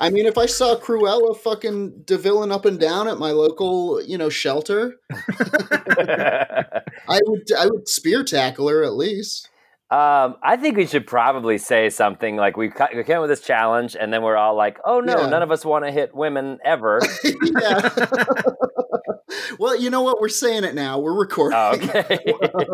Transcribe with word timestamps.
I 0.00 0.08
mean, 0.08 0.24
if 0.24 0.38
I 0.38 0.46
saw 0.46 0.76
Cruella 0.76 1.36
fucking 1.36 2.04
devilling 2.06 2.50
up 2.50 2.64
and 2.64 2.80
down 2.80 3.06
at 3.06 3.18
my 3.18 3.32
local, 3.32 4.02
you 4.02 4.16
know, 4.16 4.30
shelter, 4.30 4.94
I 5.12 7.20
would 7.26 7.52
I 7.56 7.66
would 7.66 7.88
spear 7.88 8.24
tackle 8.24 8.68
her 8.68 8.82
at 8.82 8.94
least. 8.94 9.48
Um, 9.90 10.36
I 10.42 10.56
think 10.56 10.76
we 10.76 10.86
should 10.86 11.06
probably 11.06 11.58
say 11.58 11.90
something 11.90 12.36
like 12.36 12.56
we 12.56 12.70
ca- 12.70 12.88
we 12.94 13.02
came 13.04 13.16
up 13.16 13.22
with 13.22 13.30
this 13.30 13.40
challenge, 13.40 13.96
and 13.98 14.12
then 14.12 14.22
we're 14.22 14.36
all 14.36 14.54
like, 14.56 14.78
"Oh 14.84 15.00
no, 15.00 15.20
Yeah. 15.20 15.26
none 15.28 15.42
of 15.42 15.50
us 15.50 15.64
want 15.64 15.84
to 15.84 15.90
hit 15.90 16.14
women 16.14 16.58
ever." 16.64 17.00
well, 19.58 19.76
you 19.78 19.90
know 19.90 20.02
what? 20.02 20.20
We're 20.20 20.28
saying 20.28 20.64
it 20.64 20.74
now. 20.74 20.98
We're 20.98 21.18
recording. 21.18 21.58
Oh, 21.58 21.72
okay. 21.74 22.18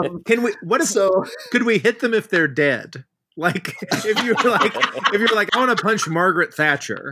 Um, 0.04 0.22
Can 0.24 0.42
we? 0.42 0.54
What 0.62 0.80
if? 0.82 0.88
so 0.88 1.24
Could 1.50 1.64
we 1.64 1.78
hit 1.78 2.00
them 2.00 2.14
if 2.14 2.28
they're 2.28 2.48
dead? 2.48 3.04
Like 3.36 3.76
if 3.92 4.24
you're 4.24 4.34
like 4.50 4.74
if 5.12 5.20
you're 5.20 5.28
like 5.34 5.54
I 5.54 5.58
want 5.58 5.76
to 5.76 5.82
punch 5.82 6.08
Margaret 6.08 6.54
Thatcher. 6.54 7.10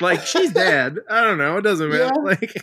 Like 0.00 0.24
she's 0.26 0.52
dead. 0.52 0.98
I 1.08 1.22
don't 1.22 1.38
know. 1.38 1.56
It 1.58 1.62
doesn't 1.62 1.88
matter. 1.88 2.04
Yeah. 2.04 2.10
Like 2.22 2.54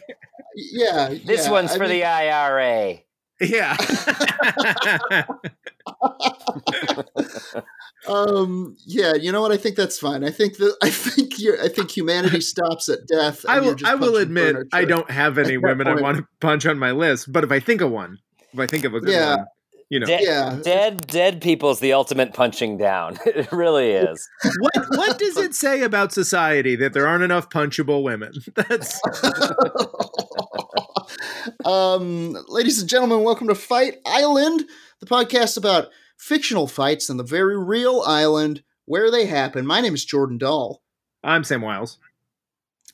yeah, 0.55 1.07
this 1.25 1.45
yeah, 1.45 1.51
one's 1.51 1.71
I 1.71 1.77
for 1.77 1.83
mean- 1.87 1.89
the 1.91 2.03
IRA. 2.05 2.99
yeah. 3.41 3.75
Um. 8.07 8.77
Yeah. 8.85 9.15
You 9.15 9.31
know 9.31 9.41
what? 9.41 9.51
I 9.51 9.57
think 9.57 9.75
that's 9.75 9.97
fine. 9.97 10.23
I 10.23 10.29
think 10.29 10.57
that 10.57 10.75
I 10.83 10.89
think 10.91 11.39
you 11.39 11.57
I 11.61 11.67
think 11.69 11.89
humanity 11.89 12.39
stops 12.41 12.87
at 12.87 13.07
death. 13.07 13.43
I 13.47 13.59
will. 13.59 13.75
I 13.83 13.95
will 13.95 14.17
admit 14.17 14.53
furniture. 14.53 14.69
I 14.73 14.85
don't 14.85 15.09
have 15.09 15.37
any 15.39 15.57
women 15.57 15.87
I 15.87 15.95
want 15.95 16.17
to 16.17 16.27
punch 16.39 16.65
on 16.67 16.77
my 16.77 16.91
list. 16.91 17.31
But 17.31 17.43
if 17.43 17.51
I 17.51 17.59
think 17.59 17.81
of 17.81 17.89
one, 17.91 18.19
if 18.53 18.59
I 18.59 18.67
think 18.67 18.83
of 18.85 18.93
a 18.93 18.99
good 18.99 19.09
Yeah. 19.11 19.37
one, 19.37 19.45
you 19.89 19.99
know, 19.99 20.05
De- 20.05 20.19
Yeah. 20.23 20.59
Dead, 20.63 21.05
dead 21.07 21.41
people's 21.41 21.79
the 21.79 21.93
ultimate 21.93 22.33
punching 22.33 22.77
down. 22.77 23.17
It 23.25 23.51
really 23.51 23.91
is. 23.91 24.27
what 24.59 24.73
what 24.89 25.19
does 25.19 25.37
it 25.37 25.53
say 25.55 25.81
about 25.81 26.11
society 26.13 26.75
that 26.77 26.93
there 26.93 27.07
aren't 27.07 27.23
enough 27.23 27.49
punchable 27.49 28.03
women? 28.03 28.31
That's 28.55 28.99
um, 31.65 32.37
ladies 32.47 32.79
and 32.79 32.89
gentlemen, 32.89 33.23
welcome 33.23 33.47
to 33.47 33.55
Fight 33.55 33.97
Island, 34.05 34.65
the 34.99 35.05
podcast 35.05 35.57
about 35.57 35.89
fictional 36.17 36.67
fights 36.67 37.09
on 37.09 37.17
the 37.17 37.23
very 37.23 37.57
real 37.61 38.01
island 38.05 38.63
where 38.85 39.11
they 39.11 39.25
happen. 39.25 39.65
My 39.65 39.81
name 39.81 39.93
is 39.93 40.05
Jordan 40.05 40.37
Doll. 40.37 40.81
I'm 41.23 41.43
Sam 41.43 41.61
Wiles. 41.61 41.97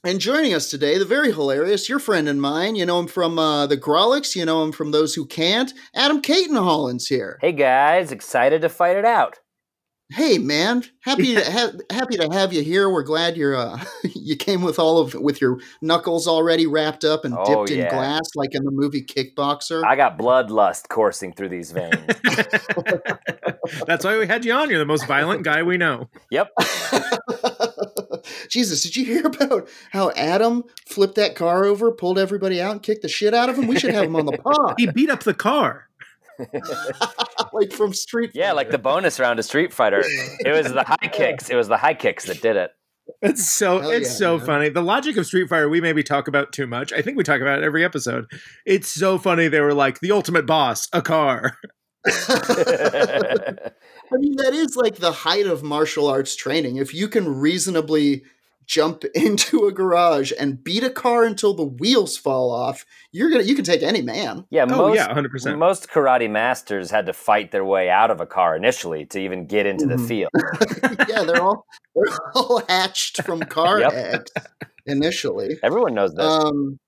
And 0.04 0.20
joining 0.20 0.56
us 0.56 0.68
today, 0.72 0.98
the 0.98 1.06
very 1.06 1.32
hilarious, 1.32 1.88
your 1.88 2.00
friend 2.00 2.28
and 2.28 2.42
mine. 2.42 2.76
You 2.76 2.88
know 2.88 3.00
him 3.00 3.08
from 3.08 3.38
uh, 3.38 3.68
the 3.68 3.78
Grawlix. 3.78 4.36
You 4.36 4.46
know 4.46 4.64
him 4.64 4.72
from 4.72 4.90
Those 4.92 5.14
Who 5.14 5.28
Can't. 5.28 5.72
Adam 5.94 6.22
Cayton-Holland's 6.22 7.06
here. 7.08 7.38
Hey 7.40 7.52
guys, 7.52 8.12
excited 8.12 8.62
to 8.62 8.70
fight 8.70 8.98
it 8.98 9.06
out. 9.06 9.38
Hey, 10.10 10.40
man, 10.40 10.84
happy 11.04 11.36
to 11.36 11.44
ha- 11.52 11.72
happy 11.92 12.18
to 12.18 12.28
have 12.32 12.52
you 12.52 12.64
here. 12.64 12.90
We're 12.90 13.04
glad 13.04 13.38
you're 13.38 13.56
uh, 13.56 13.80
you 14.04 14.36
came 14.36 14.64
with 14.64 14.80
all 14.80 14.98
of 14.98 15.14
with 15.14 15.40
your 15.40 15.60
knuckles 15.84 16.28
already 16.28 16.66
wrapped 16.66 17.04
up 17.06 17.24
and 17.24 17.36
Oh, 17.38 17.66
dipped 17.68 17.80
in 17.80 17.88
glass 17.88 18.24
like 18.36 18.56
in 18.56 18.64
the 18.66 18.72
movie 18.72 19.04
Kickboxer. 19.04 19.84
I 19.86 19.96
got 19.96 20.18
bloodlust 20.18 20.90
coursing 20.90 21.32
through 21.32 21.50
these 21.50 21.72
veins. 21.72 21.94
That's 23.86 24.04
why 24.04 24.18
we 24.18 24.26
had 24.26 24.44
you 24.46 24.52
on. 24.54 24.72
You're 24.72 24.80
the 24.80 24.86
most 24.86 25.06
violent 25.08 25.44
guy 25.44 25.62
we 25.64 25.78
know. 25.78 26.10
yep. 26.32 26.50
Jesus, 28.50 28.84
did 28.84 28.96
you 28.96 29.06
hear 29.06 29.26
about 29.26 29.68
how 29.92 30.12
Adam 30.12 30.64
flipped 30.88 31.16
that 31.16 31.36
car 31.36 31.66
over, 31.66 31.92
pulled 31.92 32.20
everybody 32.20 32.62
out, 32.62 32.72
and 32.72 32.84
kicked 32.84 33.02
the 33.02 33.10
shit 33.10 33.34
out 33.34 33.50
of 33.50 33.58
him? 33.58 33.68
We 33.68 33.80
should 33.80 33.94
have 33.94 34.06
him 34.06 34.16
on 34.16 34.26
the 34.26 34.38
pod, 34.44 34.76
He 34.78 34.88
beat 34.88 35.10
up 35.10 35.24
the 35.24 35.34
car. 35.34 35.88
like 37.54 37.72
from 37.72 37.94
Street. 37.94 38.32
Yeah, 38.34 38.54
like 38.54 38.72
the 38.72 38.80
bonus 38.80 39.20
round 39.20 39.38
of 39.38 39.46
Street 39.46 39.72
Fighter. 39.74 40.02
It 40.40 40.52
was 40.52 40.74
the 40.74 40.84
high 40.84 41.08
kicks. 41.12 41.50
It 41.50 41.56
was 41.56 41.68
the 41.68 41.78
high 41.78 41.94
kicks 41.94 42.26
that 42.26 42.42
did 42.42 42.56
it. 42.56 42.72
It's 43.22 43.52
so 43.52 43.80
Hell 43.80 43.92
it's 43.92 44.10
yeah, 44.10 44.16
so 44.16 44.38
man. 44.38 44.46
funny. 44.46 44.70
The 44.70 44.82
logic 44.82 45.18
of 45.18 45.26
Street 45.26 45.50
Fighter 45.50 45.70
we 45.70 45.82
maybe 45.82 46.02
talk 46.02 46.28
about 46.28 46.52
too 46.54 46.66
much. 46.66 46.94
I 46.94 47.02
think 47.02 47.18
we 47.18 47.24
talk 47.24 47.42
about 47.42 47.60
it 47.60 47.66
every 47.66 47.84
episode. 47.84 48.26
It's 48.66 48.88
so 48.88 49.18
funny. 49.18 49.48
They 49.48 49.60
were 49.60 49.74
like 49.74 50.00
the 50.00 50.12
ultimate 50.12 50.46
boss, 50.46 50.88
a 50.94 51.02
car. 51.02 51.58
I 54.14 54.18
mean, 54.18 54.36
that 54.38 54.54
is 54.54 54.76
like 54.76 54.96
the 54.98 55.12
height 55.12 55.46
of 55.48 55.64
martial 55.64 56.08
arts 56.08 56.36
training. 56.36 56.78
If 56.78 56.94
you 56.94 57.08
can 57.08 57.40
reasonably 57.40 58.24
jump 58.66 59.04
into 59.16 59.66
a 59.66 59.72
garage 59.72 60.32
and 60.40 60.64
beat 60.64 60.84
a 60.84 60.90
car 60.90 61.24
until 61.24 61.54
the 61.54 61.64
wheels 61.66 62.18
fall 62.18 62.52
off, 62.52 62.86
you're 63.12 63.30
gonna 63.30 63.44
you 63.44 63.56
can 63.56 63.66
take 63.66 63.84
any 63.84 64.02
man. 64.02 64.46
Yeah, 64.50 64.64
Oh 64.64 64.78
most, 64.88 64.96
yeah, 64.96 65.14
hundred 65.14 65.32
percent. 65.32 65.58
most 65.60 65.90
karate 65.90 66.30
masters 66.30 66.92
had 66.92 67.06
to 67.08 67.14
fight 67.14 67.52
their 67.52 67.66
way 67.66 67.90
out 67.90 68.12
of 68.12 68.22
a 68.22 68.26
car 68.26 68.56
initially 68.56 69.06
to 69.08 69.20
even 69.20 69.46
get 69.46 69.66
into 69.66 69.86
the 69.88 69.96
Mhm. 69.96 70.08
field. 70.08 70.32
yeah, 71.10 71.24
they're 71.24 71.42
all 71.42 71.66
they're 71.96 72.18
all 72.36 72.62
hatched 72.70 73.24
from 73.24 73.40
car 73.46 73.80
Yep. 73.80 73.94
eggs 73.94 74.32
initially. 74.86 75.58
Everyone 75.64 75.94
knows 75.94 76.14
this. 76.14 76.26
Um, 76.26 76.80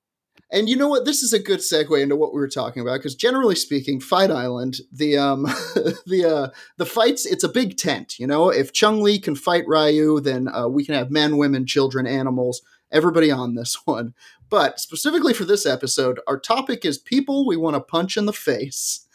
and 0.53 0.69
you 0.69 0.75
know 0.75 0.87
what? 0.87 1.03
This 1.03 1.23
is 1.23 1.33
a 1.33 1.39
good 1.39 1.59
segue 1.59 1.99
into 1.99 2.15
what 2.15 2.31
we 2.31 2.39
were 2.39 2.47
talking 2.47 2.83
about 2.83 2.99
because 2.99 3.15
generally 3.15 3.55
speaking, 3.55 3.99
Fight 3.99 4.29
Island, 4.29 4.81
the 4.91 5.17
um, 5.17 5.43
the 6.05 6.25
uh, 6.25 6.55
the 6.77 6.85
fights, 6.85 7.25
it's 7.25 7.43
a 7.43 7.49
big 7.49 7.75
tent. 7.75 8.19
You 8.19 8.27
know, 8.27 8.49
if 8.49 8.71
Chun-Li 8.71 9.17
can 9.17 9.35
fight 9.35 9.63
Ryu, 9.67 10.19
then 10.19 10.47
uh, 10.47 10.67
we 10.67 10.85
can 10.85 10.93
have 10.93 11.09
men, 11.09 11.37
women, 11.37 11.65
children, 11.65 12.05
animals, 12.05 12.61
everybody 12.91 13.31
on 13.31 13.55
this 13.55 13.79
one. 13.85 14.13
But 14.47 14.79
specifically 14.79 15.33
for 15.33 15.43
this 15.43 15.65
episode, 15.65 16.19
our 16.27 16.39
topic 16.39 16.85
is 16.85 16.99
people 16.99 17.47
we 17.47 17.57
want 17.57 17.75
to 17.75 17.81
punch 17.81 18.15
in 18.15 18.27
the 18.27 18.31
face. 18.33 19.07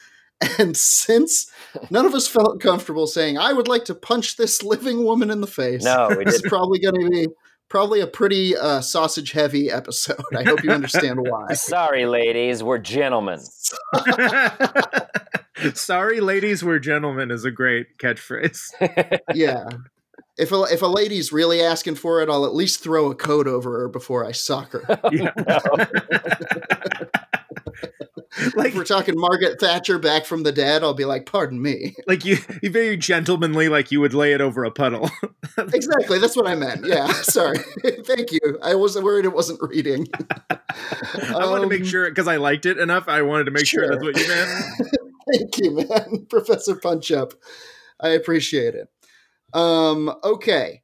And 0.59 0.77
since 0.77 1.51
none 1.91 2.07
of 2.07 2.15
us 2.15 2.27
felt 2.27 2.61
comfortable 2.61 3.07
saying, 3.07 3.39
"I 3.39 3.53
would 3.53 3.69
like 3.69 3.85
to 3.87 3.95
punch 3.95 4.37
this 4.37 4.65
living 4.65 5.05
woman 5.05 5.31
in 5.31 5.41
the 5.41 5.47
face," 5.47 5.85
no, 5.85 6.09
we 6.17 6.25
didn't. 6.25 6.45
probably 6.45 6.81
going 6.81 7.01
to 7.01 7.11
be 7.11 7.29
probably 7.69 8.01
a 8.01 8.07
pretty 8.07 8.57
uh, 8.57 8.81
sausage 8.81 9.33
heavy 9.33 9.71
episode. 9.71 10.25
I 10.35 10.45
hope 10.45 10.65
you 10.65 10.71
understand 10.71 11.21
why. 11.21 11.53
Sorry, 11.55 12.07
ladies, 12.07 12.63
we're 12.63 12.79
gentlemen. 12.79 13.41
Sorry, 15.75 16.21
ladies, 16.21 16.65
we're 16.65 16.79
gentlemen 16.79 17.31
is 17.31 17.45
a 17.45 17.51
great 17.51 17.99
catchphrase. 17.99 19.21
yeah. 19.35 19.69
If 20.39 20.53
a, 20.53 20.63
if 20.71 20.83
a 20.83 20.87
lady's 20.87 21.33
really 21.33 21.61
asking 21.61 21.97
for 21.97 22.23
it, 22.23 22.31
I'll 22.31 22.45
at 22.45 22.55
least 22.55 22.81
throw 22.81 23.11
a 23.11 23.15
coat 23.15 23.49
over 23.49 23.81
her 23.81 23.89
before 23.89 24.25
I 24.25 24.31
sock 24.31 24.73
her. 24.73 25.01
Yeah. 25.11 25.33
like 28.57 28.69
If 28.69 28.75
we're 28.75 28.85
talking 28.85 29.15
Margaret 29.19 29.61
Thatcher 29.61 29.99
back 29.99 30.25
from 30.27 30.43
the 30.43 30.53
dead, 30.53 30.83
I'll 30.83 30.95
be 30.95 31.05
like, 31.05 31.27
pardon 31.27 31.61
me. 31.63 31.95
like 32.07 32.25
you, 32.25 32.39
you 32.63 32.71
very 32.71 32.97
gentlemanly, 32.97 33.69
like 33.69 33.91
you 33.91 34.01
would 34.01 34.15
lay 34.15 34.33
it 34.33 34.41
over 34.41 34.65
a 34.65 34.71
puddle. 34.71 35.11
exactly. 35.59 36.19
That's 36.19 36.37
what 36.37 36.47
I 36.47 36.55
meant. 36.55 36.85
Yeah. 36.85 37.07
Sorry. 37.13 37.59
Thank 38.05 38.33
you. 38.33 38.59
I 38.63 38.75
was 38.75 38.97
worried 39.01 39.25
it 39.25 39.33
wasn't 39.33 39.61
reading. 39.63 40.07
I 40.51 41.47
wanted 41.47 41.63
to 41.63 41.69
make 41.69 41.81
Um, 41.83 41.87
sure 41.87 42.09
because 42.09 42.29
I 42.29 42.37
liked 42.37 42.67
it 42.67 42.79
enough. 42.79 43.09
I 43.09 43.23
wanted 43.23 43.45
to 43.45 43.51
make 43.51 43.67
sure, 43.67 43.85
Sure. 43.85 43.91
that's 43.91 44.03
what 44.03 44.19
you 44.19 44.29
meant. 44.29 44.91
Thank 45.35 45.59
you, 45.59 45.71
man. 45.89 46.27
Professor 46.31 46.77
Punch 46.77 47.11
Up. 47.13 47.33
I 48.01 48.11
appreciate 48.11 48.75
it. 48.75 48.89
Um, 49.53 50.15
okay. 50.25 50.83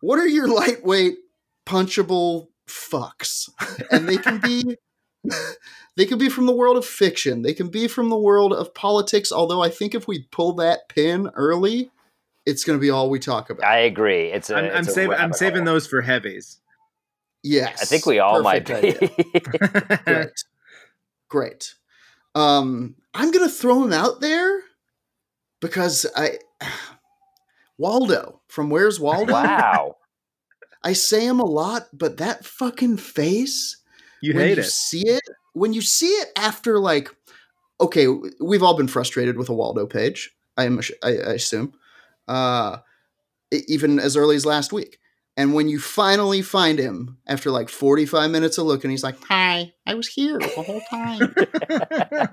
What 0.00 0.18
are 0.18 0.26
your 0.26 0.48
lightweight 0.48 1.16
punchable 1.66 2.48
fucks? 2.68 3.48
And 3.90 4.08
they 4.08 4.16
can 4.16 4.40
be 4.40 4.76
they 5.96 6.06
can 6.06 6.18
be 6.18 6.28
from 6.28 6.46
the 6.46 6.54
world 6.54 6.76
of 6.76 6.84
fiction. 6.84 7.42
They 7.42 7.54
can 7.54 7.68
be 7.68 7.86
from 7.88 8.08
the 8.08 8.16
world 8.16 8.52
of 8.52 8.74
politics, 8.74 9.30
although 9.30 9.62
I 9.62 9.68
think 9.70 9.94
if 9.94 10.08
we 10.08 10.24
pull 10.30 10.52
that 10.54 10.88
pin 10.88 11.30
early, 11.34 11.90
it's 12.46 12.64
gonna 12.64 12.78
be 12.78 12.90
all 12.90 13.08
we 13.10 13.18
talk 13.18 13.48
about. 13.50 13.64
I 13.66 13.78
agree. 13.78 14.32
It's 14.32 14.50
a, 14.50 14.56
I'm, 14.56 14.64
it's 14.64 14.74
I'm 14.76 14.82
a 14.82 14.90
saving. 14.90 15.16
I'm 15.16 15.32
saving 15.32 15.64
those 15.64 15.86
for 15.86 16.00
heavies. 16.02 16.60
yes. 17.42 17.80
I 17.82 17.84
think 17.84 18.06
we 18.06 18.18
all 18.18 18.42
might 18.42 18.66
be. 18.66 18.92
Great. 20.04 20.44
Great. 21.28 21.74
Um, 22.34 22.96
I'm 23.14 23.30
gonna 23.30 23.48
throw 23.48 23.84
him 23.84 23.92
out 23.92 24.20
there 24.20 24.60
because 25.60 26.06
I 26.16 26.38
Waldo 27.78 28.40
from 28.48 28.70
Where's 28.70 28.98
Waldo? 29.00 29.32
wow. 29.32 29.96
I 30.82 30.92
say 30.92 31.24
him 31.26 31.40
a 31.40 31.46
lot, 31.46 31.86
but 31.92 32.18
that 32.18 32.44
fucking 32.44 32.98
face 32.98 33.78
you 34.20 34.34
when 34.34 34.48
hate 34.48 34.56
you 34.58 34.62
it. 34.62 34.66
see 34.66 35.08
it, 35.08 35.22
when 35.54 35.72
you 35.72 35.80
see 35.80 36.08
it 36.08 36.28
after 36.36 36.78
like 36.78 37.10
okay, 37.80 38.06
we've 38.40 38.62
all 38.62 38.76
been 38.76 38.88
frustrated 38.88 39.36
with 39.36 39.48
a 39.48 39.54
Waldo 39.54 39.86
page. 39.86 40.30
I'm 40.56 40.78
I, 41.02 41.08
I 41.08 41.32
assume, 41.34 41.74
uh, 42.28 42.78
even 43.50 43.98
as 43.98 44.16
early 44.16 44.36
as 44.36 44.46
last 44.46 44.72
week. 44.72 44.98
And 45.36 45.52
when 45.52 45.68
you 45.68 45.80
finally 45.80 46.42
find 46.42 46.78
him 46.78 47.18
after 47.26 47.50
like 47.50 47.68
45 47.68 48.30
minutes 48.30 48.56
of 48.56 48.66
looking, 48.66 48.90
he's 48.90 49.02
like, 49.02 49.16
"Hi, 49.24 49.72
I 49.84 49.94
was 49.94 50.06
here 50.06 50.38
the 50.38 50.62
whole 50.62 50.80
time." 50.88 51.34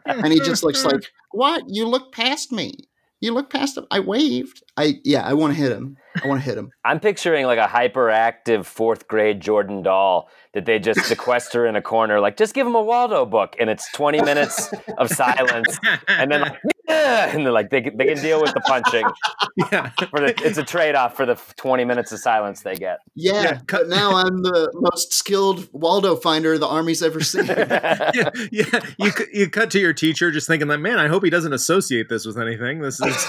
and 0.23 0.31
he 0.31 0.39
just 0.39 0.63
looks 0.63 0.85
like, 0.85 1.11
"What? 1.31 1.63
You 1.67 1.87
looked 1.87 2.13
past 2.13 2.51
me. 2.51 2.89
You 3.21 3.33
look 3.33 3.51
past 3.51 3.77
him. 3.77 3.85
I 3.91 3.99
waved. 3.99 4.63
I 4.75 4.99
yeah. 5.03 5.21
I 5.21 5.33
want 5.33 5.53
to 5.53 5.59
hit 5.59 5.71
him. 5.71 5.97
I 6.21 6.27
want 6.27 6.41
to 6.41 6.45
hit 6.45 6.57
him. 6.57 6.71
I'm 6.83 6.99
picturing 6.99 7.45
like 7.45 7.59
a 7.59 7.67
hyperactive 7.67 8.65
fourth 8.65 9.07
grade 9.07 9.39
Jordan 9.39 9.83
doll 9.83 10.29
that 10.53 10.65
they 10.65 10.79
just 10.79 10.99
sequester 11.05 11.65
in 11.67 11.75
a 11.75 11.81
corner, 11.81 12.19
like 12.19 12.35
just 12.35 12.53
give 12.53 12.65
him 12.65 12.75
a 12.75 12.81
Waldo 12.81 13.25
book, 13.25 13.55
and 13.59 13.69
it's 13.69 13.89
20 13.93 14.21
minutes 14.23 14.73
of 14.97 15.09
silence, 15.09 15.79
and 16.07 16.31
then 16.31 16.41
like, 16.41 16.57
and 17.33 17.45
they're 17.45 17.51
like 17.53 17.69
they 17.69 17.81
can- 17.81 17.97
they 17.97 18.05
can 18.05 18.21
deal 18.21 18.41
with 18.41 18.53
the 18.53 18.61
punching. 18.61 19.05
yeah. 19.71 19.91
For 20.09 20.19
the, 20.19 20.33
it's 20.45 20.57
a 20.57 20.63
trade 20.63 20.95
off 20.95 21.15
for 21.15 21.25
the 21.25 21.35
20 21.57 21.85
minutes 21.85 22.11
of 22.11 22.19
silence 22.19 22.61
they 22.61 22.75
get. 22.75 22.99
Yeah, 23.15 23.41
Yeah, 23.43 23.59
but 23.67 23.87
now 23.89 24.15
I'm 24.15 24.41
the 24.43 24.71
most 24.75 25.13
skilled 25.13 25.69
Waldo 25.71 26.15
finder 26.15 26.57
the 26.57 26.67
army's 26.67 27.01
ever 27.03 27.21
seen. 27.21 27.45
yeah, 27.47 28.29
yeah. 28.51 28.79
You 28.97 29.11
you 29.33 29.49
cut 29.49 29.71
to 29.71 29.79
your 29.79 29.93
teacher 29.93 30.31
just 30.31 30.47
thinking 30.47 30.67
that 30.69 30.79
man, 30.79 30.99
I 30.99 31.07
hope 31.07 31.23
he 31.23 31.29
doesn't 31.29 31.53
associate 31.53 32.09
this 32.09 32.25
with 32.25 32.37
anything. 32.37 32.79
This 32.81 32.99
is 33.01 33.27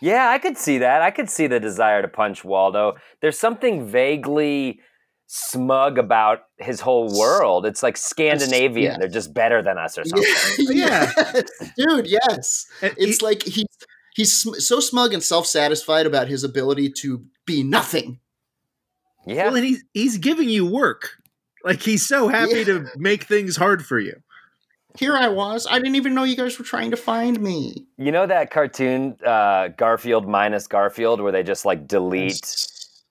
yeah, 0.00 0.28
I 0.30 0.38
could 0.38 0.56
see 0.56 0.78
that. 0.78 1.02
I 1.02 1.10
could 1.10 1.28
see 1.28 1.46
the 1.48 1.58
desire 1.58 2.02
to 2.02 2.08
punch 2.08 2.44
Waldo. 2.44 2.94
There's 3.20 3.38
something 3.38 3.86
vaguely 3.86 4.80
smug 5.30 5.98
about 5.98 6.40
his 6.56 6.80
whole 6.80 7.16
world. 7.16 7.66
It's 7.66 7.82
like 7.82 7.96
Scandinavian. 7.96 8.92
yeah. 8.92 8.98
They're 8.98 9.08
just 9.08 9.32
better 9.34 9.62
than 9.62 9.78
us 9.78 9.96
or 9.98 10.04
something. 10.04 10.26
yeah, 10.58 11.12
yes, 11.16 11.44
dude. 11.76 12.06
Yes, 12.06 12.66
it's 12.82 13.18
he- 13.18 13.24
like 13.24 13.42
he's 13.44 13.66
he's 14.14 14.66
so 14.66 14.80
smug 14.80 15.12
and 15.14 15.22
self 15.22 15.46
satisfied 15.46 16.06
about 16.06 16.28
his 16.28 16.42
ability 16.44 16.90
to 17.02 17.24
be 17.46 17.62
nothing. 17.62 18.18
Yeah. 19.26 19.46
well, 19.48 19.56
and 19.56 19.64
he's 19.66 19.84
he's 19.92 20.18
giving 20.18 20.48
you 20.48 20.66
work. 20.66 21.10
Like 21.64 21.82
he's 21.82 22.06
so 22.06 22.28
happy 22.28 22.58
Yeah. 22.58 22.64
to 22.64 22.86
make 22.96 23.24
things 23.24 23.56
hard 23.56 23.84
for 23.84 23.98
you. 23.98 24.14
Here 24.98 25.14
I 25.14 25.28
was. 25.28 25.66
I 25.70 25.78
didn't 25.78 25.96
even 25.96 26.14
know 26.14 26.24
you 26.24 26.36
guys 26.36 26.58
were 26.58 26.64
trying 26.64 26.90
to 26.92 26.96
find 26.96 27.38
me. 27.40 27.86
You 27.98 28.10
know 28.10 28.26
that 28.26 28.50
cartoon 28.50 29.16
uh, 29.24 29.68
Garfield 29.68 30.26
minus 30.26 30.66
Garfield 30.66 31.20
where 31.20 31.30
they 31.30 31.42
just 31.42 31.64
like 31.66 31.86
delete 31.86 32.40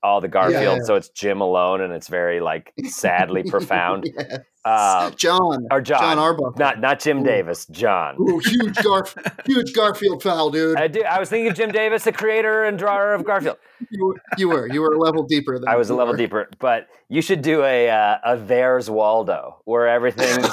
all 0.03 0.21
the 0.21 0.27
Garfield 0.27 0.77
Yeah. 0.79 0.83
so 0.83 0.95
it's 0.95 1.09
Jim 1.09 1.41
alone 1.41 1.81
and 1.81 1.91
it's 1.91 2.07
very 2.07 2.39
like 2.39 2.73
sadly 2.85 3.43
profound. 3.49 4.09
Yes. 4.17 4.39
Uh, 4.65 5.09
John. 5.11 5.65
or 5.71 5.79
John. 5.79 5.99
John 6.01 6.19
Arbuckle. 6.19 6.53
Not 6.57 6.81
not 6.81 6.99
Jim 6.99 7.19
Ooh. 7.21 7.23
Davis, 7.23 7.65
John. 7.67 8.15
Ooh, 8.19 8.39
huge 8.39 8.75
Garf, 8.75 9.15
huge 9.45 9.73
Garfield 9.73 10.21
foul, 10.21 10.49
dude. 10.51 10.77
I 10.77 10.87
do. 10.87 11.01
I 11.03 11.19
was 11.19 11.29
thinking 11.29 11.49
of 11.49 11.55
Jim 11.55 11.71
Davis, 11.71 12.03
the 12.03 12.11
creator 12.11 12.65
and 12.65 12.77
drawer 12.77 13.13
of 13.13 13.23
Garfield. 13.23 13.57
You 13.89 14.05
were, 14.07 14.15
you 14.37 14.49
were, 14.49 14.67
you 14.67 14.81
were 14.81 14.93
a 14.93 14.99
level 14.99 15.23
deeper 15.23 15.57
than 15.57 15.69
I 15.69 15.77
was 15.77 15.89
a 15.89 15.95
level 15.95 16.13
were. 16.13 16.17
deeper, 16.17 16.49
but 16.59 16.87
you 17.07 17.21
should 17.21 17.41
do 17.41 17.63
a 17.63 17.89
uh, 17.89 18.17
a 18.25 18.37
There's 18.37 18.89
Waldo 18.89 19.61
where 19.63 19.87
everything's 19.87 20.49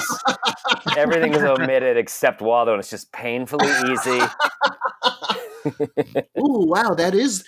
everything 0.97 1.33
is 1.33 1.43
omitted 1.43 1.97
except 1.97 2.41
Waldo, 2.41 2.71
and 2.71 2.79
it's 2.79 2.89
just 2.89 3.11
painfully 3.11 3.67
easy. 3.91 4.21
Ooh, 6.39 6.67
wow, 6.67 6.93
that 6.93 7.13
is 7.15 7.43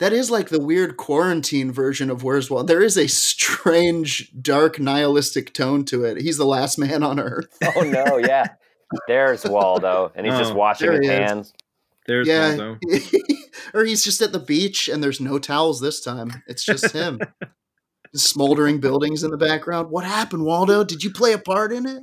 that 0.00 0.12
is 0.12 0.30
like 0.30 0.48
the 0.48 0.60
weird 0.60 0.96
quarantine 0.96 1.70
version 1.72 2.10
of 2.10 2.22
Where's 2.22 2.50
Waldo. 2.50 2.66
There 2.66 2.82
is 2.82 2.96
a 2.96 3.06
strange, 3.08 4.32
dark, 4.40 4.78
nihilistic 4.78 5.52
tone 5.54 5.84
to 5.86 6.04
it. 6.04 6.20
He's 6.20 6.36
the 6.36 6.46
last 6.46 6.78
man 6.78 7.02
on 7.02 7.18
earth. 7.20 7.56
Oh 7.76 7.82
no, 7.82 8.18
yeah. 8.18 8.46
There's 9.08 9.44
Waldo, 9.44 10.12
and 10.14 10.26
he's 10.26 10.36
just 10.38 10.52
Oh, 10.52 10.56
washing 10.56 10.92
his 10.92 11.00
he 11.00 11.06
is. 11.06 11.12
hands. 11.12 11.52
There's 12.06 12.28
yeah, 12.28 12.48
Waldo. 12.56 12.78
or 13.74 13.84
he's 13.84 14.04
just 14.04 14.20
at 14.20 14.32
the 14.32 14.38
beach 14.38 14.88
and 14.88 15.02
there's 15.02 15.20
no 15.20 15.38
towels 15.38 15.80
this 15.80 16.00
time. 16.00 16.42
It's 16.46 16.64
just 16.64 16.92
him. 16.92 17.18
Smoldering 18.14 18.78
buildings 18.78 19.24
in 19.24 19.30
the 19.30 19.36
background. 19.36 19.90
What 19.90 20.04
happened, 20.04 20.44
Waldo? 20.44 20.84
Did 20.84 21.02
you 21.02 21.10
play 21.10 21.32
a 21.32 21.38
part 21.38 21.72
in 21.72 21.84
it? 21.86 22.02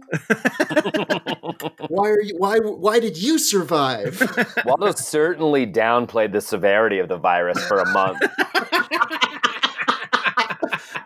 Why 1.89 2.09
are 2.09 2.21
you? 2.21 2.35
Why? 2.37 2.57
Why 2.57 2.99
did 2.99 3.17
you 3.17 3.39
survive? 3.39 4.21
Waldo 4.65 4.91
certainly 4.91 5.65
downplayed 5.65 6.33
the 6.33 6.41
severity 6.41 6.99
of 6.99 7.07
the 7.07 7.17
virus 7.17 7.63
for 7.65 7.79
a 7.79 7.89
month. 7.91 8.19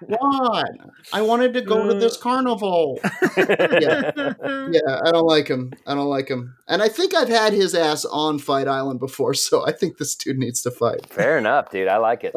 What? 0.08 0.70
I 1.14 1.22
wanted 1.24 1.54
to 1.56 1.62
go 1.62 1.88
to 1.88 1.96
uh. 1.96 2.00
this 2.00 2.16
carnival. 2.18 3.00
yeah, 3.38 4.12
yeah. 4.16 5.00
I 5.04 5.12
don't 5.12 5.26
like 5.26 5.48
him. 5.48 5.74
I 5.88 5.96
don't 5.96 6.10
like 6.10 6.28
him. 6.28 6.56
And 6.68 6.84
I 6.84 6.90
think 6.90 7.16
I've 7.16 7.30
had 7.30 7.54
his 7.54 7.74
ass 7.74 8.06
on 8.06 8.38
Fight 8.38 8.68
Island 8.68 9.00
before, 9.00 9.34
so 9.34 9.66
I 9.66 9.72
think 9.72 9.98
this 9.98 10.16
dude 10.16 10.38
needs 10.38 10.62
to 10.64 10.72
fight. 10.72 11.08
Fair 11.08 11.40
enough, 11.40 11.72
dude. 11.72 11.88
I 11.88 11.98
like 11.98 12.24
it. 12.24 12.34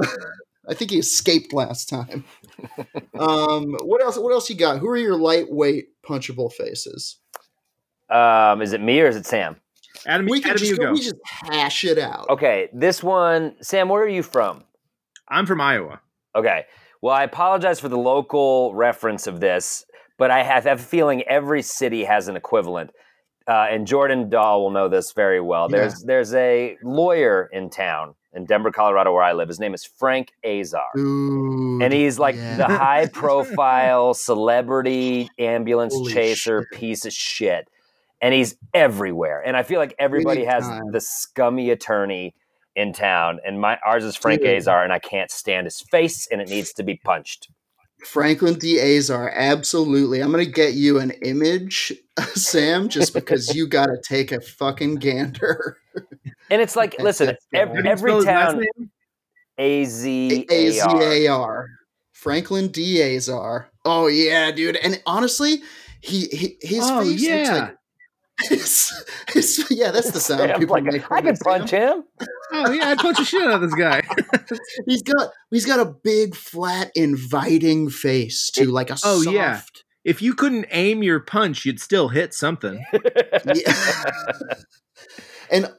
I 0.68 0.74
think 0.74 0.90
he 0.90 0.98
escaped 0.98 1.52
last 1.52 1.88
time. 1.88 2.24
um, 3.18 3.74
what 3.82 4.02
else? 4.02 4.18
What 4.18 4.32
else 4.32 4.50
you 4.50 4.56
got? 4.56 4.78
Who 4.78 4.88
are 4.88 4.96
your 4.96 5.16
lightweight 5.16 5.88
punchable 6.02 6.52
faces? 6.52 7.16
Um, 8.10 8.62
is 8.62 8.72
it 8.72 8.80
me 8.80 9.00
or 9.00 9.06
is 9.06 9.16
it 9.16 9.26
Sam? 9.26 9.56
Adam, 10.06 10.26
We 10.26 10.40
can 10.40 10.50
Adam, 10.50 10.58
just 10.58 10.70
you 10.70 10.76
go, 10.76 10.84
go. 10.84 10.92
we 10.92 11.00
just 11.00 11.16
hash 11.24 11.84
it 11.84 11.98
out. 11.98 12.28
Okay, 12.30 12.68
this 12.72 13.02
one, 13.02 13.56
Sam. 13.60 13.88
Where 13.88 14.02
are 14.02 14.08
you 14.08 14.22
from? 14.22 14.64
I'm 15.28 15.46
from 15.46 15.60
Iowa. 15.60 16.00
Okay. 16.34 16.64
Well, 17.02 17.14
I 17.14 17.22
apologize 17.24 17.80
for 17.80 17.88
the 17.88 17.98
local 17.98 18.74
reference 18.74 19.26
of 19.26 19.40
this, 19.40 19.84
but 20.16 20.30
I 20.30 20.42
have, 20.42 20.64
have 20.64 20.80
a 20.80 20.82
feeling 20.82 21.22
every 21.22 21.62
city 21.62 22.04
has 22.04 22.28
an 22.28 22.36
equivalent. 22.36 22.90
Uh, 23.46 23.66
and 23.70 23.86
Jordan 23.86 24.28
Doll 24.28 24.62
will 24.62 24.70
know 24.70 24.88
this 24.88 25.12
very 25.12 25.40
well. 25.40 25.68
Yeah. 25.70 25.78
There's 25.78 26.02
there's 26.02 26.34
a 26.34 26.76
lawyer 26.82 27.48
in 27.52 27.70
town 27.70 28.14
in 28.34 28.44
Denver, 28.44 28.70
Colorado, 28.70 29.12
where 29.12 29.22
I 29.22 29.32
live. 29.32 29.48
His 29.48 29.58
name 29.58 29.74
is 29.74 29.84
Frank 29.84 30.32
Azar. 30.44 30.90
Dude, 30.94 31.82
and 31.82 31.92
he's 31.92 32.18
like 32.18 32.36
yeah. 32.36 32.56
the 32.56 32.66
high 32.66 33.06
profile 33.12 34.14
celebrity 34.14 35.30
ambulance 35.38 35.94
Holy 35.94 36.12
chaser 36.12 36.66
shit. 36.70 36.80
piece 36.80 37.04
of 37.04 37.12
shit 37.12 37.68
and 38.20 38.34
he's 38.34 38.56
everywhere 38.74 39.42
and 39.44 39.56
i 39.56 39.62
feel 39.62 39.78
like 39.78 39.94
everybody 39.98 40.44
has 40.44 40.66
the 40.90 41.00
scummy 41.00 41.70
attorney 41.70 42.34
in 42.76 42.92
town 42.92 43.38
and 43.44 43.60
my 43.60 43.78
ours 43.84 44.04
is 44.04 44.16
frank 44.16 44.40
Dude. 44.40 44.56
azar 44.56 44.84
and 44.84 44.92
i 44.92 44.98
can't 44.98 45.30
stand 45.30 45.66
his 45.66 45.80
face 45.80 46.28
and 46.30 46.40
it 46.40 46.48
needs 46.48 46.72
to 46.74 46.82
be 46.82 46.96
punched 46.96 47.48
Franklin 48.06 48.54
D. 48.54 48.78
Azar, 48.78 49.32
absolutely. 49.34 50.20
I'm 50.20 50.30
gonna 50.30 50.44
get 50.44 50.74
you 50.74 51.00
an 51.00 51.10
image, 51.22 51.92
Sam, 52.34 52.88
just 52.90 53.14
because 53.14 53.54
you 53.54 53.66
got 53.66 53.86
to 53.86 53.98
take 54.02 54.32
a 54.32 54.40
fucking 54.40 54.96
gander. 54.96 55.76
and 56.50 56.60
it's 56.62 56.76
like 56.76 56.98
listen 57.00 57.26
that's 57.26 57.46
the 57.52 57.58
ev- 57.60 57.68
one. 57.70 57.76
How 57.78 57.82
do 57.82 57.88
you 57.88 57.92
every 57.92 58.10
spell 58.10 58.16
his 58.18 58.26
last 58.26 58.52
town 58.52 58.60
name? 58.60 58.90
A 59.58 59.84
Z 59.84 60.46
a-z-a-r 60.50 61.02
A 61.02 61.26
R. 61.28 61.66
Franklin 62.12 62.68
D. 62.68 63.00
Azar. 63.16 63.70
Oh 63.84 64.06
yeah, 64.08 64.50
dude. 64.50 64.76
And 64.76 65.00
honestly, 65.06 65.62
he, 66.00 66.26
he 66.26 66.56
his 66.62 66.80
Oh, 66.82 67.00
face 67.00 67.10
looks 67.10 67.22
yeah. 67.22 67.54
like. 67.60 67.74
His, 68.48 68.92
his, 69.32 69.66
yeah, 69.68 69.90
that's 69.90 70.12
the 70.12 70.20
sound 70.20 70.42
Sam, 70.42 70.60
people 70.60 70.74
like, 70.76 70.84
make. 70.84 71.02
i 71.10 71.14
when 71.14 71.22
can 71.24 71.32
they 71.32 71.34
say 71.34 71.42
punch 71.42 71.70
him 71.72 72.04
Oh 72.52 72.70
yeah, 72.70 72.90
I'd 72.90 72.98
punch 72.98 73.16
the 73.18 73.24
shit 73.24 73.42
out 73.42 73.54
of 73.54 73.60
this 73.62 73.74
guy. 73.74 74.00
He's 74.86 75.02
got 75.02 75.32
he's 75.50 75.66
got 75.66 75.80
a 75.80 75.86
big, 76.04 76.36
flat, 76.36 76.92
inviting 76.94 77.90
face 77.90 78.48
too, 78.52 78.66
like 78.66 78.90
a 78.90 78.96
Oh, 79.02 79.22
soft. 79.22 79.34
yeah. 79.34 79.60
If 80.08 80.22
you 80.22 80.34
couldn't 80.34 80.66
aim 80.70 81.02
your 81.02 81.20
punch, 81.20 81.64
you'd 81.64 81.80
still 81.80 82.08
hit 82.08 82.32
something. 82.32 82.82
Yeah. 83.54 84.04
and 85.52 85.70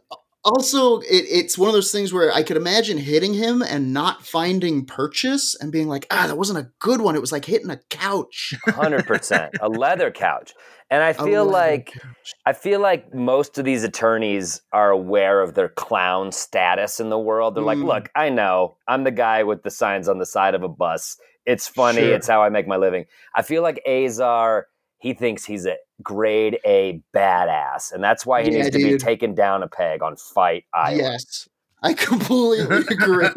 also, 0.44 1.00
it, 1.00 1.26
it's 1.30 1.58
one 1.58 1.68
of 1.68 1.74
those 1.74 1.92
things 1.92 2.14
where 2.14 2.32
I 2.32 2.44
could 2.44 2.56
imagine 2.56 3.00
hitting 3.00 3.34
him 3.34 3.62
and 3.64 3.92
not 3.92 4.26
finding 4.26 4.86
purchase 4.86 5.56
and 5.60 5.72
being 5.72 5.88
like, 5.88 6.06
ah, 6.12 6.28
that 6.28 6.38
wasn't 6.38 6.60
a 6.60 6.70
good 6.80 7.02
one. 7.02 7.16
It 7.16 7.22
was 7.22 7.32
like 7.32 7.46
hitting 7.46 7.72
a 7.72 7.80
couch. 7.90 8.54
100% 8.68 9.50
a 9.62 9.68
leather 9.68 10.12
couch 10.12 10.54
and 10.90 11.04
I 11.04 11.14
feel 11.14 11.46
like 11.46 11.94
couch. 11.94 12.34
I 12.46 12.54
feel 12.54 12.80
like 12.80 13.14
most 13.14 13.58
of 13.58 13.66
these 13.66 13.84
attorneys 13.84 14.62
are 14.74 14.90
aware 14.90 15.42
of 15.42 15.54
their 15.54 15.70
clown 15.70 16.32
status 16.32 17.00
in 17.00 17.10
the 17.10 17.20
world. 17.20 17.56
They're 17.56 17.64
like, 17.64 17.78
Mm. 17.78 17.86
look, 17.86 18.10
I 18.16 18.30
know 18.30 18.78
I'm 18.88 19.04
the 19.04 19.12
guy 19.12 19.44
with 19.44 19.64
the 19.64 19.72
signs 19.72 20.10
on 20.10 20.18
the 20.18 20.26
side 20.26 20.56
of 20.56 20.64
a 20.64 20.68
bus. 20.68 21.18
It's 21.50 21.68
funny. 21.68 22.02
Sure. 22.02 22.14
It's 22.14 22.28
how 22.28 22.44
I 22.44 22.50
make 22.50 22.68
my 22.68 22.78
living. 22.78 23.06
I 23.36 23.42
feel 23.42 23.64
like 23.64 23.82
Azar, 23.88 24.68
he 25.00 25.14
thinks 25.14 25.46
he's 25.46 25.66
a 25.66 25.78
grade 26.04 26.60
A 26.64 27.02
badass. 27.16 27.92
And 27.92 28.04
that's 28.04 28.24
why 28.24 28.44
he 28.44 28.52
Yeah, 28.52 28.64
needs 28.64 28.70
to 28.70 28.78
be 28.78 28.98
taken 28.98 29.34
down 29.34 29.64
a 29.64 29.68
peg 29.68 30.04
on 30.04 30.16
Fight 30.16 30.66
Island. 30.76 31.02
Yes. 31.02 31.50
I 31.82 31.94
completely 31.94 32.84
agree. 32.90 33.26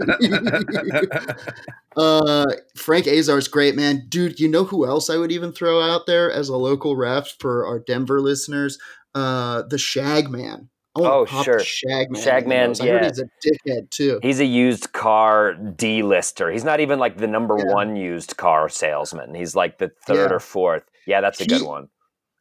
uh, 1.96 2.44
Frank 2.76 3.06
Azar's 3.06 3.48
great, 3.48 3.76
man. 3.76 4.04
Dude, 4.08 4.40
you 4.40 4.48
know 4.48 4.64
who 4.64 4.84
else 4.84 5.08
I 5.08 5.16
would 5.16 5.32
even 5.32 5.52
throw 5.52 5.80
out 5.80 6.06
there 6.06 6.30
as 6.30 6.48
a 6.48 6.56
local 6.56 6.96
ref 6.96 7.36
for 7.38 7.64
our 7.64 7.78
Denver 7.78 8.20
listeners? 8.20 8.78
Uh, 9.14 9.62
the 9.70 9.76
Shagman. 9.76 10.42
I 10.42 10.50
want 10.50 10.68
Oh, 10.94 11.24
pop 11.26 11.44
sure. 11.44 11.58
Shagman. 11.60 12.20
Shagman. 12.22 12.80
I 12.80 12.86
heard 12.86 13.02
yeah. 13.02 13.08
he's 13.08 13.18
a 13.20 13.28
dickhead 13.70 13.90
too. 13.90 14.18
He's 14.22 14.40
a 14.40 14.44
used 14.44 14.92
car 14.92 15.54
D-lister. 15.54 16.50
He's 16.50 16.64
not 16.64 16.80
even 16.80 16.98
like 16.98 17.16
the 17.18 17.26
number 17.26 17.56
Yeah. 17.58 17.72
one 17.72 17.96
used 17.96 18.36
car 18.36 18.68
salesman. 18.68 19.34
He's 19.34 19.56
like 19.56 19.78
the 19.78 19.90
third 20.06 20.30
Yeah. 20.30 20.36
or 20.36 20.40
fourth. 20.40 20.82
Yeah, 21.06 21.20
that's 21.22 21.40
a 21.40 21.44
He- 21.44 21.48
good 21.48 21.62
one. 21.62 21.88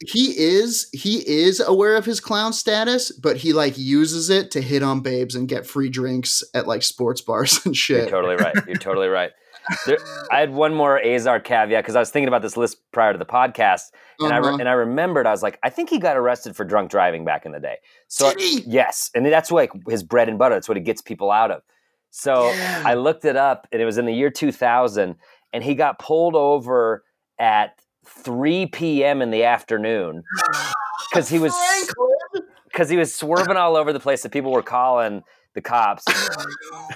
he 0.08 0.34
is 0.38 0.89
he 0.93 1.17
is 1.27 1.60
aware 1.60 1.96
of 1.96 2.05
his 2.05 2.20
clown 2.20 2.53
status, 2.53 3.12
but 3.12 3.38
he 3.38 3.53
like 3.53 3.77
uses 3.77 4.29
it 4.31 4.50
to 4.51 4.62
hit 4.62 4.81
on 4.84 5.01
babes 5.01 5.36
and 5.36 5.48
get 5.48 5.65
free 5.65 5.89
drinks 5.89 6.43
at 6.55 6.67
like 6.67 6.81
sports 6.84 7.22
bars 7.22 7.53
and 7.65 7.75
You're 7.75 8.00
shit. 8.01 8.10
totally 8.10 8.36
right. 8.36 8.55
You're 8.67 8.75
totally 8.77 9.08
right. 9.10 9.31
There, 9.86 9.98
I 10.32 10.40
had 10.40 10.51
one 10.54 10.74
more 10.74 11.00
Azar 11.04 11.40
caveat 11.40 11.84
because 11.84 11.96
I 11.96 12.00
was 12.00 12.10
thinking 12.12 12.28
about 12.28 12.42
this 12.42 12.58
list 12.58 12.78
prior 12.92 13.12
to 13.13 13.18
the 13.20 13.25
podcast, 13.25 13.92
and 14.20 14.34
I 14.34 14.40
Uh-huh. 14.40 14.50
re- 14.51 14.56
and 14.60 14.68
I 14.70 14.74
remembered 14.74 15.25
I 15.28 15.32
was 15.32 15.44
like, 15.44 15.60
I 15.63 15.70
think 15.70 15.90
he 15.90 15.98
got 16.00 16.18
arrested 16.18 16.56
for 16.56 16.63
drunk 16.66 16.92
driving 16.92 17.24
back 17.25 17.46
in 17.46 17.51
the 17.51 17.60
day. 17.60 17.78
So 18.08 18.34
yes, 18.38 19.10
and 19.16 19.25
that's 19.25 19.51
like 19.51 19.72
his 19.88 20.04
bread 20.04 20.30
and 20.30 20.38
butter. 20.38 20.56
That's 20.56 20.68
what 20.68 20.78
he 20.78 20.84
gets 20.84 21.01
people 21.01 21.32
out 21.32 21.51
of. 21.51 21.62
So 22.10 22.50
Yeah. 22.51 22.84
I 22.86 22.94
looked 22.96 23.25
it 23.25 23.36
up, 23.38 23.68
and 23.72 23.82
it 23.82 23.86
was 23.86 23.98
in 23.98 24.06
the 24.06 24.13
year 24.13 24.30
2000, 24.30 25.16
and 25.54 25.63
he 25.63 25.75
got 25.75 25.98
pulled 26.00 26.36
over 26.36 27.04
at 27.40 27.80
3 28.06 28.66
p.m. 28.68 29.22
in 29.22 29.32
the 29.32 29.44
afternoon 29.46 30.24
because 31.10 31.30
he 31.30 31.40
was 31.40 31.54
because 32.66 32.90
he 32.90 32.98
was 32.98 33.13
swerving 33.13 33.58
all 33.58 33.75
over 33.75 33.92
the 33.94 34.00
place 34.00 34.24
that 34.24 34.32
people 34.32 34.51
were 34.51 34.62
calling 34.63 35.24
the 35.56 35.62
cops. 35.62 36.06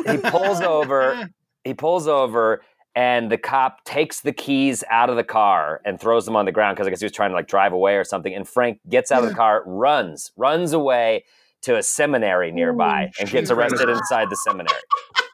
He 0.09 0.17
pulls 0.17 0.61
over. 0.61 1.29
He 1.65 1.73
pulls 1.73 2.07
over, 2.07 2.61
and 2.95 3.29
the 3.29 3.37
cop 3.37 3.83
takes 3.83 4.21
the 4.21 4.31
keys 4.31 4.83
out 4.89 5.09
of 5.09 5.17
the 5.17 5.23
car 5.23 5.81
and 5.83 5.99
throws 5.99 6.25
them 6.25 6.35
on 6.35 6.45
the 6.45 6.51
ground 6.53 6.77
because 6.77 6.87
I 6.87 6.91
guess 6.91 7.01
he 7.01 7.05
was 7.05 7.11
trying 7.11 7.31
to 7.31 7.35
like 7.35 7.47
drive 7.47 7.73
away 7.73 7.97
or 7.97 8.05
something. 8.05 8.33
And 8.33 8.47
Frank 8.47 8.79
gets 8.87 9.11
out 9.11 9.23
of 9.23 9.29
the 9.29 9.35
car, 9.35 9.63
runs, 9.65 10.31
runs 10.37 10.71
away 10.71 11.25
to 11.63 11.75
a 11.77 11.83
seminary 11.83 12.51
nearby, 12.51 13.11
and 13.19 13.29
gets 13.29 13.51
arrested 13.51 13.89
inside 13.89 14.29
the 14.29 14.37
seminary. 14.37 14.79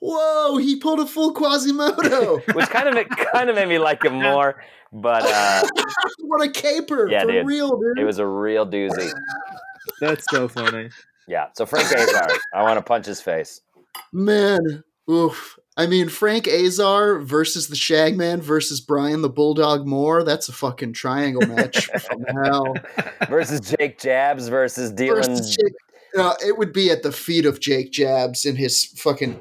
Whoa, 0.00 0.56
he 0.56 0.76
pulled 0.76 1.00
a 1.00 1.06
full 1.06 1.34
Quasimodo. 1.34 2.38
Which 2.54 2.68
kind 2.70 2.88
of 2.88 3.08
kind 3.32 3.50
of 3.50 3.56
made 3.56 3.68
me 3.68 3.78
like 3.78 4.02
him 4.02 4.14
more. 4.14 4.62
But 4.92 5.24
uh, 5.26 5.68
what 6.20 6.42
a 6.42 6.50
caper. 6.50 7.08
Yeah, 7.08 7.22
for 7.22 7.32
dude. 7.32 7.46
real, 7.46 7.78
dude. 7.78 7.98
it 7.98 8.04
was 8.04 8.18
a 8.18 8.26
real 8.26 8.66
doozy. 8.66 9.12
That's 10.00 10.24
so 10.30 10.48
funny. 10.48 10.88
Yeah. 11.28 11.48
So 11.54 11.66
Frank 11.66 11.92
Azar, 11.92 12.28
I 12.54 12.62
want 12.62 12.78
to 12.78 12.82
punch 12.82 13.06
his 13.06 13.20
face. 13.20 13.60
Man, 14.12 14.82
oof. 15.10 15.58
I 15.76 15.86
mean, 15.86 16.08
Frank 16.08 16.46
Azar 16.46 17.20
versus 17.20 17.68
the 17.68 17.76
Shagman 17.76 18.40
versus 18.40 18.80
Brian 18.80 19.22
the 19.22 19.28
Bulldog 19.30 19.86
Moore. 19.86 20.22
That's 20.24 20.48
a 20.48 20.52
fucking 20.52 20.92
triangle 20.92 21.46
match 21.46 21.86
from 22.00 22.24
hell. 22.24 22.74
Versus 23.28 23.60
Jake 23.60 23.98
Jabs 23.98 24.48
versus 24.48 24.92
Dylan 24.92 25.40
uh, 26.18 26.34
it 26.44 26.58
would 26.58 26.72
be 26.72 26.90
at 26.90 27.02
the 27.02 27.12
feet 27.12 27.46
of 27.46 27.60
Jake 27.60 27.92
Jabs 27.92 28.44
in 28.44 28.56
his 28.56 28.84
fucking 28.84 29.38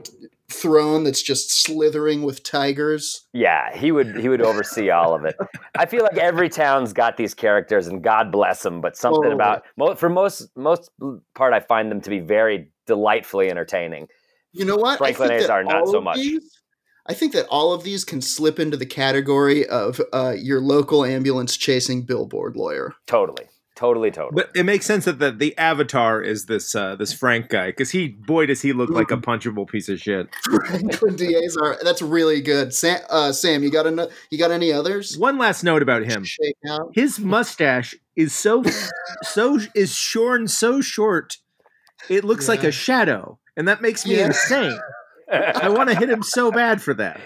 throne 0.49 1.03
that's 1.03 1.21
just 1.21 1.51
slithering 1.51 2.23
with 2.23 2.43
tigers. 2.43 3.25
Yeah, 3.33 3.75
he 3.75 3.91
would 3.91 4.17
he 4.17 4.29
would 4.29 4.41
oversee 4.41 4.89
all 4.89 5.13
of 5.13 5.25
it. 5.25 5.35
I 5.77 5.85
feel 5.85 6.03
like 6.03 6.17
every 6.17 6.49
town's 6.49 6.93
got 6.93 7.17
these 7.17 7.33
characters, 7.33 7.87
and 7.87 8.03
God 8.03 8.31
bless 8.31 8.63
them. 8.63 8.81
But 8.81 8.97
something 8.97 9.31
Totally. 9.31 9.35
about 9.77 9.99
for 9.99 10.09
most 10.09 10.49
most 10.55 10.91
part, 11.35 11.53
I 11.53 11.59
find 11.59 11.91
them 11.91 12.01
to 12.01 12.09
be 12.09 12.19
very 12.19 12.71
delightfully 12.85 13.49
entertaining. 13.49 14.07
You 14.53 14.65
know 14.65 14.77
what? 14.77 14.97
Franklin 14.97 15.31
I 15.31 15.37
think 15.37 15.47
that 15.47 15.59
Azar, 15.59 15.63
not 15.63 15.87
so 15.87 16.01
much. 16.01 16.17
these- 16.17 16.59
I 17.05 17.13
think 17.13 17.33
that 17.33 17.47
all 17.47 17.73
of 17.73 17.83
these 17.83 18.05
can 18.05 18.21
slip 18.21 18.59
into 18.59 18.77
the 18.77 18.85
category 18.85 19.65
of 19.67 19.99
uh, 20.13 20.35
your 20.37 20.61
local 20.61 21.03
ambulance 21.03 21.57
chasing 21.57 22.03
billboard 22.03 22.55
lawyer. 22.55 22.93
Totally, 23.07 23.45
totally, 23.75 24.11
totally. 24.11 24.35
But 24.35 24.51
it 24.55 24.63
makes 24.63 24.85
sense 24.85 25.05
that 25.05 25.17
the, 25.17 25.31
the 25.31 25.57
avatar 25.57 26.21
is 26.21 26.45
this 26.45 26.75
uh, 26.75 26.95
this 26.97 27.11
Frank 27.11 27.49
guy 27.49 27.67
because 27.69 27.89
he 27.89 28.09
boy 28.09 28.45
does 28.45 28.61
he 28.61 28.73
look 28.73 28.91
like 28.91 29.09
a 29.09 29.17
punchable 29.17 29.67
piece 29.67 29.89
of 29.89 29.99
shit. 29.99 30.27
Franklin 30.43 31.15
Diaz 31.15 31.57
That's 31.81 32.03
really 32.03 32.41
good. 32.41 32.75
Sam, 32.75 32.99
uh, 33.09 33.31
Sam 33.31 33.63
you 33.63 33.71
got 33.71 33.87
an, 33.87 34.01
you 34.29 34.37
got 34.37 34.51
any 34.51 34.71
others? 34.71 35.17
One 35.17 35.39
last 35.39 35.63
note 35.63 35.81
about 35.81 36.03
him: 36.03 36.25
his 36.93 37.19
mustache 37.19 37.95
is 38.15 38.35
so 38.35 38.63
so 39.23 39.59
is 39.73 39.95
shorn 39.95 40.47
so 40.47 40.79
short, 40.79 41.37
it 42.07 42.23
looks 42.23 42.47
like 42.47 42.63
a 42.63 42.71
shadow, 42.71 43.38
and 43.57 43.67
that 43.67 43.81
makes 43.81 44.05
me 44.05 44.17
Yeah. 44.17 44.27
insane. 44.27 44.79
I 45.31 45.69
want 45.69 45.89
to 45.89 45.95
hit 45.95 46.09
him 46.09 46.23
so 46.23 46.51
bad 46.51 46.81
for 46.81 46.93
that. 46.95 47.19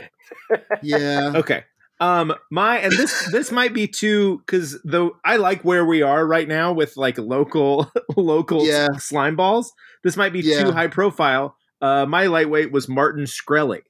Yeah. 0.81 1.31
Okay. 1.35 1.63
Um, 1.99 2.33
my 2.51 2.79
and 2.79 2.91
this 2.91 3.31
this 3.31 3.51
might 3.51 3.73
be 3.73 3.87
too 3.87 4.39
because 4.39 4.77
though 4.83 5.15
I 5.23 5.37
like 5.37 5.63
where 5.63 5.85
we 5.85 6.01
are 6.01 6.25
right 6.25 6.47
now 6.47 6.73
with 6.73 6.97
like 6.97 7.17
local 7.17 7.89
local 8.17 8.65
Yeah. 8.65 8.87
slime 8.97 9.35
balls. 9.37 9.71
This 10.03 10.17
might 10.17 10.33
be 10.33 10.41
Yeah. 10.41 10.63
too 10.63 10.71
high 10.71 10.87
profile. 10.87 11.55
Uh, 11.81 12.05
my 12.05 12.25
lightweight 12.27 12.71
was 12.73 12.89
Martin 12.89 13.23
Shkreli. 13.25 13.81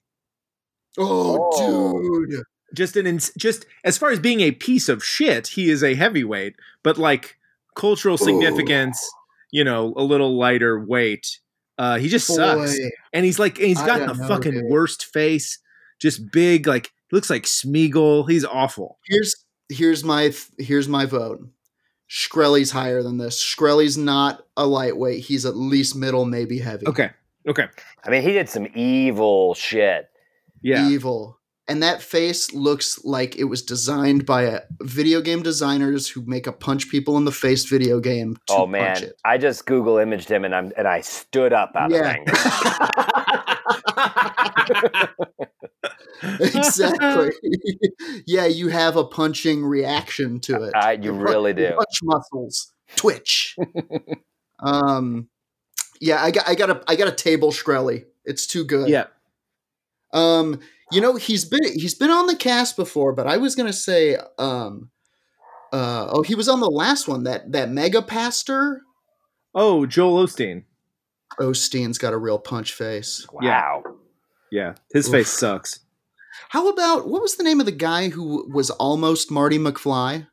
Oh, 0.97 1.49
Oh. 1.53 2.25
dude. 2.25 2.43
Just 2.75 2.95
an 2.97 3.07
ins- 3.07 3.31
just 3.37 3.65
as 3.83 3.97
far 3.97 4.09
as 4.09 4.19
being 4.19 4.41
a 4.41 4.51
piece 4.51 4.89
of 4.89 5.03
shit, 5.03 5.47
he 5.47 5.69
is 5.69 5.83
a 5.83 5.95
heavyweight, 5.95 6.55
but 6.83 6.97
like 6.97 7.37
cultural 7.75 8.17
Oh. 8.19 8.23
significance, 8.25 8.99
you 9.51 9.63
know, 9.63 9.93
a 9.95 10.03
little 10.03 10.37
lighter 10.37 10.79
weight. 10.83 11.39
Uh, 11.77 11.97
he 11.97 12.07
just 12.07 12.27
sucks, 12.27 12.77
and 13.13 13.25
he's 13.25 13.39
like, 13.39 13.57
and 13.57 13.67
he's 13.67 13.79
I 13.79 13.87
got 13.87 13.99
the 14.07 14.13
know, 14.21 14.27
fucking 14.27 14.51
dude. 14.51 14.65
worst 14.69 15.05
face, 15.07 15.57
just 15.99 16.31
big, 16.31 16.67
like 16.67 16.91
looks 17.11 17.29
like 17.29 17.43
Smeagol. 17.43 18.29
He's 18.29 18.45
awful. 18.45 18.99
Here's 19.07 19.35
here's 19.69 20.03
my 20.03 20.23
th- 20.29 20.51
here's 20.59 20.87
my 20.87 21.05
vote. 21.05 21.39
Shkreli's 22.09 22.69
higher 22.71 23.01
than 23.01 23.17
this. 23.17 23.43
Shkreli's 23.43 23.97
not 23.97 24.45
a 24.55 24.67
lightweight. 24.67 25.23
He's 25.23 25.45
at 25.45 25.55
least 25.55 25.95
middle, 25.95 26.25
maybe 26.25 26.59
heavy. 26.59 26.87
Okay, 26.87 27.09
okay, 27.47 27.67
I 28.05 28.09
mean, 28.11 28.21
he 28.21 28.33
did 28.33 28.49
some 28.49 28.67
evil 28.75 29.55
shit. 29.55 30.09
yeah. 30.61 30.87
Evil. 30.87 31.39
And 31.67 31.81
that 31.81 32.01
face 32.01 32.53
looks 32.53 33.03
like 33.05 33.37
it 33.37 33.45
was 33.45 33.61
designed 33.61 34.25
by 34.25 34.43
a 34.43 34.61
video 34.81 35.21
game 35.21 35.41
designers 35.43 36.09
who 36.09 36.21
make 36.25 36.45
a 36.45 36.51
punch 36.51 36.89
people 36.89 37.15
in 37.15 37.23
the 37.23 37.31
face 37.31 37.63
video 37.65 38.01
game. 38.01 38.35
To 38.47 38.53
oh 38.53 38.57
punch 38.59 38.71
man, 38.71 39.03
it. 39.03 39.13
I 39.23 39.37
just 39.37 39.65
Google 39.65 39.97
imaged 39.97 40.29
him, 40.29 40.43
and 40.43 40.53
I'm 40.53 40.73
and 40.75 40.87
I 40.89 40.99
stood 41.01 41.53
up 41.53 41.71
out 41.75 41.89
Yeah. 41.91 42.15
of 42.17 42.17
anger. 42.17 42.33
exactly. 46.39 47.31
yeah, 48.25 48.45
you 48.45 48.67
have 48.69 48.95
a 48.95 49.05
punching 49.05 49.63
reaction 49.65 50.39
to 50.41 50.63
it. 50.63 50.73
Uh, 50.75 50.89
you 50.91 51.13
Your 51.13 51.13
really 51.13 51.51
your 51.51 51.71
do. 51.71 51.75
Punch 51.77 51.99
muscles 52.03 52.73
twitch. 52.95 53.55
um, 54.59 55.29
yeah, 56.01 56.21
I 56.23 56.31
got, 56.31 56.47
I 56.47 56.55
got 56.55 56.69
a, 56.69 56.83
I 56.87 56.95
got 56.95 57.07
a 57.07 57.11
table 57.15 57.51
Shkreli. 57.51 58.05
It's 58.25 58.47
too 58.47 58.63
good. 58.65 58.89
yeah. 58.89 59.05
Um, 60.13 60.59
you 60.91 61.01
know, 61.01 61.15
he's 61.15 61.43
been, 61.45 61.63
he's 61.63 61.95
been 61.95 62.11
on 62.11 62.27
the 62.27 62.35
cast 62.35 62.75
before, 62.77 63.13
but 63.13 63.27
I 63.27 63.37
was 63.37 63.55
gonna 63.55 63.73
say, 63.73 64.15
um, 64.37 64.89
uh, 65.73 66.07
oh, 66.11 66.21
he 66.21 66.35
was 66.35 66.47
on 66.47 66.59
the 66.59 66.69
last 66.69 67.07
one. 67.07 67.23
That 67.23 67.51
that 67.53 67.69
mega 67.71 68.01
pastor. 68.01 68.81
Oh, 69.55 69.85
Joel 69.85 70.25
Osteen. 70.27 70.63
Osteen's 71.39 71.97
got 71.97 72.13
a 72.13 72.17
real 72.17 72.37
punch 72.37 72.73
face. 72.73 73.25
Wow. 73.33 73.81
Yeah, 74.51 74.75
his 74.93 75.07
Oof. 75.07 75.13
face 75.13 75.29
sucks. 75.29 75.79
How 76.49 76.69
about 76.69 77.07
what 77.07 77.21
was 77.23 77.37
the 77.37 77.43
name 77.43 77.59
of 77.59 77.65
the 77.65 77.71
guy 77.71 78.09
who 78.09 78.47
was 78.53 78.69
almost 78.69 79.31
Marty 79.31 79.57
McFly? 79.57 80.27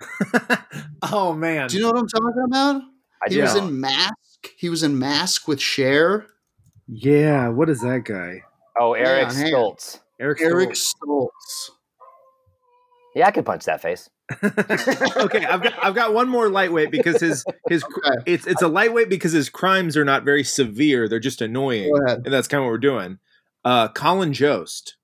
oh 1.12 1.32
man. 1.32 1.68
Do 1.68 1.76
you 1.76 1.82
know 1.82 1.88
what 1.90 1.98
I'm 1.98 2.08
talking 2.08 2.44
about? 2.46 2.82
I 3.26 3.28
He 3.30 3.36
do. 3.36 3.42
was 3.42 3.56
in 3.56 3.80
Mask. 3.80 4.14
He 4.56 4.68
was 4.68 4.82
in 4.82 4.98
Mask 4.98 5.48
with 5.48 5.60
Cher. 5.60 6.26
yeah, 6.86 7.48
what 7.48 7.68
is 7.70 7.80
that 7.80 8.04
guy? 8.04 8.42
Oh, 8.78 8.92
Eric 8.94 9.28
Yeah, 9.32 9.44
Stoltz. 9.50 10.00
Eric. 10.20 10.40
Eric 10.40 10.70
Stoltz. 10.70 10.94
Stoltz. 11.04 11.70
Yeah, 13.14 13.26
I 13.28 13.30
could 13.30 13.46
punch 13.46 13.64
that 13.66 13.80
face. 13.80 14.10
okay, 14.42 15.44
I've 15.44 15.62
got 15.62 15.74
I've 15.84 15.94
got 15.94 16.14
one 16.14 16.28
more 16.28 16.48
lightweight 16.48 16.90
because 16.90 17.20
his 17.20 17.44
his 17.68 17.84
Okay, 17.84 18.22
it's 18.26 18.46
it's 18.46 18.62
a 18.62 18.68
lightweight 18.68 19.08
because 19.10 19.32
his 19.32 19.48
crimes 19.50 19.96
are 19.96 20.04
not 20.04 20.24
very 20.24 20.42
severe. 20.42 21.08
They're 21.08 21.20
just 21.20 21.42
annoying, 21.42 21.92
go 21.94 22.04
ahead. 22.06 22.22
and 22.24 22.32
that's 22.32 22.48
kind 22.48 22.60
of 22.60 22.64
what 22.64 22.70
we're 22.70 22.78
doing. 22.78 23.18
Uh, 23.64 23.88
Colin 23.88 24.32
Jost, 24.32 24.96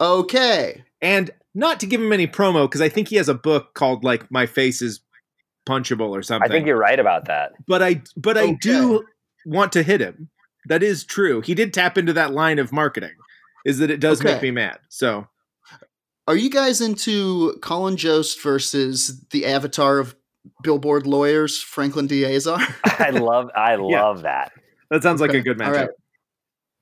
Okay. 0.00 0.82
and 1.00 1.30
not 1.54 1.78
to 1.80 1.86
give 1.86 2.00
him 2.02 2.12
any 2.12 2.26
promo 2.26 2.64
because 2.66 2.80
I 2.80 2.88
think 2.88 3.08
he 3.08 3.16
has 3.16 3.28
a 3.28 3.34
book 3.34 3.74
called 3.74 4.02
like 4.04 4.30
My 4.30 4.44
Face 4.46 4.82
is 4.82 5.00
Punchable 5.66 6.10
or 6.10 6.22
something. 6.22 6.50
I 6.50 6.52
think 6.52 6.66
you're 6.66 6.76
right 6.76 6.98
about 6.98 7.26
that. 7.26 7.52
but 7.66 7.82
I 7.82 8.02
but 8.16 8.36
I 8.36 8.52
do 8.60 9.04
want 9.46 9.72
to 9.72 9.82
hit 9.84 10.00
him. 10.00 10.28
That 10.66 10.82
is 10.82 11.04
true. 11.04 11.40
He 11.40 11.54
did 11.54 11.72
tap 11.72 11.96
into 11.96 12.12
that 12.14 12.32
line 12.32 12.58
of 12.58 12.72
marketing. 12.72 13.12
Is 13.64 13.78
that 13.78 13.90
it 13.90 13.98
does 14.00 14.22
make 14.22 14.42
me 14.42 14.50
mad. 14.52 14.78
So 14.88 15.26
Are 16.28 16.36
you 16.36 16.50
guys 16.50 16.80
into 16.80 17.56
Colin 17.62 17.96
Jost 17.96 18.42
versus 18.42 19.20
the 19.30 19.46
avatar 19.46 19.98
of 19.98 20.14
Billboard 20.62 21.06
lawyers, 21.06 21.60
Franklin 21.60 22.06
D. 22.06 22.24
Azar? 22.24 22.60
I 22.84 23.10
love 23.10 23.50
I 23.56 23.74
love 23.80 24.22
that. 24.22 24.52
that 24.90 25.02
sounds 25.02 25.20
like 25.20 25.30
Okay, 25.30 25.38
a 25.40 25.42
good 25.42 25.58
matchup. 25.58 25.72
right. 25.72 25.88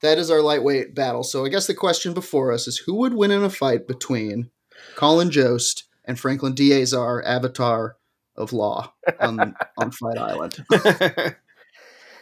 That 0.03 0.19
is 0.19 0.31
our 0.31 0.43
lightweight 0.43 0.95
battle. 0.95 1.23
So 1.23 1.47
I 1.47 1.49
guess 1.49 1.67
the 1.67 1.75
question 1.75 2.13
before 2.13 2.53
us 2.53 2.67
is 2.69 2.77
who 2.79 2.95
would 2.97 3.15
win 3.15 3.31
in 3.31 3.43
a 3.43 3.49
fight 3.49 3.87
between 3.89 4.51
Colin 4.97 5.31
Jost 5.31 5.85
and 6.05 6.21
Franklin 6.21 6.53
D. 6.55 6.79
Azar, 6.79 7.23
avatar 7.23 7.97
of 8.37 8.53
law 8.53 8.93
on, 9.21 9.55
on 9.79 9.91
Fight 9.93 10.19
Island? 10.19 10.63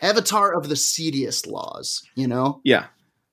Avatar 0.03 0.53
of 0.53 0.69
the 0.69 0.77
seediest 0.77 1.47
laws, 1.47 2.03
you 2.15 2.27
know? 2.27 2.61
yeah. 2.65 2.87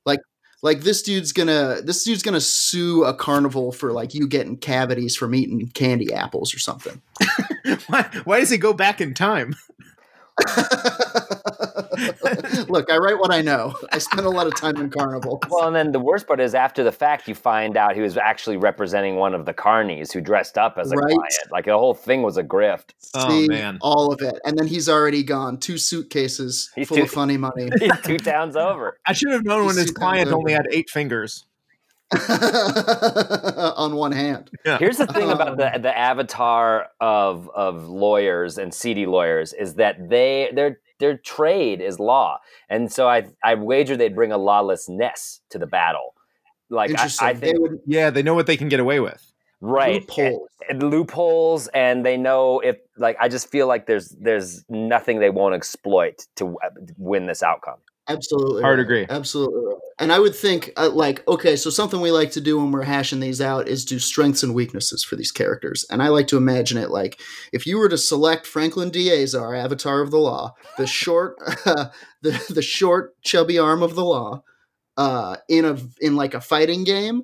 like 0.05 0.19
like 0.61 0.81
this 0.81 1.01
dude's 1.01 1.31
gonna 1.31 1.81
this 1.83 2.03
dude's 2.03 2.23
gonna 2.23 2.41
sue 2.41 3.03
a 3.03 3.13
carnival 3.13 3.71
for 3.71 3.91
like 3.91 4.13
you 4.13 4.27
getting 4.27 4.57
cavities 4.57 5.15
from 5.15 5.33
eating 5.33 5.67
candy 5.69 6.13
apples 6.13 6.53
or 6.53 6.59
something. 6.59 7.01
why, 7.87 8.09
why 8.23 8.39
does 8.39 8.49
he 8.49 8.57
go 8.57 8.73
back 8.73 9.01
in 9.01 9.13
time? 9.13 9.55
Look, 12.69 12.91
I 12.91 12.97
write 12.97 13.19
what 13.19 13.31
I 13.33 13.41
know. 13.41 13.75
I 13.91 13.97
spend 13.97 14.25
a 14.25 14.29
lot 14.29 14.47
of 14.47 14.55
time 14.55 14.77
in 14.77 14.89
carnival. 14.89 15.41
Well, 15.49 15.67
and 15.67 15.75
then 15.75 15.91
the 15.91 15.99
worst 15.99 16.27
part 16.27 16.39
is 16.39 16.53
after 16.55 16.83
the 16.83 16.91
fact, 16.91 17.27
you 17.27 17.35
find 17.35 17.75
out 17.75 17.95
he 17.95 18.01
was 18.01 18.17
actually 18.17 18.57
representing 18.57 19.15
one 19.15 19.33
of 19.33 19.45
the 19.45 19.53
carnies 19.53 20.11
who 20.13 20.21
dressed 20.21 20.57
up 20.57 20.77
as 20.77 20.91
a 20.91 20.95
Right. 20.95 21.07
client. 21.13 21.33
Like 21.51 21.65
the 21.65 21.77
whole 21.77 21.93
thing 21.93 22.21
was 22.21 22.37
a 22.37 22.43
grift. 22.43 22.91
Oh, 23.15 23.29
See 23.29 23.47
man. 23.47 23.77
all 23.81 24.11
of 24.13 24.21
it, 24.21 24.39
and 24.45 24.57
then 24.57 24.67
he's 24.67 24.87
already 24.87 25.23
gone. 25.23 25.57
Two 25.57 25.77
suitcases 25.77 26.69
He's 26.75 26.87
full 26.87 26.97
too- 26.97 27.03
of 27.03 27.11
funny 27.11 27.37
money 27.37 27.69
He's 27.79 27.91
two 28.03 28.17
towns 28.19 28.55
over. 28.55 28.97
I 29.05 29.13
should 29.13 29.31
have 29.31 29.43
known 29.43 29.65
when 29.65 29.75
his 29.77 29.91
client 29.91 30.31
only 30.31 30.53
had 30.53 30.67
eight 30.71 30.89
fingers. 30.89 31.45
on 32.29 33.95
one 33.95 34.11
hand. 34.11 34.49
Here's 34.63 34.97
the 34.97 35.07
thing 35.07 35.29
about 35.29 35.49
Um, 35.49 35.57
the 35.57 35.79
the 35.81 35.95
avatar 35.97 36.87
of 36.99 37.49
of 37.53 37.87
lawyers 37.87 38.57
and 38.57 38.73
seedy 38.73 39.05
lawyers 39.05 39.53
is 39.53 39.75
that 39.75 40.09
they 40.09 40.49
their 40.53 40.79
their 40.99 41.17
trade 41.17 41.81
is 41.81 41.99
law, 41.99 42.39
and 42.69 42.91
so 42.91 43.07
I 43.09 43.27
I 43.43 43.55
wager 43.55 43.97
they'd 43.97 44.15
bring 44.15 44.31
a 44.31 44.37
lawlessness 44.37 45.41
to 45.49 45.57
the 45.57 45.67
battle. 45.67 46.13
Like 46.69 46.91
I. 46.97 47.09
I 47.21 47.33
they 47.33 47.47
think 47.47 47.59
would 47.59 47.79
Yeah, 47.85 48.09
they 48.09 48.21
know 48.23 48.35
what 48.35 48.45
they 48.47 48.57
can 48.57 48.69
get 48.69 48.79
away 48.79 48.99
with. 48.99 49.31
right 49.61 50.07
loopholes. 50.07 50.49
and 50.69 50.83
loopholes 50.83 51.67
and 51.73 52.05
they 52.05 52.15
know 52.15 52.59
if 52.61 52.77
like 52.97 53.17
i 53.19 53.27
just 53.27 53.49
feel 53.51 53.67
like 53.67 53.87
there's 53.87 54.09
there's 54.21 54.63
nothing 54.69 55.19
they 55.19 55.29
won't 55.29 55.53
exploit 55.53 56.25
to 56.37 56.55
uh, 56.63 56.69
win 56.97 57.25
this 57.25 57.43
outcome 57.43 57.75
Absolutely. 58.09 58.61
Hard 58.63 58.79
right. 58.79 58.83
agree. 58.83 59.05
Absolutely. 59.09 59.61
Right. 59.65 59.75
And 59.99 60.11
I 60.11 60.19
would 60.19 60.35
think, 60.35 60.71
uh, 60.77 60.89
like, 60.89 61.27
okay, 61.27 61.55
so 61.55 61.69
something 61.69 62.01
we 62.01 62.11
like 62.11 62.31
to 62.31 62.41
do 62.41 62.57
when 62.57 62.71
we're 62.71 62.83
hashing 62.83 63.19
these 63.19 63.41
out 63.41 63.67
is 63.67 63.85
do 63.85 63.99
strengths 63.99 64.43
and 64.43 64.55
weaknesses 64.55 65.03
for 65.03 65.15
these 65.15 65.31
characters. 65.31 65.85
And 65.91 66.01
I 66.01 66.07
like 66.07 66.27
to 66.27 66.37
imagine 66.37 66.77
it 66.77 66.89
like 66.89 67.19
if 67.53 67.67
you 67.67 67.77
were 67.77 67.89
to 67.89 67.97
select 67.97 68.47
Franklin 68.47 68.89
D. 68.89 69.11
Azar, 69.11 69.53
Avatar 69.53 70.01
of 70.01 70.11
the 70.11 70.17
Law, 70.17 70.55
the 70.77 70.87
short, 70.87 71.37
the 71.65 71.91
the 72.49 72.61
short, 72.61 73.21
chubby 73.21 73.59
arm 73.59 73.83
of 73.83 73.95
the 73.95 74.05
law, 74.05 74.43
uh, 74.97 75.37
in 75.47 75.65
a 75.65 75.77
in 76.01 76.15
like 76.15 76.33
a 76.33 76.41
fighting 76.41 76.83
game, 76.85 77.23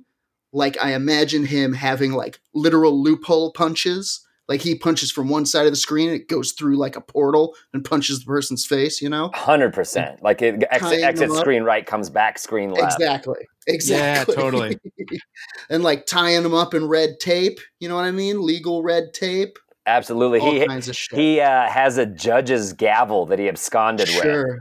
like 0.53 0.81
I 0.83 0.93
imagine 0.93 1.45
him 1.45 1.73
having 1.73 2.11
like 2.13 2.39
literal 2.53 3.01
loophole 3.01 3.51
punches. 3.53 4.24
Like 4.47 4.61
he 4.61 4.75
punches 4.75 5.11
from 5.11 5.27
one 5.29 5.45
side 5.45 5.65
of 5.65 5.71
the 5.71 5.77
screen, 5.77 6.09
it 6.09 6.27
goes 6.27 6.51
through 6.51 6.77
like 6.77 6.95
a 6.95 7.01
portal 7.01 7.55
and 7.73 7.83
punches 7.83 8.19
the 8.19 8.25
person's 8.25 8.65
face. 8.65 9.01
You 9.01 9.09
know. 9.09 9.29
100% 9.33 10.21
like 10.21 10.41
it 10.41 10.63
exit, 10.71 10.89
Tying 10.89 11.03
exit 11.03 11.31
up. 11.31 11.37
screen 11.37 11.63
right 11.63 11.85
comes 11.85 12.09
back 12.09 12.37
screen 12.37 12.71
left 12.71 12.99
Exactly. 12.99 13.39
Exactly. 13.67 14.35
Yeah, 14.35 14.41
totally. 14.41 14.79
and 15.69 15.83
like 15.83 16.05
tying 16.05 16.43
them 16.43 16.53
up 16.53 16.73
in 16.73 16.87
red 16.87 17.19
tape. 17.19 17.59
You 17.79 17.89
know 17.89 17.95
what 17.95 18.05
I 18.05 18.11
mean? 18.11 18.45
Legal 18.45 18.83
red 18.83 19.13
tape. 19.13 19.57
absolutely 19.87 20.39
All 20.39 20.51
he 20.51 20.65
kinds 20.65 20.87
of 20.87 20.95
shit. 20.95 21.17
he 21.17 21.39
uh, 21.41 21.67
has 21.67 21.97
a 21.97 22.05
judge's 22.05 22.73
gavel 22.73 23.25
that 23.27 23.39
he 23.39 23.47
absconded 23.47 24.09
with 24.09 24.59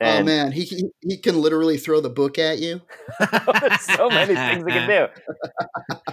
sure. 0.00 0.20
oh 0.20 0.22
man, 0.22 0.52
he, 0.52 0.62
he 0.64 0.84
he 1.00 1.16
can 1.18 1.40
literally 1.40 1.76
throw 1.76 2.00
the 2.00 2.10
book 2.10 2.38
at 2.38 2.58
you. 2.58 2.80
so 3.80 4.08
many 4.08 4.34
things 4.34 4.64
he 4.64 4.72
can 4.72 4.88
do 4.88 5.06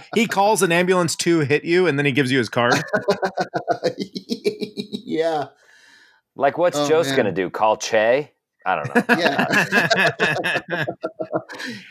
He 0.14 0.26
calls 0.26 0.62
an 0.62 0.72
ambulance 0.72 1.14
to 1.16 1.40
hit 1.40 1.64
you, 1.64 1.86
and 1.86 1.98
then 1.98 2.06
he 2.06 2.12
gives 2.12 2.30
you 2.32 2.38
his 2.38 2.48
card. 2.48 2.74
yeah. 3.98 5.46
like 6.34 6.58
what's 6.58 6.76
Oh, 6.76 6.88
joe's 6.88 7.10
gonna 7.12 7.32
do 7.32 7.48
call 7.48 7.76
che 7.76 8.32
i 8.66 8.74
don't 8.74 8.94
know 8.94 9.16
Yeah. 9.18 10.84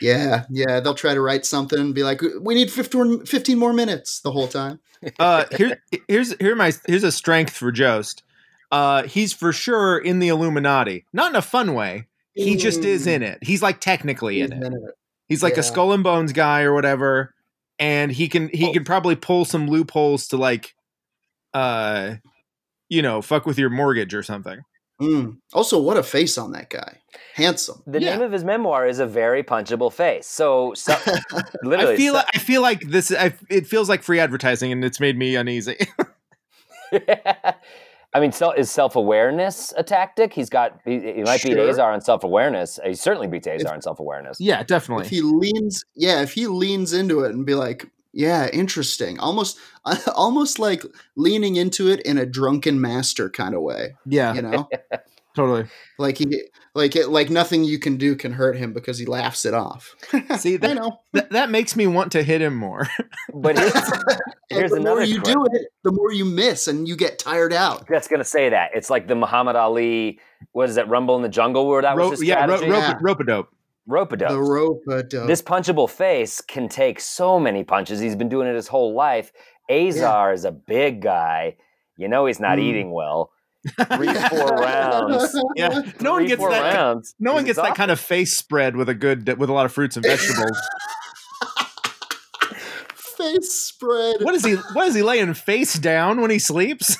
Yeah. 0.01 0.45
Yeah. 0.49 0.79
They'll 0.79 0.93
try 0.93 1.13
to 1.13 1.21
write 1.21 1.45
something 1.45 1.79
and 1.79 1.95
be 1.95 2.03
like, 2.03 2.21
we 2.41 2.53
need 2.53 2.71
15, 2.71 3.25
15 3.25 3.57
more 3.57 3.73
minutes 3.73 4.19
the 4.19 4.31
whole 4.31 4.47
time. 4.47 4.79
uh, 5.19 5.45
here, 5.55 5.81
here's 6.07 6.35
here 6.39 6.55
my 6.55 6.73
here's 6.85 7.03
a 7.03 7.11
strength 7.11 7.53
for 7.55 7.71
Jost. 7.71 8.23
Uh, 8.72 9.03
he's 9.03 9.31
for 9.34 9.53
sure 9.53 9.98
in 9.98 10.19
the 10.19 10.27
Illuminati, 10.29 11.05
not 11.13 11.29
in 11.31 11.35
a 11.35 11.42
fun 11.42 11.74
way. 11.74 12.07
He 12.33 12.55
just 12.57 12.83
is 12.83 13.07
in 13.07 13.24
it. 13.24 13.39
He's 13.42 13.61
like 13.61 13.79
technically 13.79 14.42
in 14.42 14.51
He's 14.51 14.61
it. 14.61 14.66
in 14.66 14.74
it. 14.74 14.94
He's 15.27 15.42
like 15.44 15.53
Yeah. 15.53 15.59
a 15.61 15.63
skull 15.63 15.94
and 15.94 16.03
bones 16.03 16.33
guy 16.33 16.61
or 16.63 16.74
whatever, 16.74 17.33
and 17.79 18.11
he 18.11 18.27
can 18.27 18.50
he 18.50 18.68
Oh. 18.68 18.74
can 18.74 18.83
probably 18.83 19.16
pull 19.16 19.46
some 19.46 19.68
loopholes 19.68 20.27
to 20.29 20.37
like, 20.37 20.75
uh, 21.53 22.16
you 22.89 23.01
know, 23.01 23.22
fuck 23.22 23.46
with 23.46 23.57
your 23.57 23.70
mortgage 23.70 24.13
or 24.13 24.22
something. 24.24 24.59
Mm. 25.01 25.37
Also, 25.53 25.79
what 25.81 25.98
a 25.98 26.03
face 26.03 26.37
on 26.37 26.51
that 26.53 26.70
guy. 26.70 27.00
Handsome. 27.35 27.81
the 27.87 28.01
Yeah. 28.01 28.11
name 28.11 28.22
of 28.22 28.31
his 28.31 28.44
memoir 28.46 28.87
is 28.87 29.00
a 29.00 29.05
very 29.05 29.44
punchable 29.44 29.92
face 29.92 30.25
so, 30.27 30.74
so 30.74 30.96
literally 31.63 31.94
I 31.94 31.98
feel 31.98 32.13
so- 32.16 32.22
I 32.33 32.37
feel 32.39 32.61
like 32.61 32.81
this. 32.81 33.11
I, 33.13 33.33
it 33.50 33.68
feels 33.68 33.87
like 33.89 34.03
free 34.03 34.20
advertising, 34.20 34.72
and 34.72 34.83
it's 34.85 35.00
made 35.00 35.18
me 35.18 35.35
uneasy. 35.35 35.77
I 38.15 38.21
mean, 38.21 38.31
so, 38.31 38.51
is 38.51 38.71
self 38.71 38.95
awareness 38.95 39.73
a 39.75 39.83
tactic? 39.83 40.31
He's 40.31 40.49
got. 40.49 40.79
He, 40.85 40.99
he 41.01 41.23
might 41.23 41.43
beat 41.43 41.51
Sure. 41.51 41.69
Azar 41.69 41.91
on 41.91 41.99
self 41.99 42.23
awareness. 42.23 42.79
He 42.85 42.93
certainly 42.95 43.27
beats 43.27 43.45
Azar 43.45 43.73
on 43.73 43.81
self 43.81 43.99
awareness. 43.99 44.39
yeah, 44.39 44.63
definitely. 44.63 45.03
if 45.05 45.11
definitely. 45.11 45.47
he 45.47 45.51
leans 45.51 45.83
yeah 45.95 46.21
if 46.21 46.31
he 46.33 46.47
leans 46.47 46.93
into 46.93 47.25
it 47.25 47.31
and 47.35 47.45
be 47.45 47.55
like 47.55 47.89
yeah 48.13 48.47
interesting 48.53 49.19
almost 49.19 49.59
almost 50.15 50.59
like 50.59 50.83
leaning 51.17 51.57
into 51.57 51.89
it 51.91 51.99
in 52.03 52.17
a 52.17 52.25
drunken 52.25 52.79
master 52.79 53.29
kind 53.29 53.53
of 53.53 53.61
way 53.61 53.95
Yeah, 54.05 54.33
you 54.33 54.41
know 54.41 54.69
totally. 55.35 55.65
like 56.00 56.17
he 56.17 56.43
like 56.74 56.95
it 56.95 57.09
like 57.09 57.29
nothing 57.29 57.63
you 57.63 57.77
can 57.79 57.98
do 57.98 58.15
can 58.15 58.33
hurt 58.33 58.55
him 58.57 58.74
because 58.74 58.98
he 58.98 59.05
laughs 59.05 59.45
it 59.45 59.53
off 59.53 59.95
See 60.39 60.53
i 60.55 60.57
that, 60.57 60.74
know 60.75 61.00
that 61.13 61.29
that 61.31 61.50
makes 61.50 61.75
me 61.75 61.87
want 61.87 62.11
to 62.13 62.24
hit 62.24 62.41
him 62.41 62.55
more. 62.55 62.87
But 63.33 63.57
here's, 63.57 63.74
here's 64.50 64.71
the 64.71 64.79
more 64.81 65.01
you 65.03 65.21
quip. 65.21 65.33
do 65.33 65.45
it 65.45 65.67
the 65.83 65.91
more 65.91 66.11
you 66.11 66.25
miss 66.25 66.67
and 66.67 66.87
you 66.87 66.95
get 66.95 67.19
tired 67.19 67.53
out 67.53 67.85
That's 67.87 68.07
gonna 68.07 68.24
say 68.24 68.50
that 68.50 68.71
it's 68.74 68.89
like 68.89 69.07
the 69.07 69.15
Muhammad 69.15 69.55
Ali. 69.55 70.19
What 70.51 70.69
is 70.69 70.75
that? 70.75 70.87
Rumble 70.89 71.15
in 71.15 71.21
the 71.21 71.29
Jungle, 71.29 71.67
where 71.67 71.81
that 71.81 71.95
Ro- 71.98 72.09
was 72.09 72.19
his 72.19 72.27
yeah, 72.29 72.45
strategy. 72.45 72.69
rope, 72.69 72.81
Yeah. 72.83 72.98
rope 73.01 73.19
a 73.19 73.24
dope. 73.24 73.50
Rope-a-dope. 73.87 74.29
the 74.29 74.41
rope 74.41 74.81
but 74.87 75.13
uh, 75.13 75.27
This 75.27 75.43
punchable 75.43 75.87
face 75.87 76.41
can 76.41 76.67
take 76.67 77.00
so 77.00 77.39
many 77.39 77.63
punches. 77.63 78.00
He's 78.00 78.15
been 78.15 78.29
doing 78.29 78.48
it 78.48 78.55
his 78.55 78.67
whole 78.67 78.95
life. 78.95 79.31
Azar 79.69 80.33
is 80.33 80.43
a 80.43 80.51
big 80.51 81.01
guy. 81.03 81.55
You 81.98 82.07
know 82.07 82.25
he's 82.25 82.39
not 82.39 82.57
Mm. 82.57 82.61
eating 82.63 82.91
well. 82.91 83.31
Three, 83.95 84.13
four 84.29 84.47
rounds. 84.57 85.35
Yeah, 85.55 85.81
no 86.01 86.11
one 86.11 86.21
Three, 86.21 86.27
gets 86.27 86.41
that. 86.41 86.73
rounds. 86.75 87.15
No 87.19 87.33
one 87.33 87.45
gets 87.45 87.57
that 87.59 87.75
kind 87.75 87.89
of 87.91 87.99
face 87.99 88.37
spread 88.37 88.75
with 88.75 88.89
a 88.89 88.93
good 88.95 89.37
with 89.39 89.49
a 89.49 89.53
lot 89.53 89.65
of 89.65 89.71
fruits 89.73 89.95
and 89.97 90.05
vegetables. 90.07 90.57
face 93.17 93.51
spread 93.51 94.17
what 94.21 94.35
is 94.35 94.43
he? 94.45 94.53
What 94.73 94.87
is 94.87 94.93
he 94.95 95.01
laying 95.01 95.33
face 95.33 95.73
down 95.75 96.21
when 96.21 96.29
he 96.31 96.37
sleeps? 96.39 96.95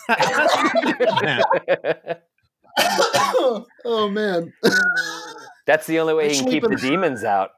oh 3.86 4.10
man 4.12 4.52
That's 5.66 5.88
the 5.88 6.00
only 6.00 6.14
way 6.14 6.26
I 6.26 6.30
he 6.30 6.36
can 6.36 6.44
sleep 6.50 6.64
keep 6.64 6.72
the 6.72 6.78
demons 6.78 7.24
out. 7.24 7.52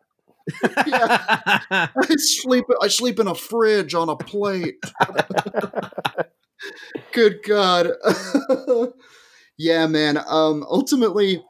yeah 0.87 1.87
I 1.95 2.15
sleep. 2.17 2.65
I 2.81 2.87
sleep 2.87 3.19
in 3.19 3.27
a 3.27 3.35
fridge 3.35 3.93
on 3.93 4.09
a 4.09 4.15
plate. 4.15 4.75
Good 7.11 7.43
God. 7.43 7.91
yeah, 9.57 9.87
man. 9.87 10.17
Um, 10.17 10.65
ultimately, 10.69 11.43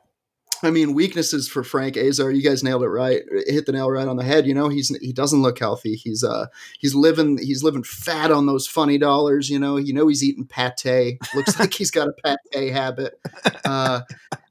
I 0.63 0.71
mean, 0.71 0.93
weaknesses 0.93 1.47
for 1.47 1.63
Frank 1.63 1.97
Azar. 1.97 2.31
You 2.31 2.41
guys 2.41 2.63
nailed 2.63 2.83
it 2.83 2.89
right. 2.89 3.21
Hit 3.45 3.65
the 3.65 3.71
nail 3.71 3.91
right 3.91 4.07
on 4.07 4.17
the 4.17 4.23
head. 4.23 4.47
You 4.47 4.53
know, 4.53 4.69
he's 4.69 4.89
he 4.99 5.13
doesn't 5.13 5.41
look 5.41 5.59
healthy. 5.59 5.95
He's 5.95 6.23
uh 6.23 6.47
he's 6.79 6.95
living 6.95 7.37
he's 7.37 7.63
living 7.63 7.83
fat 7.83 8.31
on 8.31 8.47
those 8.47 8.67
funny 8.67 8.97
dollars. 8.97 9.49
You 9.49 9.59
know, 9.59 9.77
you 9.77 9.93
know 9.93 10.07
he's 10.07 10.23
eating 10.23 10.47
pate. 10.47 11.19
Looks 11.35 11.59
like 11.59 11.73
he's 11.73 11.91
got 11.91 12.07
a 12.07 12.37
pate 12.51 12.73
habit. 12.73 13.19
Uh, 13.65 14.01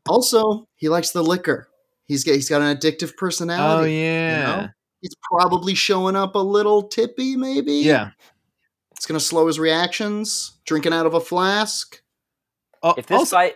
also, 0.08 0.68
he 0.76 0.88
likes 0.88 1.10
the 1.10 1.22
liquor. 1.22 1.68
He's 2.06 2.22
got 2.22 2.32
he's 2.32 2.48
got 2.48 2.62
an 2.62 2.76
addictive 2.76 3.16
personality 3.16 3.90
oh 3.90 4.02
yeah, 4.02 4.56
know? 4.56 4.68
he's 5.00 5.16
probably 5.30 5.74
showing 5.74 6.14
up 6.14 6.34
a 6.34 6.40
little 6.40 6.84
tippy, 6.84 7.36
maybe. 7.36 7.74
yeah. 7.74 8.10
It's 8.96 9.06
going 9.06 9.18
to 9.18 9.24
slow 9.24 9.46
his 9.46 9.58
reactions. 9.58 10.58
Drinking 10.66 10.92
out 10.92 11.06
of 11.06 11.14
a 11.14 11.20
flask. 11.20 12.00
Oh, 12.82 12.94
If 12.96 13.06
this 13.06 13.18
also- 13.18 13.36
fight, 13.36 13.54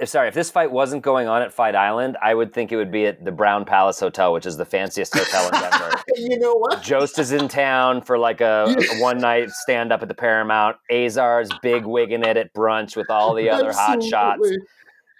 if 0.00 0.08
sorry, 0.08 0.28
if 0.28 0.34
this 0.34 0.50
fight 0.50 0.70
wasn't 0.70 1.02
going 1.02 1.26
on 1.26 1.42
at 1.42 1.52
Fight 1.52 1.74
Island, 1.74 2.16
I 2.22 2.32
would 2.32 2.52
think 2.54 2.70
it 2.70 2.76
would 2.76 2.92
be 2.92 3.06
at 3.06 3.24
the 3.24 3.32
Brown 3.32 3.64
Palace 3.64 3.98
Hotel, 3.98 4.32
which 4.32 4.46
is 4.46 4.56
the 4.56 4.64
fanciest 4.64 5.12
hotel 5.16 5.46
in 5.46 5.60
Denver. 5.60 5.92
You 6.16 6.38
know 6.38 6.54
what? 6.54 6.82
Jost 6.82 7.18
is 7.18 7.32
in 7.32 7.48
town 7.48 8.00
for 8.02 8.16
like 8.18 8.40
a, 8.40 8.74
a 8.78 8.98
one 9.02 9.18
night 9.18 9.50
stand 9.50 9.92
up 9.92 10.02
at 10.02 10.08
the 10.08 10.14
Paramount. 10.14 10.76
Azar's 10.90 11.50
big 11.62 11.84
wigging 11.84 12.24
it 12.24 12.36
at 12.36 12.52
brunch 12.54 12.96
with 12.96 13.10
all 13.10 13.34
the 13.34 13.50
other 13.50 13.72
hot 13.72 14.02
shots, 14.02 14.48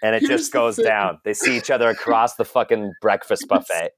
and 0.01 0.15
it 0.15 0.21
Here's 0.21 0.41
just 0.41 0.51
goes 0.53 0.77
down. 0.77 1.19
They 1.23 1.33
see 1.33 1.55
each 1.55 1.69
other 1.69 1.89
across 1.89 2.35
the 2.35 2.43
fucking 2.43 2.91
breakfast 3.01 3.45
buffet. 3.49 3.91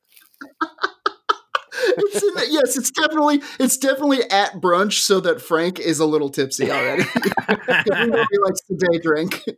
It's 1.73 2.19
the- 2.19 2.47
yes, 2.49 2.77
it's 2.77 2.91
definitely 2.91 3.41
it's 3.59 3.77
definitely 3.77 4.23
at 4.29 4.55
brunch 4.61 4.99
so 5.01 5.19
that 5.21 5.41
Frank 5.41 5.79
is 5.79 5.99
a 5.99 6.05
little 6.05 6.29
tipsy 6.29 6.69
already. 6.71 7.03
he 7.47 8.37
likes 8.39 8.61
to 8.67 8.75
day 8.77 8.99
drink. 9.01 9.43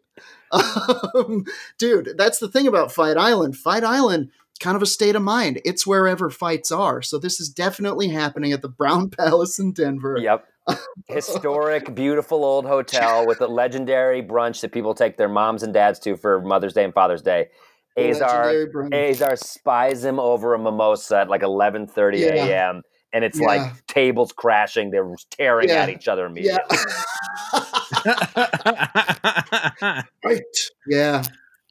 Um, 0.53 1.45
dude, 1.79 2.11
that's 2.15 2.37
the 2.37 2.47
thing 2.47 2.67
about 2.67 2.91
Fight 2.91 3.17
Island. 3.17 3.57
Fight 3.57 3.83
Island, 3.83 4.29
kind 4.59 4.75
of 4.75 4.83
a 4.83 4.85
state 4.85 5.15
of 5.15 5.23
mind. 5.23 5.59
It's 5.65 5.87
wherever 5.87 6.29
fights 6.29 6.71
are. 6.71 7.01
So 7.01 7.17
this 7.17 7.39
is 7.39 7.49
definitely 7.49 8.09
happening 8.09 8.51
at 8.51 8.61
the 8.61 8.69
Brown 8.69 9.09
Palace 9.17 9.57
in 9.57 9.73
Denver. 9.73 10.15
Yep. 10.19 10.45
Historic, 11.09 11.95
beautiful 11.95 12.45
old 12.45 12.65
hotel 12.65 13.25
with 13.25 13.41
a 13.41 13.47
legendary 13.47 14.21
brunch 14.21 14.61
that 14.61 14.71
people 14.71 14.93
take 14.93 15.17
their 15.17 15.27
moms 15.27 15.63
and 15.63 15.73
dads 15.73 15.97
to 16.01 16.15
for 16.15 16.39
Mother's 16.39 16.73
Day 16.73 16.83
and 16.83 16.93
Father's 16.93 17.23
Day. 17.23 17.49
Azar 17.97 18.53
Azar 18.93 19.35
spies 19.35 20.03
him 20.03 20.19
over 20.19 20.53
a 20.53 20.59
mimosa 20.59 21.19
at 21.19 21.29
like 21.29 21.41
11:30 21.41 22.19
Yeah. 22.19 22.27
a.m. 22.45 22.81
and 23.13 23.23
it's 23.23 23.39
Yeah. 23.39 23.47
like 23.47 23.87
tables 23.87 24.31
crashing. 24.31 24.91
They're 24.91 25.09
tearing 25.31 25.69
Yeah. 25.69 25.83
at 25.83 25.89
each 25.89 26.07
other 26.07 26.23
Yeah. 26.35 26.59
immediately. 26.67 26.77
right. 30.23 30.41
Yeah. 30.87 31.23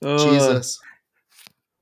Uh, 0.03 0.19
Jesus. 0.31 0.81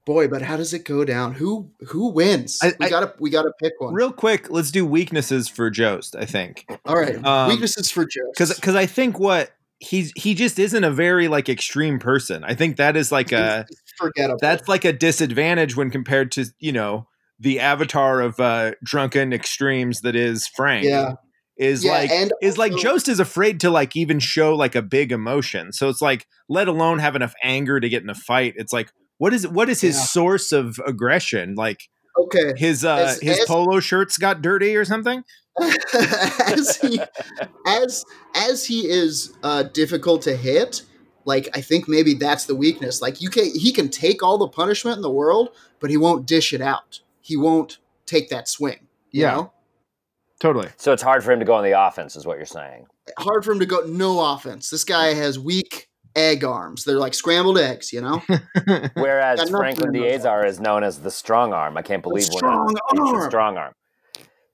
Boy, 0.07 0.29
but 0.29 0.43
how 0.43 0.57
does 0.57 0.73
it 0.75 0.85
go 0.85 1.05
down? 1.05 1.35
Who 1.35 1.71
who 1.89 2.09
wins? 2.11 2.59
I- 2.63 2.73
we 2.81 2.87
I- 2.87 2.91
gotta 2.91 3.15
we 3.21 3.31
gotta 3.31 3.53
pick 3.63 3.75
one. 3.79 3.95
Real 3.95 4.13
quick, 4.13 4.51
let's 4.51 4.71
do 4.71 4.85
weaknesses 4.87 5.49
for 5.49 5.71
Jost. 5.71 6.17
I 6.17 6.25
think 6.25 6.65
All 6.87 6.97
right. 6.97 7.23
Um, 7.25 7.49
Weaknesses 7.51 7.91
for 7.91 8.05
Joe. 8.07 8.23
because 8.33 8.55
because 8.55 8.75
I 8.75 8.87
think 8.87 9.19
what 9.19 9.51
he's 9.81 10.13
he 10.17 10.35
just 10.35 10.59
isn't 10.59 10.85
a 10.85 10.91
very 10.91 11.27
like 11.29 11.49
extreme 11.49 11.99
person. 11.99 12.45
I 12.45 12.55
think 12.55 12.77
that 12.77 12.97
is 12.97 13.11
like 13.11 13.33
a 13.33 13.67
forgettable. 13.99 14.39
that's 14.41 14.69
like 14.69 14.85
a 14.85 14.93
disadvantage 14.93 15.77
when 15.77 15.91
compared 15.91 16.31
to 16.33 16.47
you 16.61 16.73
know 16.73 17.09
the 17.39 17.59
avatar 17.61 18.21
of 18.21 18.39
uh 18.39 18.73
drunken 18.85 19.33
extremes 19.33 20.03
that 20.03 20.15
is 20.15 20.47
Frank. 20.47 20.85
yeah. 20.85 21.15
is 21.57 21.85
Yeah, 21.85 21.93
like 21.93 22.11
and 22.11 22.33
is 22.43 22.57
like 22.59 22.77
Jost 22.77 23.09
is 23.09 23.19
afraid 23.21 23.61
to 23.61 23.71
like 23.71 23.97
even 23.97 24.19
show 24.21 24.55
like 24.55 24.75
a 24.75 24.83
big 24.83 25.11
emotion. 25.13 25.73
So 25.73 25.89
it's 25.89 26.03
like 26.03 26.27
let 26.49 26.69
alone 26.69 26.99
have 27.01 27.17
enough 27.17 27.35
anger 27.43 27.81
to 27.81 27.89
get 27.89 28.03
in 28.03 28.11
a 28.11 28.15
fight. 28.15 28.55
It's 28.57 28.73
like 28.73 28.93
what 29.19 29.33
is 29.35 29.49
what 29.49 29.69
is 29.69 29.81
his 29.81 29.97
Yeah. 29.97 30.03
source 30.05 30.53
of 30.53 30.79
aggression? 30.87 31.55
Like 31.57 31.81
Okay. 32.19 32.53
his 32.57 32.85
uh 32.85 32.97
As- 32.97 33.21
his 33.21 33.39
as- 33.41 33.47
polo 33.47 33.81
shirts 33.81 34.19
got 34.19 34.43
dirty 34.43 34.77
or 34.77 34.85
something? 34.85 35.23
As 35.61 36.77
he 36.81 37.01
as 37.67 38.05
as 38.35 38.65
he 38.65 38.89
is 38.89 39.33
uh 39.43 39.65
difficult 39.65 40.23
to 40.23 40.37
hit, 40.37 40.83
like 41.25 41.49
I 41.55 41.61
think 41.61 41.89
maybe 41.89 42.15
that's 42.15 42.47
the 42.47 42.55
weakness. 42.55 43.01
Like 43.03 43.21
you 43.21 43.29
can 43.31 43.45
he 43.55 43.73
can 43.73 43.89
take 43.89 44.23
all 44.23 44.39
the 44.39 44.49
punishment 44.49 44.97
in 44.97 45.03
the 45.03 45.11
world, 45.11 45.51
but 45.81 45.91
he 45.91 45.97
won't 45.97 46.27
dish 46.27 46.53
it 46.53 46.61
out. 46.61 47.01
He 47.21 47.37
won't 47.37 47.79
take 48.07 48.29
that 48.31 48.49
swing. 48.49 48.87
You 49.11 49.23
Yeah. 49.23 49.31
know? 49.35 49.53
Totally. 50.41 50.69
so 50.79 50.93
it's 50.95 51.03
hard 51.03 51.23
for 51.23 51.33
him 51.33 51.39
to 51.41 51.45
go 51.45 51.53
on 51.55 51.65
the 51.65 51.79
offense, 51.79 52.17
is 52.17 52.25
what 52.27 52.39
you're 52.39 52.47
saying. 52.47 52.87
Hard 53.19 53.45
for 53.45 53.53
him 53.53 53.59
to 53.61 53.67
go 53.67 53.81
no 53.81 54.33
offense. 54.33 54.71
This 54.71 54.85
guy 54.85 55.13
has 55.13 55.39
weak 55.39 55.89
egg 56.17 56.45
arms. 56.45 56.85
They're 56.85 56.97
like 56.99 57.13
scrambled 57.13 57.59
eggs, 57.59 57.93
you 57.93 58.01
know? 58.01 58.23
Whereas 58.95 59.51
Franklin 59.51 59.95
in 59.95 60.01
those 60.03 60.23
Diazar 60.23 60.47
is 60.47 60.59
known 60.59 60.83
as 60.83 61.01
the 61.01 61.11
strong 61.11 61.53
arm. 61.53 61.77
I 61.77 61.83
can't 61.83 62.03
believe 62.03 62.27
we're 62.33 62.41
not- 62.49 62.71
strong 62.71 63.15
arm. 63.17 63.29
strong 63.29 63.57
arm. 63.59 63.73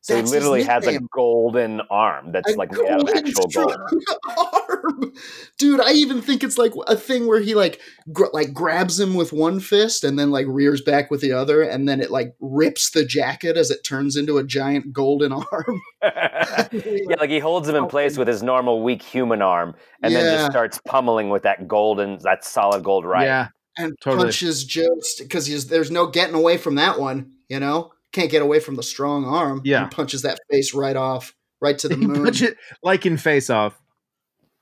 So 0.06 0.14
That's 0.14 0.30
he 0.30 0.36
literally 0.36 0.62
has 0.62 0.86
a 0.86 1.00
golden 1.12 1.80
arm 1.90 2.30
that's 2.30 2.54
A 2.54 2.56
like 2.56 2.70
made 2.70 2.88
out 2.88 3.00
of 3.00 3.06
golden 3.06 3.26
actual 3.26 3.48
gold. 3.48 3.76
arm. 4.62 5.12
Dude, 5.58 5.80
I 5.80 5.94
even 5.94 6.22
think 6.22 6.44
it's 6.44 6.56
like 6.56 6.72
a 6.86 6.94
thing 6.94 7.26
where 7.26 7.40
he 7.40 7.56
like 7.56 7.80
gr- 8.12 8.26
like 8.32 8.54
grabs 8.54 9.00
him 9.00 9.14
with 9.14 9.32
one 9.32 9.58
fist 9.58 10.04
and 10.04 10.16
then 10.16 10.30
like 10.30 10.46
rears 10.48 10.80
back 10.80 11.10
with 11.10 11.22
the 11.22 11.32
other 11.32 11.60
and 11.60 11.88
then 11.88 12.00
it 12.00 12.12
like 12.12 12.36
rips 12.38 12.90
the 12.90 13.04
jacket 13.04 13.56
as 13.56 13.72
it 13.72 13.82
turns 13.82 14.14
into 14.14 14.38
a 14.38 14.44
giant 14.44 14.92
golden 14.92 15.32
arm. 15.52 15.82
yeah, 16.04 17.16
like 17.18 17.30
he 17.30 17.40
holds 17.40 17.68
him 17.68 17.74
in 17.74 17.88
place 17.88 18.16
with 18.16 18.28
his 18.28 18.44
normal 18.44 18.84
weak 18.84 19.02
human 19.02 19.42
arm, 19.42 19.74
and 20.04 20.14
then 20.14 20.36
just 20.36 20.52
starts 20.52 20.80
pummeling 20.86 21.30
with 21.30 21.42
that 21.42 21.66
golden, 21.66 22.20
that 22.22 22.44
solid 22.44 22.84
gold 22.84 23.04
right. 23.04 23.24
Yeah. 23.24 23.48
and 23.76 23.92
Totally. 24.00 24.26
punches 24.26 24.64
just 24.64 25.18
because 25.18 25.66
there's 25.66 25.90
no 25.90 26.06
getting 26.06 26.36
away 26.36 26.58
from 26.58 26.76
that 26.76 27.00
one, 27.00 27.32
you 27.48 27.58
know? 27.58 27.90
Can't 28.16 28.31
get 28.31 28.40
away 28.40 28.61
from 28.61 28.76
the 28.76 28.83
strong 28.83 29.26
arm. 29.26 29.61
Yeah. 29.64 29.85
He 29.85 29.90
punches 29.90 30.22
that 30.22 30.38
face 30.50 30.72
right 30.72 30.96
off, 30.96 31.35
right 31.61 31.79
to 31.81 31.88
the 31.88 31.96
He 32.00 32.07
moon. 32.07 32.24
punch 32.24 32.40
it 32.40 32.57
like 32.83 33.05
in 33.05 33.18
Face 33.18 33.50
Off. 33.50 33.79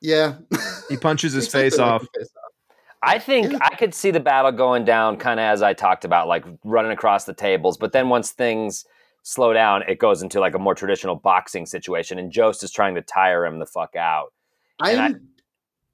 yeah. 0.00 0.34
He 0.88 0.96
punches 0.96 1.32
his 1.32 1.46
face 1.52 1.78
off. 1.78 2.02
the 2.02 2.08
face 2.18 2.28
off. 2.36 2.52
I 3.00 3.18
think 3.20 3.52
Yeah. 3.52 3.58
I 3.62 3.76
could 3.76 3.94
see 3.94 4.10
the 4.10 4.18
battle 4.18 4.50
going 4.50 4.84
down 4.84 5.18
kind 5.18 5.38
of 5.38 5.44
as 5.44 5.62
I 5.62 5.72
talked 5.72 6.04
about, 6.04 6.26
like 6.26 6.44
running 6.64 6.90
across 6.90 7.24
the 7.26 7.34
tables. 7.34 7.76
But 7.76 7.92
then 7.92 8.08
once 8.08 8.32
things 8.32 8.84
slow 9.22 9.52
down, 9.52 9.82
it 9.88 9.98
goes 10.00 10.20
into 10.20 10.40
like 10.40 10.54
a 10.54 10.58
more 10.58 10.74
traditional 10.74 11.14
boxing 11.14 11.64
situation, 11.66 12.18
and 12.18 12.32
Jost 12.32 12.64
is 12.64 12.72
trying 12.72 12.96
to 12.96 13.02
tire 13.02 13.46
him 13.46 13.58
the 13.60 13.66
fuck 13.66 13.94
out. 13.94 14.32
And 14.80 15.00
I- 15.00 15.04
I'm 15.06 15.28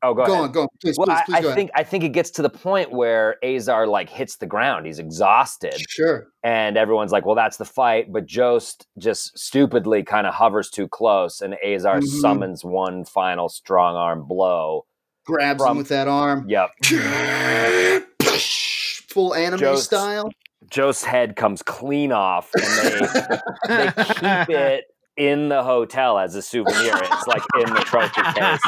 Oh, 0.02 0.14
go, 0.14 0.24
go, 0.24 0.32
ahead. 0.32 0.44
on, 0.44 0.52
go 0.52 0.62
on. 0.62 0.68
Please, 0.80 0.96
Well, 0.98 1.06
please, 1.06 1.14
I, 1.18 1.24
please 1.24 1.34
I 1.34 1.40
go 1.42 1.46
ahead. 1.48 1.56
think 1.56 1.70
I 1.74 1.84
think 1.84 2.04
it 2.04 2.08
gets 2.10 2.30
to 2.32 2.42
the 2.42 2.48
point 2.50 2.90
where 2.90 3.36
Azar 3.44 3.86
like 3.86 4.08
hits 4.08 4.36
the 4.36 4.46
ground. 4.46 4.86
He's 4.86 4.98
exhausted, 4.98 5.74
Sure. 5.88 6.28
and 6.42 6.76
everyone's 6.78 7.12
like, 7.12 7.26
"Well, 7.26 7.34
that's 7.34 7.58
the 7.58 7.64
fight." 7.66 8.10
But 8.12 8.24
Jost 8.26 8.86
just 8.98 9.38
stupidly 9.38 10.02
kind 10.02 10.26
of 10.26 10.32
hovers 10.34 10.70
too 10.70 10.88
close, 10.88 11.40
and 11.42 11.54
Azar 11.62 12.00
Mhm. 12.00 12.20
summons 12.20 12.64
one 12.64 13.04
final 13.04 13.48
strong 13.50 13.94
arm 13.96 14.24
blow. 14.26 14.86
Grabs 15.26 15.62
From- 15.62 15.72
him 15.72 15.76
with 15.78 15.88
that 15.88 16.08
arm. 16.08 16.46
Yep, 16.48 16.70
Full 19.10 19.34
anime 19.34 19.58
Jost- 19.60 19.84
style. 19.84 20.30
Jost's 20.70 21.04
head 21.04 21.36
comes 21.36 21.62
clean 21.62 22.12
off, 22.12 22.50
and 22.54 22.64
they 22.64 23.86
they 23.86 23.92
keep 24.14 24.50
it 24.56 24.84
in 25.20 25.50
the 25.50 25.62
hotel 25.62 26.18
as 26.18 26.34
a 26.34 26.40
souvenir. 26.40 26.94
It's 26.96 27.26
like 27.26 27.42
in 27.56 27.74
the 27.74 27.80
trophy 27.80 28.22
case 28.22 28.60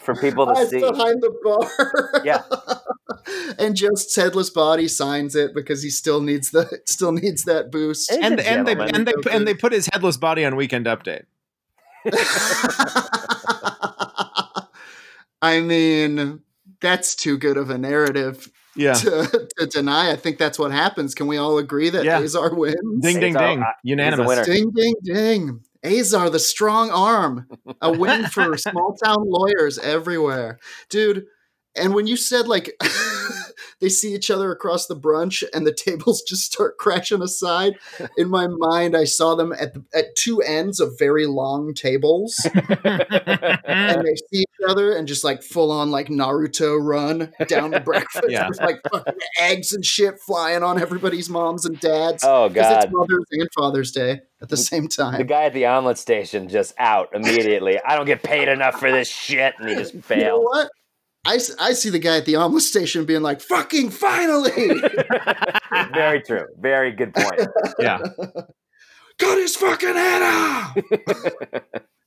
for 0.04 0.16
people 0.20 0.46
to 0.46 0.54
Hides 0.54 0.70
see. 0.70 0.80
behind 0.80 1.22
the 1.22 1.30
bar. 1.44 2.22
Yeah. 2.24 2.42
and 3.58 3.76
Jost's 3.76 4.16
headless 4.16 4.50
body 4.50 4.88
signs 4.88 5.36
it 5.36 5.54
because 5.54 5.84
he 5.84 5.90
still 5.90 6.20
needs 6.20 6.50
the 6.50 6.80
still 6.84 7.12
needs 7.12 7.44
that 7.44 7.70
boost. 7.70 8.10
He's 8.10 8.18
a 8.18 8.24
and 8.24 8.40
and 8.40 8.66
they 8.66 8.72
and 8.72 9.06
they 9.06 9.12
and 9.30 9.46
they 9.46 9.54
put 9.60 9.72
his 9.72 9.88
headless 9.92 10.16
body 10.16 10.44
on 10.44 10.56
Weekend 10.56 10.86
Update. 10.86 11.26
I 15.40 15.60
mean, 15.60 16.40
that's 16.80 17.14
too 17.14 17.38
good 17.38 17.56
of 17.56 17.70
a 17.70 17.78
narrative 17.78 18.50
Yeah. 18.76 18.94
to, 18.94 19.48
to 19.58 19.66
deny. 19.66 20.10
I 20.12 20.16
think 20.16 20.38
that's 20.38 20.58
what 20.58 20.70
happens. 20.72 21.14
Can 21.14 21.26
we 21.26 21.36
all 21.36 21.58
agree 21.58 21.90
that 21.90 22.04
Yeah. 22.04 22.20
Azar 22.20 22.54
wins? 22.54 22.76
Ding 23.02 23.20
ding 23.20 23.36
Azar, 23.36 23.48
ding. 23.48 23.62
uh, 23.62 23.66
Unanimous. 23.82 24.26
winner. 24.28 24.44
Ding, 24.44 24.70
ding, 24.70 24.94
ding. 25.02 25.60
Azar, 25.82 26.28
the 26.30 26.38
strong 26.38 26.90
arm. 26.90 27.48
A 27.80 27.90
win 27.90 28.26
for 28.26 28.56
small 28.58 28.94
town 29.02 29.24
lawyers 29.26 29.78
everywhere. 29.78 30.58
Dude, 30.88 31.26
and 31.76 31.94
when 31.94 32.06
you 32.06 32.16
said 32.16 32.48
like 32.48 32.72
they 33.80 33.88
see 33.88 34.14
each 34.14 34.30
other 34.30 34.50
across 34.52 34.86
the 34.86 34.96
brunch 34.96 35.42
and 35.54 35.66
the 35.66 35.72
tables 35.86 36.22
just 36.22 36.52
start 36.52 36.76
crashing 36.78 37.22
aside, 37.22 37.74
in 38.18 38.28
my 38.28 38.46
mind, 38.50 38.96
I 38.96 39.04
saw 39.04 39.34
them 39.34 39.52
at, 39.52 39.72
the, 39.74 39.84
at 39.94 40.14
two 40.16 40.42
ends 40.42 40.80
of 40.80 40.98
very 40.98 41.26
long 41.26 41.72
tables 41.74 42.38
and 42.44 44.04
they 44.06 44.14
see 44.30 44.40
each 44.40 44.46
other 44.68 44.92
and 44.96 45.08
just 45.08 45.24
like 45.24 45.42
full 45.42 45.70
on 45.72 45.90
like 45.90 46.08
Naruto 46.08 46.78
run 46.80 47.32
down 47.48 47.70
the 47.70 47.80
breakfast 47.80 48.24
Yeah. 48.28 48.48
with 48.48 48.60
like 48.60 48.80
fucking 48.92 49.14
eggs 49.40 49.72
and 49.72 49.84
shit 49.84 50.18
flying 50.20 50.62
on 50.62 50.80
everybody's 50.80 51.28
moms 51.30 51.64
and 51.64 51.78
dads. 51.80 52.22
Oh 52.26 52.48
Because 52.48 52.68
God. 52.70 52.84
it's 52.84 52.92
Mother's 52.92 53.24
and 53.30 53.48
Father's 53.56 53.92
Day 53.92 54.20
at 54.42 54.48
the 54.48 54.56
same 54.56 54.88
time. 54.88 55.18
The 55.18 55.24
guy 55.24 55.44
at 55.44 55.54
the 55.54 55.66
omelet 55.66 55.98
station 55.98 56.48
just 56.48 56.74
out 56.78 57.08
immediately. 57.14 57.78
I 57.84 57.96
don't 57.96 58.06
get 58.06 58.22
paid 58.22 58.48
enough 58.48 58.78
for 58.80 58.90
this 58.90 59.08
shit, 59.08 59.54
and 59.58 59.68
he 59.68 59.74
just 59.74 59.92
You 59.94 60.00
know 60.00 60.02
failed. 60.04 60.44
what? 60.44 60.70
I, 61.24 61.34
s- 61.36 61.54
I 61.60 61.72
see 61.74 61.90
the 61.90 61.98
guy 61.98 62.16
at 62.16 62.24
the 62.26 62.36
omelet 62.36 62.62
station 62.64 63.04
being 63.04 63.22
like, 63.22 63.40
fucking 63.40 63.90
finally! 63.90 64.50
Very 65.94 66.22
true. 66.22 66.46
Very 66.58 66.92
good 66.92 67.14
point. 67.14 67.40
yeah. 67.78 67.98
Cut 69.18 69.38
his 69.38 69.54
fucking 69.56 69.94
head 69.94 70.22
off! 70.22 70.76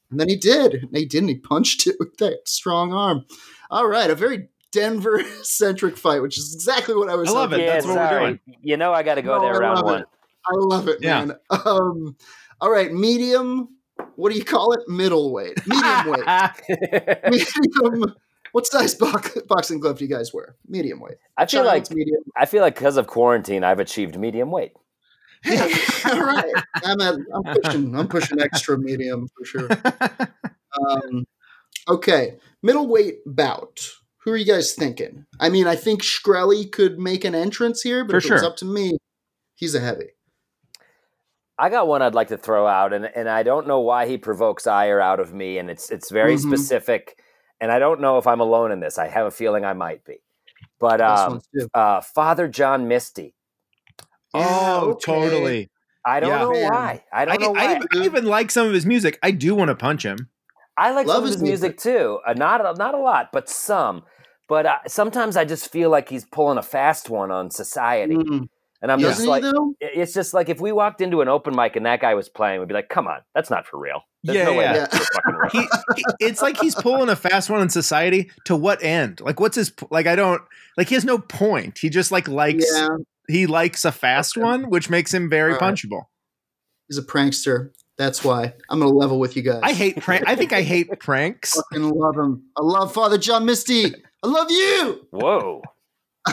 and 0.10 0.20
then 0.20 0.30
he 0.30 0.36
did. 0.36 0.74
And 0.76 0.96
he 0.98 1.06
didn't. 1.06 1.30
He 1.30 1.36
punched 1.36 1.86
it 1.86 1.96
with 2.00 2.18
that 2.18 2.48
strong 2.48 2.92
arm. 2.94 3.26
All 3.70 3.88
right, 3.88 4.10
a 4.10 4.16
very 4.16 4.48
Denver 4.72 5.24
centric 5.44 5.96
fight, 5.98 6.22
which 6.24 6.38
is 6.40 6.54
exactly 6.56 6.96
what 6.96 7.10
I 7.10 7.16
was 7.16 7.30
I 7.30 7.34
love 7.34 7.52
hoping 7.52 7.66
it. 7.66 7.68
That's 7.68 7.86
yeah, 7.86 7.94
what 7.96 8.12
we're 8.12 8.20
doing. 8.20 8.40
You 8.62 8.78
know 8.78 8.94
I 8.94 9.04
got 9.04 9.16
to 9.16 9.22
go 9.22 9.36
No, 9.38 9.42
there 9.44 9.56
I 9.56 9.60
round 9.60 9.84
one. 9.86 10.02
it. 10.02 10.08
I 10.46 10.54
love 10.56 10.88
it, 10.88 10.98
Yeah. 11.02 11.26
man. 11.26 11.36
Um, 11.52 12.16
all 12.60 12.72
right, 12.72 12.92
medium. 12.92 13.70
What 14.16 14.32
do 14.32 14.38
you 14.38 14.44
call 14.44 14.74
it? 14.74 14.82
Middleweight. 14.88 15.66
Medium 15.68 16.08
weight. 16.08 16.26
medium. 17.30 18.16
What 18.54 18.66
size 18.68 18.94
box, 18.96 19.38
boxing 19.48 19.80
glove 19.80 19.98
do 19.98 20.06
you 20.06 20.10
guys 20.16 20.34
wear? 20.34 20.56
Medium 20.68 21.00
weight. 21.00 21.18
I 21.38 21.46
feel 21.48 21.66
like 21.66 21.90
medium. 21.92 22.24
I 22.38 22.46
feel 22.46 22.62
like 22.62 22.76
because 22.76 22.98
of 22.98 23.08
quarantine, 23.08 23.64
I've 23.64 23.80
achieved 23.80 24.18
medium 24.18 24.52
weight. 24.52 24.74
Hey, 25.44 25.60
all 26.06 26.22
right. 26.22 26.54
I'm, 26.84 27.02
at, 27.02 27.16
I'm 27.34 27.44
pushing. 27.64 27.96
I'm 27.96 28.08
pushing 28.08 28.40
extra 28.40 28.78
medium 28.78 29.28
for 29.36 29.44
sure. 29.44 29.70
Um, 30.80 31.26
okay, 31.90 32.38
middleweight 32.62 33.20
bout. 33.26 33.80
Who 34.24 34.32
are 34.32 34.38
you 34.38 34.46
guys 34.46 34.74
thinking? 34.74 35.26
I 35.40 35.50
mean, 35.50 35.68
I 35.68 35.76
think 35.76 36.02
Shkreli 36.02 36.72
could 36.72 36.98
make 37.00 37.26
an 37.26 37.36
entrance 37.36 37.82
here, 37.82 38.06
but 38.06 38.12
For 38.12 38.18
if 38.20 38.26
it 38.26 38.32
was 38.34 38.42
sure. 38.42 38.50
up 38.52 38.58
to 38.58 38.66
me, 38.66 38.98
he's 39.56 39.76
a 39.76 39.80
heavy. 39.82 40.10
I 41.58 41.70
got 41.70 41.88
one 41.88 42.02
I'd 42.02 42.16
like 42.16 42.30
to 42.30 42.38
throw 42.38 42.66
out, 42.68 42.94
and, 42.94 43.06
and 43.06 43.28
I 43.28 43.44
don't 43.44 43.68
know 43.68 43.80
why 43.80 44.08
he 44.08 44.18
provokes 44.18 44.66
ire 44.68 45.02
out 45.02 45.20
of 45.20 45.34
me, 45.34 45.58
and 45.58 45.70
it's 45.70 45.90
it's 45.90 46.10
very 46.12 46.36
Mhm. 46.36 46.40
specific, 46.48 47.18
and 47.62 47.72
I 47.72 47.80
don't 47.80 48.02
know 48.02 48.18
if 48.18 48.28
I'm 48.28 48.40
alone 48.40 48.72
in 48.72 48.80
this. 48.80 48.98
I 48.98 49.08
have 49.08 49.26
a 49.26 49.32
feeling 49.32 49.66
I 49.66 49.74
might 49.74 50.04
be, 50.06 50.18
but 50.80 51.02
um, 51.02 51.42
uh, 51.74 52.02
Father 52.02 52.48
John 52.48 52.88
Misty. 52.88 53.34
Oh, 54.34 54.92
okay. 54.92 55.00
totally. 55.06 55.70
I 56.06 56.20
don't 56.20 56.30
Yeah. 56.32 56.40
know 56.40 56.52
Man. 56.52 56.70
why. 56.72 57.04
I 57.14 57.22
I, 57.22 57.26
don't 57.26 57.42
know 57.42 57.52
why. 57.52 57.76
I, 57.76 58.00
I 58.00 58.04
even 58.04 58.26
like 58.26 58.52
some 58.52 58.68
of 58.68 58.74
his 58.74 58.86
music. 58.86 59.18
I 59.24 59.32
do 59.32 59.56
want 59.56 59.70
to 59.70 59.76
punch 59.76 60.04
him. 60.04 60.30
I 60.76 60.92
like 60.92 61.06
Love 61.08 61.18
some 61.18 61.24
of 61.24 61.28
his 61.30 61.36
his 61.36 61.44
music 61.44 61.78
too. 61.78 62.20
Uh, 62.26 62.34
not 62.34 62.60
a, 62.66 62.74
not 62.78 62.96
a 62.96 62.98
lot, 63.00 63.30
but 63.32 63.48
some. 63.48 64.04
But 64.50 64.66
uh, 64.66 64.78
sometimes 64.88 65.38
I 65.38 65.46
just 65.46 65.72
feel 65.72 65.90
like 65.90 66.10
he's 66.10 66.26
pulling 66.26 66.58
a 66.58 66.64
fast 66.64 67.10
one 67.10 67.32
on 67.32 67.50
society, 67.52 68.16
Mm. 68.16 68.50
and 68.82 68.92
I'm 68.92 69.00
Doesn't 69.00 69.26
just 69.26 69.28
like, 69.28 69.44
though? 69.44 69.76
it's 69.80 70.14
just 70.14 70.34
like 70.34 70.50
if 70.50 70.60
we 70.60 70.72
walked 70.72 71.00
into 71.00 71.22
an 71.22 71.30
open 71.30 71.56
mic 71.56 71.76
and 71.78 71.86
that 71.86 72.02
guy 72.02 72.14
was 72.16 72.28
playing, 72.28 72.60
we'd 72.60 72.68
be 72.68 72.74
like, 72.74 72.90
"Come 72.90 73.08
on, 73.08 73.20
that's 73.34 73.50
not 73.50 73.66
for 73.66 73.80
real." 73.80 74.02
There's 74.24 74.38
Yeah, 74.38 74.46
no 74.46 74.54
way 74.54 74.64
yeah. 74.64 74.74
that's 74.74 74.98
for 74.98 75.04
fucking 75.16 75.36
real. 75.36 75.50
He, 75.52 75.60
he- 75.98 76.04
it's 76.28 76.42
like 76.42 76.58
he's 76.60 76.76
pulling 76.76 77.10
a 77.10 77.16
fast 77.16 77.50
one 77.50 77.62
in 77.62 77.70
society. 77.70 78.32
To 78.46 78.56
what 78.56 78.82
end? 78.84 79.20
Like, 79.22 79.40
what's 79.40 79.56
his 79.58 79.74
like? 79.92 80.08
I 80.08 80.16
don't 80.16 80.42
like. 80.78 80.88
He 80.90 80.96
has 80.96 81.04
no 81.06 81.18
point. 81.20 81.78
He 81.80 81.90
just 81.90 82.12
like 82.12 82.28
likes. 82.28 82.66
Yeah, 82.74 82.88
He 83.28 83.48
likes 83.48 83.84
a 83.86 83.92
fast 83.92 84.38
Okay. 84.38 84.44
one, 84.46 84.70
which 84.70 84.90
makes 84.90 85.14
him 85.14 85.30
very 85.30 85.54
All 85.54 85.60
right. 85.60 85.74
punchable. 85.76 86.04
he's 86.88 86.98
a 86.98 87.04
prankster. 87.04 87.72
That's 87.98 88.24
why 88.24 88.54
I'm 88.70 88.80
gonna 88.80 88.92
level 88.92 89.20
with 89.20 89.36
you 89.36 89.44
guys. 89.44 89.60
I 89.62 89.74
hate 89.74 89.98
prank. 90.02 90.24
I 90.28 90.36
think 90.36 90.52
I 90.54 90.62
hate 90.64 90.88
pranks. 91.00 91.54
fucking 91.56 91.90
love 91.90 92.16
him. 92.18 92.44
I 92.58 92.64
love 92.64 92.94
Father 92.94 93.18
John 93.18 93.46
Misty. 93.46 93.94
I 94.24 94.28
love 94.28 94.50
you. 94.50 95.06
Whoa. 95.12 95.62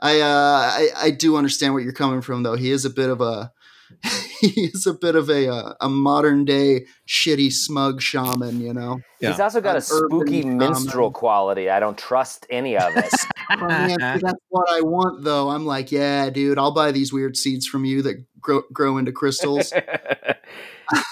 I 0.00 0.20
uh 0.20 0.70
I, 0.72 0.88
I 0.96 1.10
do 1.10 1.36
understand 1.36 1.74
where 1.74 1.82
you're 1.82 1.92
coming 1.92 2.20
from 2.22 2.42
though. 2.42 2.56
He 2.56 2.70
is 2.70 2.84
a 2.84 2.90
bit 2.90 3.08
of 3.10 3.20
a 3.20 3.52
he 4.40 4.66
is 4.66 4.86
a 4.86 4.94
bit 4.94 5.14
of 5.14 5.28
a 5.30 5.48
uh, 5.48 5.74
a 5.80 5.88
modern 5.88 6.44
day 6.44 6.86
shitty 7.08 7.52
smug 7.52 8.00
shaman, 8.02 8.60
you 8.60 8.72
know. 8.74 8.98
Yeah. 9.20 9.30
He's 9.30 9.40
also 9.40 9.60
got 9.60 9.72
An 9.72 9.78
a 9.78 9.80
spooky 9.80 10.44
minstrel 10.44 11.08
shaman. 11.08 11.12
quality. 11.12 11.70
I 11.70 11.80
don't 11.80 11.96
trust 11.98 12.46
any 12.50 12.76
of 12.76 12.96
it. 12.96 13.12
Oh, 13.48 13.68
man, 13.68 13.96
that's 14.00 14.40
what 14.48 14.68
I 14.68 14.80
want 14.80 15.22
though. 15.22 15.50
I'm 15.50 15.66
like, 15.66 15.92
yeah, 15.92 16.30
dude, 16.30 16.58
I'll 16.58 16.74
buy 16.74 16.90
these 16.90 17.12
weird 17.12 17.36
seeds 17.36 17.64
from 17.64 17.84
you 17.84 18.02
that 18.02 18.16
grow 18.40 18.62
grow 18.72 18.98
into 18.98 19.12
crystals. 19.12 19.72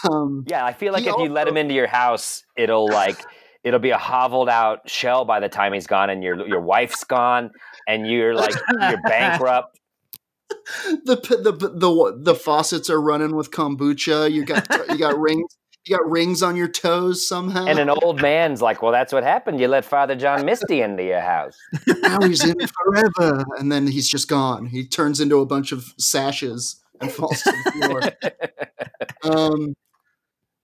Um, 0.09 0.45
yeah, 0.47 0.65
I 0.65 0.73
feel 0.73 0.93
like 0.93 1.03
He 1.03 1.09
if 1.11 1.17
you 1.19 1.29
let 1.31 1.49
him 1.49 1.57
into 1.57 1.75
your 1.75 1.87
house, 1.87 2.45
it'll 2.57 2.89
like 2.89 3.19
it'll 3.65 3.81
be 3.81 3.91
a 3.91 3.99
hoveled 3.99 4.49
out 4.49 4.89
shell 4.89 5.25
by 5.25 5.41
the 5.41 5.49
time 5.49 5.73
he's 5.73 5.87
gone, 5.87 6.11
and 6.11 6.23
your 6.23 6.47
your 6.47 6.61
wife's 6.61 7.03
gone, 7.05 7.51
and 7.89 8.07
you're 8.07 8.35
like 8.35 8.55
you're 8.81 9.03
bankrupt. 9.03 9.79
the 11.04 11.16
the 11.42 11.52
the 11.52 12.14
the 12.16 12.35
faucets 12.35 12.90
are 12.90 13.00
running 13.00 13.35
with 13.35 13.50
kombucha. 13.50 14.30
You 14.30 14.44
got 14.44 14.66
you 14.90 14.98
got 14.98 15.18
rings. 15.18 15.57
You 15.87 15.98
got 15.98 16.11
rings 16.11 16.42
on 16.42 16.57
your 16.57 16.68
toes 16.68 17.26
somehow. 17.28 17.66
And 17.66 17.78
an 17.78 17.90
old 17.90 18.22
man's 18.22 18.62
like, 18.62 18.80
well, 18.80 18.90
that's 18.90 19.12
what 19.12 19.22
happened. 19.22 19.61
You 19.61 19.68
let 19.68 19.85
Father 19.85 20.14
John 20.16 20.46
Misty 20.46 20.80
into 20.80 21.02
your 21.02 21.20
house. 21.20 21.59
now 21.87 22.22
he's 22.22 22.42
in 22.42 22.57
forever, 22.66 23.44
and 23.59 23.70
then 23.70 23.87
he's 23.87 24.09
just 24.09 24.26
gone. 24.26 24.64
He 24.64 24.87
turns 24.87 25.20
into 25.20 25.40
a 25.40 25.46
bunch 25.46 25.72
of 25.72 25.92
sashes 25.98 26.80
and 27.02 27.12
falls 27.12 27.42
to 27.42 27.52
the 27.52 28.12
floor. 29.20 29.35
um, 29.37 29.74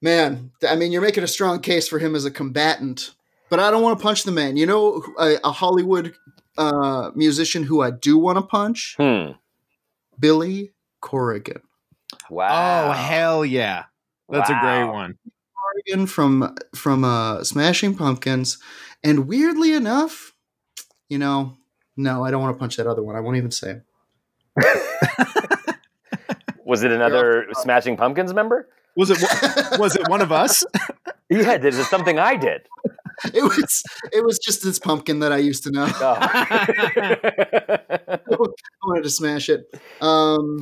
man, 0.01 0.53
I 0.67 0.77
mean, 0.77 0.91
you're 0.91 1.03
making 1.03 1.25
a 1.25 1.29
strong 1.29 1.61
case 1.61 1.87
for 1.87 1.99
him 1.99 2.15
as 2.15 2.25
a 2.25 2.31
combatant, 2.31 3.11
but 3.51 3.61
I 3.61 3.71
don't 3.71 3.83
want 3.83 3.99
to 3.99 4.03
punch 4.03 4.23
the 4.23 4.33
man. 4.33 4.57
You 4.57 4.65
know, 4.65 5.03
a, 5.19 5.37
a 5.45 5.53
Hollywood 5.53 6.15
uh, 6.57 7.11
musician 7.15 7.63
who 7.65 7.83
I 7.83 7.91
do 7.91 8.17
want 8.17 8.39
to 8.39 8.43
punch, 8.43 8.95
Hmm. 8.99 9.33
Billy 10.21 10.73
Corgan. 11.03 11.63
Wow. 12.29 12.89
Oh 12.89 12.93
hell 12.93 13.45
yeah, 13.45 13.85
that's 14.29 14.51
a 14.51 14.59
great 14.61 14.85
one. 14.85 15.19
Corrigan 15.57 16.07
from 16.07 16.57
from 16.75 17.05
uh, 17.05 17.43
Smashing 17.45 17.97
Pumpkins, 17.97 18.59
and 19.03 19.27
weirdly 19.27 19.73
enough, 19.73 20.33
you 21.09 21.19
know, 21.19 21.57
no, 21.97 22.25
I 22.25 22.31
don't 22.31 22.43
want 22.43 22.55
to 22.55 22.59
punch 22.59 22.77
that 22.77 22.87
other 22.87 23.03
one. 23.03 23.17
I 23.17 23.21
won't 23.21 23.37
even 23.37 23.51
say. 23.51 23.81
it. 24.57 25.77
Was 26.65 26.83
it 26.85 26.93
another 26.93 27.47
Smashing 27.55 27.97
Pumpkins 27.97 28.33
member? 28.33 28.69
Was 28.97 29.11
it 29.11 29.19
was 29.79 29.97
it 29.97 30.09
one 30.09 30.21
of 30.21 30.33
us? 30.33 30.65
Yeah, 31.33 31.59
this 31.59 31.77
is 31.77 31.89
something 31.89 32.19
I 32.19 32.35
did. 32.35 32.63
It 33.35 33.43
was 33.43 33.83
it 34.13 34.25
was 34.25 34.39
just 34.39 34.63
this 34.63 34.79
pumpkin 34.79 35.19
that 35.21 35.33
I 35.33 35.39
used 35.39 35.65
to 35.65 35.71
know. 35.71 35.87
Oh. 35.91 36.19
I 36.21 38.19
wanted 38.85 39.03
to 39.03 39.11
smash 39.11 39.49
it. 39.49 39.73
Um, 40.01 40.61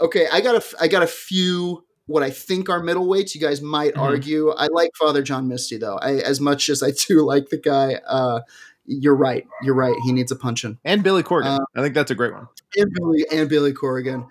okay, 0.00 0.26
I 0.32 0.40
got 0.40 0.56
a 0.56 0.62
I 0.80 0.88
got 0.88 1.02
a 1.02 1.06
few 1.06 1.84
what 2.06 2.22
I 2.22 2.30
think 2.30 2.68
are 2.68 2.80
middleweights. 2.82 3.34
You 3.34 3.40
guys 3.40 3.62
might 3.62 3.94
Mhm. 3.94 4.00
argue. 4.02 4.50
I 4.50 4.66
like 4.66 4.90
Father 4.98 5.22
John 5.22 5.48
Misty 5.48 5.78
though. 5.78 5.96
I, 5.96 6.16
as 6.16 6.40
much 6.40 6.68
as 6.68 6.82
I 6.82 6.90
do 6.90 7.24
like 7.26 7.48
the 7.48 7.58
guy. 7.58 7.94
Uh, 8.06 8.40
you're 8.86 9.16
right. 9.16 9.46
You're 9.62 9.74
right. 9.74 9.94
He 10.04 10.12
needs 10.12 10.30
a 10.30 10.36
punching. 10.36 10.78
and 10.84 11.02
Billy 11.02 11.22
Corgan. 11.22 11.58
Uh, 11.58 11.64
I 11.74 11.80
think 11.80 11.94
that's 11.94 12.10
a 12.10 12.14
great 12.14 12.34
one. 12.34 12.48
And 12.76 12.92
Billy 12.92 13.24
and 13.32 13.48
Billy 13.48 13.72
Corgan. 13.72 14.28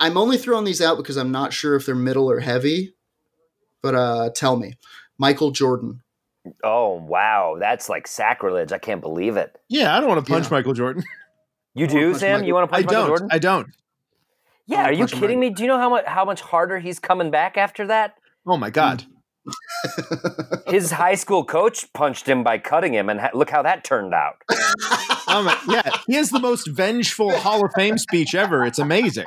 I'm 0.00 0.16
only 0.16 0.38
throwing 0.38 0.64
these 0.64 0.80
out 0.80 0.96
because 0.96 1.16
I'm 1.16 1.30
not 1.30 1.52
sure 1.52 1.76
if 1.76 1.86
they're 1.86 1.94
middle 1.94 2.28
or 2.28 2.40
heavy. 2.40 2.94
But 3.82 3.94
uh, 3.94 4.30
tell 4.34 4.56
me, 4.56 4.74
Michael 5.18 5.52
Jordan. 5.52 6.02
Oh 6.64 6.94
wow, 6.94 7.56
that's 7.58 7.88
like 7.88 8.06
sacrilege. 8.06 8.72
I 8.72 8.78
can't 8.78 9.00
believe 9.00 9.36
it. 9.36 9.56
Yeah, 9.68 9.96
I 9.96 10.00
don't 10.00 10.08
want 10.08 10.24
to 10.24 10.30
punch 10.32 10.46
Yeah. 10.46 10.50
Michael 10.58 10.72
Jordan. 10.74 11.04
You 11.74 11.86
do, 11.86 12.14
Sam? 12.14 12.32
Michael- 12.32 12.46
You 12.48 12.54
want 12.54 12.70
to 12.70 12.74
I 12.74 12.78
punch 12.78 12.86
Michael 12.86 13.00
don't. 13.00 13.08
Jordan? 13.08 13.28
I 13.30 13.38
don't. 13.38 13.66
yeah, 14.66 14.82
are 14.84 14.92
you 14.92 15.06
kidding 15.06 15.38
me? 15.40 15.50
Do 15.50 15.62
you 15.62 15.68
know 15.68 15.78
how 15.78 15.88
much 15.90 16.04
how 16.06 16.24
much 16.24 16.40
harder 16.40 16.78
he's 16.78 16.98
coming 16.98 17.30
back 17.30 17.56
after 17.56 17.86
that? 17.86 18.14
Oh 18.46 18.56
my 18.56 18.70
god. 18.70 19.04
His 20.68 20.90
high 20.90 21.14
school 21.14 21.44
coach 21.44 21.90
punched 21.92 22.28
him 22.28 22.44
by 22.44 22.58
cutting 22.58 22.92
him, 22.94 23.08
and 23.08 23.20
ha- 23.20 23.30
look 23.34 23.50
how 23.50 23.62
that 23.62 23.84
turned 23.84 24.14
out. 24.14 24.36
Um, 25.28 25.48
yeah, 25.68 25.82
he 26.08 26.14
has 26.14 26.30
the 26.30 26.40
most 26.40 26.66
vengeful 26.66 27.30
Hall 27.38 27.64
of 27.64 27.70
Fame 27.76 27.98
speech 27.98 28.34
ever. 28.34 28.64
It's 28.66 28.80
amazing. 28.80 29.26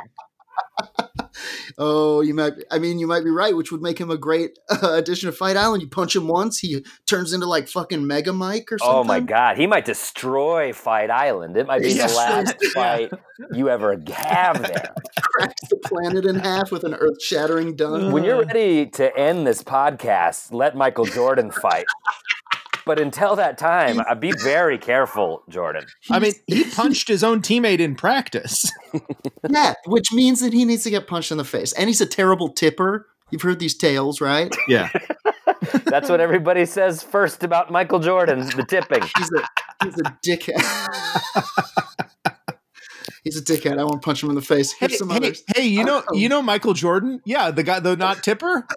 Oh, 1.78 2.22
you 2.22 2.34
might. 2.34 2.54
I 2.72 2.80
mean, 2.80 3.00
you 3.00 3.08
might 3.08 3.24
be 3.24 3.30
right, 3.30 3.56
which 3.56 3.72
would 3.72 3.82
make 3.82 4.00
him 4.00 4.10
a 4.12 4.18
great 4.18 4.60
uh, 4.70 4.94
addition 4.94 5.28
to 5.30 5.36
Fight 5.36 5.58
Island. 5.58 5.82
You 5.82 5.90
punch 5.90 6.16
him 6.16 6.28
once, 6.28 6.60
he 6.60 6.86
turns 7.06 7.34
into 7.34 7.46
like 7.46 7.68
fucking 7.68 8.06
Mega 8.06 8.34
Mike 8.34 8.72
or 8.72 8.78
something. 8.80 8.96
Oh 8.98 9.04
my 9.04 9.20
god, 9.20 9.58
he 9.58 9.68
might 9.68 9.86
destroy 9.86 10.74
Fight 10.74 11.10
Island. 11.10 11.58
It 11.58 11.68
might 11.68 11.82
be 11.82 11.90
Yeah. 11.92 12.08
the 12.08 12.14
last 12.14 12.66
fight 12.74 13.12
you 13.54 13.70
ever 13.70 13.98
have 14.14 14.62
there. 14.62 14.94
Cracks 15.22 15.62
the 15.70 15.78
planet 15.84 16.26
in 16.26 16.36
half 16.36 16.72
with 16.72 16.84
an 16.84 16.94
earth-shattering 16.94 17.76
dunk. 17.76 18.14
When 18.14 18.24
you're 18.24 18.44
ready 18.46 18.86
to 18.88 19.18
end 19.18 19.46
this 19.48 19.64
podcast, 19.64 20.52
let 20.54 20.76
Michael 20.76 21.06
Jordan 21.06 21.50
fight. 21.52 21.86
But 22.86 23.00
until 23.00 23.36
that 23.38 23.58
time, 23.58 24.00
uh, 24.00 24.16
be 24.16 24.34
very 24.44 24.78
careful, 24.78 25.44
Jordan. 25.50 25.86
I 26.10 26.20
mean, 26.20 26.34
he 26.48 26.66
punched 26.66 27.08
his 27.08 27.24
own 27.24 27.42
teammate 27.42 27.80
in 27.80 27.96
practice. 27.96 28.72
yeah, 29.50 29.74
which 29.86 30.12
means 30.12 30.42
that 30.42 30.54
he 30.54 30.66
needs 30.66 30.84
to 30.84 30.90
get 30.90 31.08
punched 31.08 31.32
in 31.32 31.38
the 31.38 31.46
face, 31.46 31.72
and 31.74 31.88
he's 31.88 32.02
a 32.02 32.06
terrible 32.06 32.50
tipper. 32.50 33.08
You've 33.32 33.42
heard 33.42 33.60
these 33.60 33.76
tales, 33.76 34.22
right? 34.22 34.54
Yeah. 34.68 34.90
That's 35.86 36.10
what 36.10 36.20
everybody 36.20 36.66
says 36.66 37.02
first 37.02 37.44
about 37.44 37.72
Michael 37.72 38.00
Jordan, 38.00 38.40
the 38.40 38.66
tipping. 38.68 39.02
He's 39.18 39.32
a 39.32 39.48
he's 39.84 39.98
a 39.98 40.18
dickhead. 40.26 40.62
he's 43.24 43.38
a 43.38 43.44
dickhead. 43.44 43.80
I 43.80 43.84
want 43.84 44.02
to 44.02 44.06
punch 44.06 44.22
him 44.22 44.30
in 44.30 44.36
the 44.36 44.42
face. 44.42 44.74
Hey, 44.74 44.90
some 44.90 45.10
hey, 45.10 45.16
others. 45.16 45.44
hey, 45.56 45.66
you 45.66 45.84
know, 45.84 46.04
you 46.12 46.30
know 46.30 46.42
Michael 46.42 46.74
Jordan? 46.74 47.22
Yeah, 47.26 47.52
the 47.52 47.64
guy, 47.64 47.80
the 47.80 47.96
not 47.96 48.24
tipper. 48.24 48.68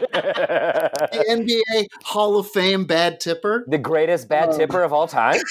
The 0.12 1.24
NBA 1.28 1.86
Hall 2.04 2.36
of 2.38 2.48
Fame 2.50 2.84
bad 2.84 3.20
tipper. 3.20 3.64
the 3.68 3.78
greatest 3.78 4.28
bad 4.28 4.50
Um, 4.50 4.58
tipper 4.58 4.82
of 4.82 4.92
all 4.92 5.06
time. 5.08 5.40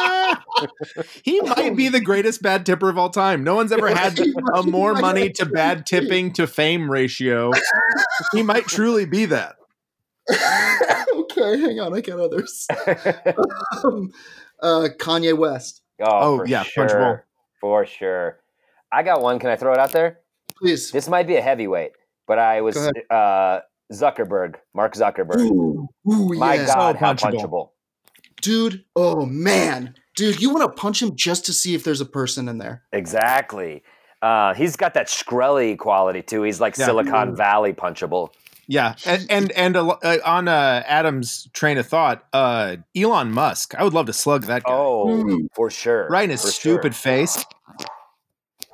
he 1.24 1.40
might 1.40 1.76
be 1.76 1.88
the 1.88 2.00
greatest 2.00 2.42
bad 2.42 2.66
tipper 2.66 2.88
of 2.88 2.98
all 2.98 3.10
time. 3.10 3.44
No 3.44 3.54
one's 3.54 3.72
ever 3.72 3.88
had 3.88 4.18
a 4.54 4.62
more 4.62 4.94
money 4.94 5.30
to 5.30 5.46
bad 5.46 5.86
tipping 5.86 6.32
to 6.34 6.46
fame 6.46 6.90
ratio. 6.90 7.52
He 8.32 8.42
might 8.42 8.66
truly 8.66 9.04
be 9.06 9.26
that. 9.26 9.56
okay, 10.30 11.58
hang 11.60 11.80
on, 11.80 11.94
I 11.94 12.00
got 12.00 12.20
others. 12.20 12.66
um, 13.84 14.12
uh, 14.62 14.88
Kanye 14.98 15.36
West, 15.36 15.82
Oh, 16.00 16.06
Oh, 16.08 16.36
for 16.38 16.46
yeah, 16.46 16.62
sure. 16.62 16.86
punchable. 16.86 17.20
For 17.60 17.84
sure. 17.86 18.38
I 18.92 19.02
got 19.02 19.20
one. 19.22 19.38
Can 19.38 19.50
I 19.50 19.56
throw 19.56 19.72
it 19.72 19.78
out 19.78 19.92
there? 19.92 20.18
please. 20.58 20.90
This 20.90 21.08
might 21.08 21.26
be 21.26 21.36
a 21.36 21.40
heavyweight, 21.40 21.92
but 22.30 22.38
I 22.38 22.60
was 22.60 22.76
uh, 22.76 23.60
Zuckerberg, 23.92 24.54
Mark 24.72 24.94
Zuckerberg. 24.94 25.40
Ooh, 25.40 25.88
ooh, 26.08 26.34
My 26.38 26.54
yeah. 26.54 26.66
God, 26.66 26.94
So 26.94 26.98
how 27.00 27.14
punchable. 27.14 27.32
punchable. 27.42 27.68
dude. 28.40 28.84
Oh 28.94 29.26
man, 29.26 29.94
dude, 30.14 30.40
you 30.40 30.50
want 30.54 30.62
to 30.70 30.80
punch 30.80 31.02
him 31.02 31.16
just 31.16 31.44
to 31.46 31.52
see 31.52 31.74
if 31.74 31.82
there's 31.82 32.00
a 32.00 32.06
person 32.06 32.48
in 32.48 32.58
there. 32.58 32.84
Exactly. 32.92 33.82
Uh, 34.22 34.54
he's 34.54 34.76
got 34.76 34.94
that 34.94 35.08
Shkreli 35.08 35.76
quality 35.78 36.22
too. 36.22 36.42
He's 36.42 36.60
like 36.60 36.76
Yeah. 36.78 36.86
Silicon 36.86 37.34
Valley 37.36 37.72
punchable. 37.72 38.28
Yeah, 38.68 38.94
and 39.04 39.26
and, 39.28 39.50
and 39.52 39.76
uh, 39.76 39.96
on 40.24 40.46
uh, 40.46 40.84
Adam's 40.86 41.48
train 41.52 41.76
of 41.78 41.88
thought, 41.88 42.24
uh, 42.32 42.76
Elon 42.96 43.32
Musk. 43.32 43.74
I 43.76 43.82
would 43.82 43.94
love 43.94 44.06
to 44.06 44.12
slug 44.12 44.44
that 44.44 44.62
guy 44.62 44.72
Oh, 44.72 45.06
Mm. 45.24 45.46
for 45.56 45.70
sure. 45.70 46.06
right 46.08 46.22
in 46.22 46.30
his 46.30 46.42
for 46.42 46.50
stupid 46.52 46.94
sure. 46.94 47.02
face. 47.12 47.44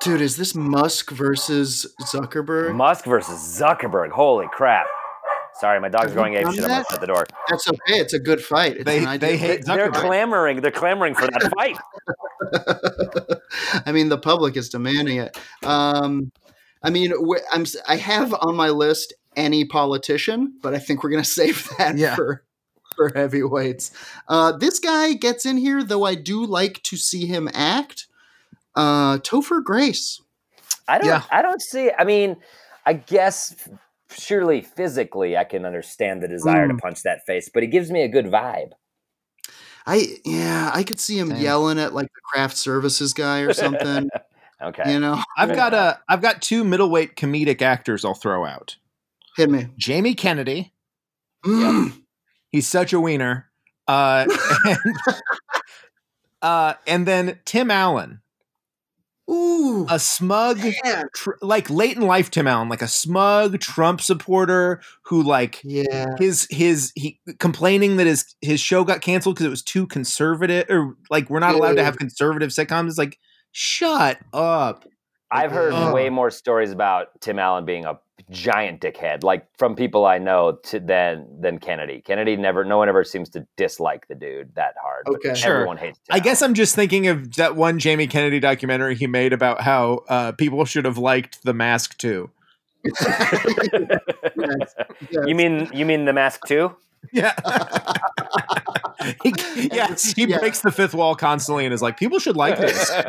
Dude, 0.00 0.20
is 0.20 0.36
this 0.36 0.54
Musk 0.54 1.10
versus 1.10 1.86
Zuckerberg? 2.02 2.74
Musk 2.74 3.04
versus 3.06 3.38
Zuckerberg. 3.60 4.10
Holy 4.10 4.46
crap. 4.52 4.86
Sorry, 5.58 5.80
my 5.80 5.88
dog's 5.88 6.12
going 6.12 6.34
ape 6.34 6.44
Done 6.44 6.54
shit. 6.54 6.64
I'm 6.64 6.70
gonna 6.70 6.84
shut 6.90 7.00
the 7.00 7.06
door. 7.06 7.26
That's 7.48 7.66
okay. 7.66 7.94
It's 7.98 8.12
a 8.12 8.18
good 8.18 8.42
fight. 8.44 8.76
It's 8.76 8.84
They- 8.84 8.98
an 8.98 9.06
ideal 9.06 9.28
they 9.30 9.36
hate 9.38 9.64
fight. 9.64 9.76
They're 9.76 9.90
clamoring. 9.90 10.60
They're 10.60 10.70
clamoring 10.70 11.14
for 11.14 11.26
that 11.26 11.50
fight. 11.56 11.78
I 13.86 13.92
mean, 13.92 14.10
the 14.10 14.18
public 14.18 14.56
is 14.56 14.68
demanding 14.68 15.16
it. 15.18 15.38
Um, 15.64 16.30
I 16.82 16.90
mean, 16.90 17.12
I'm 17.52 17.64
I 17.88 17.96
have 17.96 18.34
on 18.34 18.54
my 18.54 18.68
list 18.68 19.14
any 19.34 19.64
politician, 19.64 20.58
but 20.62 20.74
I 20.74 20.78
think 20.78 21.02
we're 21.02 21.10
gonna 21.10 21.24
save 21.40 21.68
that 21.78 21.96
Yeah. 21.96 22.14
for 22.14 22.44
for 22.96 23.12
heavyweights. 23.14 23.92
Uh, 24.28 24.52
this 24.52 24.78
guy 24.78 25.14
gets 25.14 25.46
in 25.46 25.56
here, 25.56 25.82
though. 25.82 26.04
I 26.04 26.14
do 26.16 26.44
like 26.44 26.82
to 26.84 26.96
see 26.98 27.26
him 27.26 27.48
act. 27.54 28.06
Uh, 28.76 29.18
Topher 29.18 29.64
Grace. 29.64 30.20
I 30.86 30.98
don't. 30.98 31.06
Yeah. 31.08 31.22
I 31.30 31.42
don't 31.42 31.60
see. 31.62 31.90
I 31.98 32.04
mean, 32.04 32.36
I 32.84 32.92
guess 32.92 33.56
surely 34.16 34.60
physically 34.60 35.36
I 35.36 35.44
can 35.44 35.64
understand 35.66 36.22
the 36.22 36.28
desire 36.28 36.68
Mm. 36.68 36.76
to 36.76 36.82
punch 36.82 37.02
that 37.02 37.26
face, 37.26 37.48
but 37.52 37.62
it 37.62 37.68
gives 37.68 37.90
me 37.90 38.02
a 38.02 38.08
good 38.08 38.26
vibe. 38.26 38.72
I 39.86 40.18
yeah, 40.24 40.70
I 40.74 40.82
could 40.82 41.00
see 41.00 41.18
him 41.18 41.28
Same. 41.30 41.40
yelling 41.42 41.78
at 41.78 41.94
like 41.94 42.06
the 42.06 42.20
craft 42.32 42.56
services 42.56 43.12
guy 43.12 43.40
or 43.40 43.52
something. 43.52 44.08
Okay. 44.62 44.90
you 44.94 44.98
know, 44.98 45.22
I've 45.36 45.54
got 45.54 45.74
a 45.74 46.00
I've 46.08 46.22
got 46.22 46.40
two 46.40 46.64
middleweight 46.64 47.14
comedic 47.14 47.60
actors 47.60 48.06
I'll 48.06 48.14
throw 48.14 48.46
out. 48.46 48.76
hit 49.36 49.50
me. 49.50 49.68
Jamie 49.76 50.14
Kennedy. 50.14 50.72
Mm. 51.44 51.92
He's 52.48 52.66
such 52.66 52.94
a 52.94 52.98
wiener. 52.98 53.50
Uh, 53.86 54.24
and, 54.64 54.78
uh, 56.40 56.74
and 56.86 57.06
then 57.06 57.38
Tim 57.44 57.70
Allen, 57.70 58.22
Ooh, 59.28 59.86
a 59.90 59.98
smug, 59.98 60.60
tr- 61.14 61.30
like 61.42 61.68
late 61.68 61.96
in 61.96 62.02
life 62.02 62.30
Tim 62.30 62.46
Allen, 62.46 62.68
like 62.68 62.82
a 62.82 62.88
smug 62.88 63.58
Trump 63.58 64.00
supporter 64.00 64.80
who 65.02 65.22
like 65.22 65.60
yeah. 65.64 66.14
his 66.18 66.46
his 66.50 66.92
he 66.94 67.18
complaining 67.40 67.96
that 67.96 68.06
his 68.06 68.36
his 68.40 68.60
show 68.60 68.84
got 68.84 69.00
canceled 69.00 69.34
because 69.34 69.46
it 69.46 69.50
was 69.50 69.62
too 69.62 69.86
conservative 69.88 70.66
or 70.70 70.96
like 71.10 71.28
we're 71.28 71.40
not 71.40 71.54
allowed 71.56 71.74
to 71.74 71.84
have 71.84 71.96
conservative 71.98 72.50
sitcoms. 72.50 72.88
It's 72.88 72.98
like 72.98 73.18
shut 73.50 74.18
up. 74.32 74.84
I've 75.30 75.50
heard 75.50 75.72
Oh. 75.74 75.92
way 75.92 76.08
more 76.08 76.30
stories 76.30 76.70
about 76.70 77.20
Tim 77.20 77.40
Allen 77.40 77.64
being 77.64 77.84
a 77.84 77.98
giant 78.30 78.80
dickhead, 78.80 79.22
like 79.22 79.46
from 79.56 79.76
people 79.76 80.04
I 80.06 80.18
know, 80.18 80.52
to 80.64 80.80
than 80.80 81.26
than 81.40 81.58
Kennedy. 81.58 82.02
Kennedy 82.04 82.36
never. 82.36 82.64
No 82.64 82.78
one 82.78 82.88
ever 82.88 83.04
seems 83.04 83.28
to 83.30 83.46
dislike 83.56 84.08
the 84.08 84.14
dude 84.14 84.54
that 84.54 84.74
hard. 84.82 85.04
but 85.06 85.16
Okay. 85.16 85.34
Sure. 85.34 85.54
Everyone 85.54 85.76
hates. 85.76 85.98
Tim 85.98 86.14
I 86.16 86.20
guess 86.20 86.42
I'm 86.42 86.54
just 86.54 86.74
thinking 86.74 87.06
of 87.08 87.34
that 87.36 87.56
one 87.56 87.78
Jamie 87.78 88.06
Kennedy 88.06 88.40
documentary 88.40 88.94
he 88.94 89.06
made 89.06 89.32
about 89.32 89.60
how 89.60 90.04
uh, 90.08 90.32
people 90.32 90.64
should 90.64 90.84
have 90.84 90.98
liked 90.98 91.42
The 91.44 91.54
Mask 91.54 91.96
too. 91.98 92.30
Yes, 92.84 93.06
yes. 94.36 94.74
You 95.26 95.34
mean 95.34 95.68
you 95.72 95.86
mean 95.86 96.04
the 96.04 96.12
mask 96.12 96.42
too? 96.46 96.76
Yeah. 97.12 97.34
he, 99.22 99.32
yeah, 99.72 99.84
It's- 99.84 100.12
he 100.12 100.24
yeah. 100.26 100.38
breaks 100.38 100.60
the 100.60 100.70
fifth 100.72 100.94
wall 100.94 101.14
constantly 101.14 101.64
and 101.64 101.72
is 101.74 101.82
like, 101.82 101.98
people 101.98 102.18
should 102.18 102.36
like 102.36 102.58
this. 102.58 102.90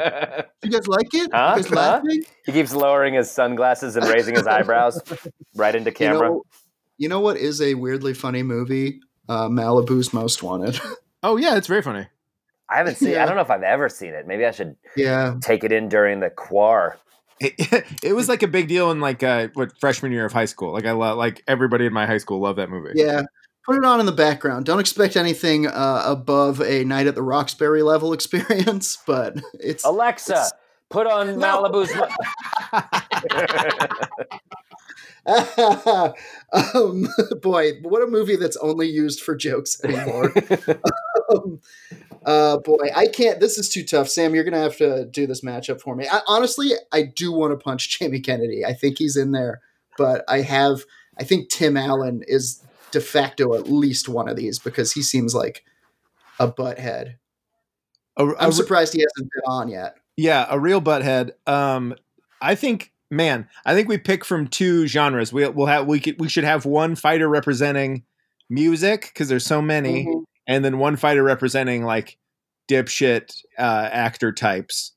You 0.64 0.72
guys 0.72 0.88
like 0.88 1.08
it? 1.14 1.30
Huh? 1.32 1.54
You 1.58 1.64
guys 1.64 1.70
Huh? 1.70 1.76
laughing? 1.76 2.24
he 2.46 2.52
keeps 2.52 2.74
lowering 2.74 3.14
his 3.14 3.30
sunglasses 3.30 3.96
and 3.96 4.06
raising 4.08 4.36
his 4.36 4.48
eyebrows 4.48 5.00
right 5.56 5.74
into 5.76 5.92
You 5.92 5.96
camera. 5.96 6.30
know, 6.30 6.44
you 6.98 7.08
know 7.10 7.20
what 7.20 7.38
is 7.38 7.62
a 7.62 7.76
weirdly 7.76 8.14
funny 8.16 8.42
movie? 8.44 9.00
Uh, 9.30 9.48
Malibu's 9.50 10.14
Most 10.14 10.42
Wanted. 10.42 10.80
oh, 11.24 11.38
yeah, 11.38 11.56
it's 11.58 11.68
very 11.68 11.82
funny. 11.84 12.08
I 12.70 12.78
haven't 12.78 12.96
seen. 12.96 13.12
Yeah. 13.12 13.24
I 13.24 13.26
don't 13.28 13.36
know 13.36 13.42
if 13.44 13.50
I've 13.52 13.64
ever 13.64 13.88
seen 13.88 14.14
it. 14.14 14.26
Maybe 14.28 14.46
I 14.46 14.52
should 14.52 14.76
yeah, 14.98 15.36
take 15.42 15.64
it 15.64 15.72
in 15.72 15.88
during 15.90 16.20
the 16.22 16.30
quar. 16.30 16.98
It, 17.40 17.54
it 18.04 18.14
was 18.14 18.28
like 18.28 18.42
a 18.44 18.48
big 18.48 18.68
deal 18.68 18.90
in 18.92 19.00
like 19.00 19.22
uh, 19.24 19.50
what 19.54 19.80
freshman 19.80 20.12
year 20.12 20.26
of 20.26 20.34
high 20.34 20.46
school. 20.46 20.74
Like 20.74 20.86
I 20.86 20.92
love, 20.92 21.18
like 21.18 21.44
everybody 21.48 21.86
in 21.86 21.94
my 21.94 22.06
high 22.08 22.18
school 22.18 22.40
loved 22.42 22.58
that 22.60 22.70
movie. 22.70 22.92
yeah. 22.96 23.22
Put 23.68 23.76
it 23.78 23.84
on 23.84 24.00
in 24.00 24.06
the 24.06 24.12
background. 24.14 24.66
Don't 24.66 24.80
expect 24.80 25.18
anything 25.18 25.68
uh, 25.68 26.04
above 26.06 26.62
a 26.62 26.86
Night 26.86 27.06
at 27.06 27.16
the 27.16 27.22
Roxbury 27.22 27.84
level 27.84 28.14
experience, 28.20 28.98
but 29.06 29.36
it's 29.60 29.84
Alexa, 29.84 30.32
It's- 30.32 30.54
put 30.90 31.06
on 31.06 31.38
No. 31.38 31.64
Malibu's. 31.64 31.92
um, 36.74 37.08
boy, 37.42 37.74
what 37.82 38.02
a 38.02 38.08
movie 38.08 38.36
that's 38.38 38.58
only 38.58 38.88
used 38.88 39.22
for 39.22 39.36
jokes 39.36 39.84
anymore. 39.84 40.34
um, 41.30 41.60
uh, 42.26 42.58
boy, 42.60 42.90
I 42.96 43.08
can't. 43.08 43.40
This 43.40 43.58
is 43.58 43.70
too 43.70 43.84
tough, 43.84 44.08
Sam. 44.10 44.34
You're 44.34 44.44
gonna 44.46 44.62
have 44.62 44.78
to 44.78 45.06
do 45.06 45.28
this 45.28 45.42
matchup 45.42 45.82
for 45.82 45.96
me. 45.96 46.08
I, 46.10 46.22
honestly, 46.28 46.72
I 46.94 47.02
do 47.04 47.32
want 47.32 47.52
to 47.52 47.58
punch 47.62 48.00
Jamie 48.00 48.22
Kennedy. 48.22 48.64
I 48.66 48.74
think 48.74 48.98
he's 48.98 49.18
in 49.18 49.32
there, 49.32 49.62
but 49.98 50.24
I 50.30 50.42
have. 50.42 50.84
I 51.20 51.24
think 51.24 51.50
Tim 51.50 51.76
Allen 51.76 52.24
is 52.28 52.64
de 52.92 53.02
facto 53.02 53.54
at 53.54 53.70
least 53.70 54.08
one 54.10 54.28
of 54.30 54.36
these 54.36 54.60
because 54.60 54.94
he 54.94 55.02
seems 55.02 55.34
like 55.36 55.64
a 56.40 56.52
butthead. 56.52 57.16
A 58.18 58.24
I'm 58.40 58.48
re- 58.48 58.52
surprised 58.52 58.94
he 58.94 59.00
hasn't 59.02 59.32
been 59.34 59.44
on 59.46 59.68
yet. 59.70 59.96
yeah, 60.16 60.46
a 60.50 60.60
real 60.60 60.82
butthead. 60.82 61.32
Um, 61.48 61.94
I 62.42 62.56
think, 62.56 62.92
man, 63.12 63.48
I 63.66 63.74
think 63.76 63.88
we 63.88 63.98
pick 63.98 64.24
from 64.26 64.48
two 64.48 64.88
genres. 64.88 65.32
We, 65.34 65.48
we'll 65.50 65.68
have 65.68 65.86
we 65.88 66.00
could 66.00 66.20
we 66.20 66.30
should 66.30 66.44
have 66.44 66.66
one 66.66 66.96
fighter 66.96 67.28
representing 67.28 68.04
music 68.50 69.12
because 69.14 69.28
there's 69.30 69.46
so 69.46 69.62
many, 69.62 70.06
Mhm. 70.06 70.24
and 70.48 70.64
then 70.66 70.78
one 70.80 70.96
fighter 70.96 71.24
representing 71.24 71.84
like 71.84 72.18
dipshit 72.70 73.36
uh, 73.58 73.90
actor 73.92 74.32
types. 74.32 74.94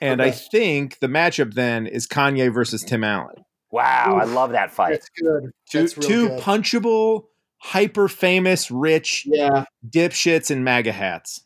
And 0.00 0.20
I 0.20 0.30
think 0.30 0.98
the 0.98 1.06
matchup 1.06 1.54
then 1.54 1.86
is 1.86 2.06
Kanye 2.06 2.52
versus 2.52 2.82
Tim 2.84 3.02
Allen. 3.02 3.44
Wow, 3.70 4.18
I 4.20 4.24
love 4.24 4.52
that 4.52 4.70
fight. 4.72 4.92
That's 4.92 5.08
good. 5.10 5.50
Two, 5.70 5.80
That's 5.80 5.96
real 5.98 6.08
two 6.08 6.28
good. 6.28 6.40
punchable, 6.42 7.24
hyper 7.58 8.08
famous, 8.08 8.70
rich 8.70 9.24
Yeah. 9.26 9.64
dipshits 9.88 10.50
in 10.50 10.64
MAGA 10.64 10.92
hats. 10.92 11.44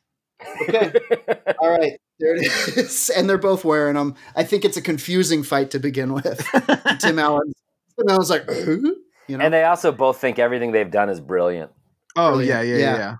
Okay. 0.63 0.93
All 1.59 1.71
right. 1.71 2.01
There 2.19 2.35
it 2.37 2.43
is. 2.77 3.11
And 3.17 3.29
they're 3.29 3.39
both 3.39 3.65
wearing 3.65 3.95
them. 3.95 4.15
I 4.37 4.45
think 4.45 4.65
it's 4.65 4.77
a 4.77 4.83
confusing 4.83 5.43
fight 5.43 5.71
to 5.71 5.79
begin 5.79 6.13
with. 6.13 6.47
Tim 7.01 7.19
Allen. 7.19 7.53
Tim 7.99 8.09
Allen's 8.09 8.31
like, 8.31 8.45
who? 8.51 8.97
You 9.29 9.39
know? 9.39 9.45
and 9.45 9.55
they 9.55 9.65
also 9.65 9.93
both 9.93 10.19
think 10.21 10.39
everything 10.39 10.73
they've 10.73 10.91
done 10.91 11.09
is 11.09 11.21
brilliant. 11.21 11.71
Oh 12.17 12.37
Brilliant. 12.37 12.67
yeah, 12.67 12.75
yeah, 12.75 12.79
Yeah. 12.79 12.97
yeah, 12.97 13.17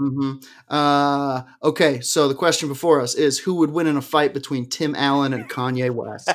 yeah. 0.00 0.08
hmm 0.08 0.32
Uh, 0.68 1.42
okay. 1.62 2.00
So 2.00 2.28
the 2.28 2.34
question 2.34 2.68
before 2.68 3.00
us 3.00 3.14
is 3.14 3.38
who 3.40 3.54
would 3.56 3.70
win 3.70 3.86
in 3.86 3.96
a 3.96 4.02
fight 4.02 4.34
between 4.34 4.66
Tim 4.68 4.94
Allen 4.94 5.32
and 5.32 5.48
Kanye 5.48 5.90
West? 5.90 6.28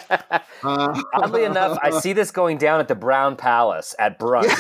Uh, 0.64 1.02
Oddly 1.14 1.44
enough, 1.44 1.78
I 1.82 1.90
see 1.92 2.14
this 2.14 2.32
going 2.32 2.58
down 2.58 2.80
at 2.80 2.88
the 2.88 2.96
Brown 2.96 3.36
Palace 3.36 3.96
at 4.00 4.20
brunch. 4.20 4.46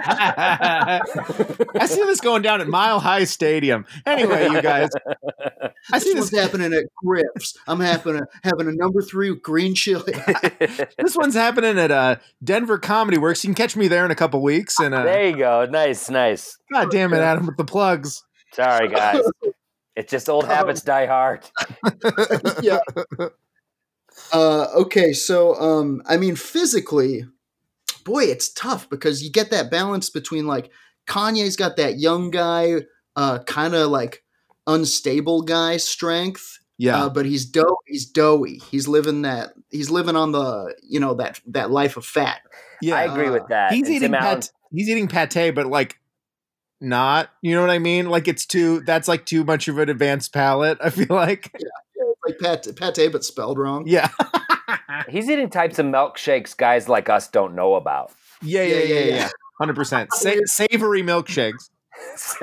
I 0.00 1.86
see 1.86 2.02
this 2.04 2.20
going 2.20 2.42
down 2.42 2.60
at 2.60 2.68
Mile 2.68 3.00
High 3.00 3.24
Stadium. 3.24 3.84
Anyway, 4.06 4.48
you 4.48 4.62
guys, 4.62 4.88
I 5.92 5.98
see 5.98 6.14
this 6.14 6.30
this. 6.30 6.40
happening 6.40 6.72
at 6.72 6.84
Grips. 6.96 7.56
I'm 7.66 7.80
having 7.80 8.16
a, 8.16 8.22
having 8.42 8.68
a 8.68 8.72
number 8.72 9.02
three 9.02 9.34
green 9.36 9.74
chili. 9.74 10.12
This 10.98 11.16
one's 11.16 11.34
happening 11.34 11.78
at 11.78 11.90
uh, 11.90 12.16
Denver 12.42 12.78
Comedy 12.78 13.18
Works. 13.18 13.44
You 13.44 13.48
can 13.48 13.54
catch 13.54 13.76
me 13.76 13.88
there 13.88 14.04
in 14.04 14.10
a 14.10 14.14
couple 14.16 14.42
weeks. 14.42 14.78
And 14.78 14.94
uh, 14.94 15.04
there 15.04 15.28
you 15.28 15.36
go. 15.36 15.66
Nice, 15.66 16.08
nice. 16.10 16.58
God 16.72 16.90
damn 16.90 17.12
it, 17.12 17.18
Adam, 17.18 17.46
with 17.46 17.56
the 17.56 17.64
plugs. 17.64 18.24
Sorry, 18.52 18.88
guys. 18.88 19.22
It's 19.96 20.12
just 20.12 20.28
old 20.28 20.44
habits 20.46 20.82
die 20.82 21.06
hard. 21.06 21.44
yeah. 22.62 22.78
Uh, 24.32 24.66
okay, 24.76 25.12
so 25.12 25.54
um, 25.56 26.02
I 26.06 26.16
mean, 26.16 26.36
physically, 26.36 27.24
boy, 28.04 28.22
it's 28.24 28.52
tough 28.52 28.88
because 28.90 29.24
you 29.24 29.30
get 29.32 29.50
that 29.50 29.72
balance 29.72 30.08
between 30.10 30.46
like 30.46 30.70
Kanye's 31.08 31.56
got 31.56 31.76
that 31.78 31.98
young 31.98 32.30
guy, 32.30 32.82
uh, 33.16 33.40
kind 33.40 33.74
of 33.74 33.90
like 33.90 34.22
unstable 34.68 35.42
guy 35.42 35.78
strength, 35.78 36.60
Yeah, 36.76 37.06
uh, 37.06 37.08
but 37.08 37.26
he's 37.26 37.44
dough, 37.46 37.78
he's 37.86 38.06
doughy. 38.06 38.58
He's 38.70 38.86
living 38.86 39.22
that, 39.22 39.50
he's 39.70 39.90
living 39.90 40.14
on 40.14 40.30
the, 40.30 40.76
you 40.82 41.00
know, 41.00 41.14
that 41.14 41.40
that 41.48 41.72
life 41.72 41.96
of 41.96 42.04
fat. 42.06 42.40
yeah. 42.80 42.94
I 42.96 43.02
agree 43.04 43.30
with 43.30 43.48
that. 43.48 43.72
he's 43.72 43.86
And 43.88 43.96
eating 43.96 44.12
Tim 44.12 44.14
Allen- 44.14 44.40
pat- 44.42 44.50
he's 44.72 44.88
eating 44.88 45.08
pate, 45.08 45.54
but 45.56 45.66
like 45.66 45.98
not. 46.80 47.30
You 47.42 47.54
know 47.54 47.60
what 47.60 47.70
I 47.70 47.78
mean? 47.78 48.06
Like 48.08 48.28
it's 48.28 48.46
too. 48.46 48.80
That's 48.80 49.08
like 49.08 49.26
too 49.26 49.44
much 49.44 49.68
of 49.68 49.78
an 49.78 49.88
advanced 49.88 50.32
palate. 50.32 50.78
I 50.80 50.90
feel 50.90 51.06
like. 51.10 51.52
Like 52.26 52.38
pat, 52.40 52.66
pate, 52.76 53.12
but 53.12 53.24
spelled 53.24 53.58
wrong. 53.58 53.84
Yeah. 53.86 54.10
He's 55.08 55.30
eating 55.30 55.48
types 55.50 55.78
of 55.78 55.86
milkshakes 55.86 56.56
guys 56.56 56.88
like 56.88 57.08
us 57.08 57.28
don't 57.28 57.54
know 57.54 57.74
about. 57.74 58.12
Yeah, 58.42 58.62
yeah, 58.62 58.76
Yeah, 58.76 58.82
yeah, 58.82 58.94
yeah, 58.94 59.00
yeah. 59.00 59.14
yeah. 59.16 59.28
Hundred 59.58 59.76
percent. 59.76 60.10
Sa- 60.14 60.32
savory 60.44 61.02
milkshakes. 61.02 61.70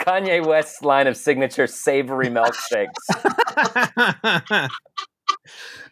Kanye 0.00 0.44
West's 0.44 0.82
line 0.82 1.06
of 1.06 1.16
signature 1.16 1.66
savory 1.66 2.28
milkshakes. 2.28 2.88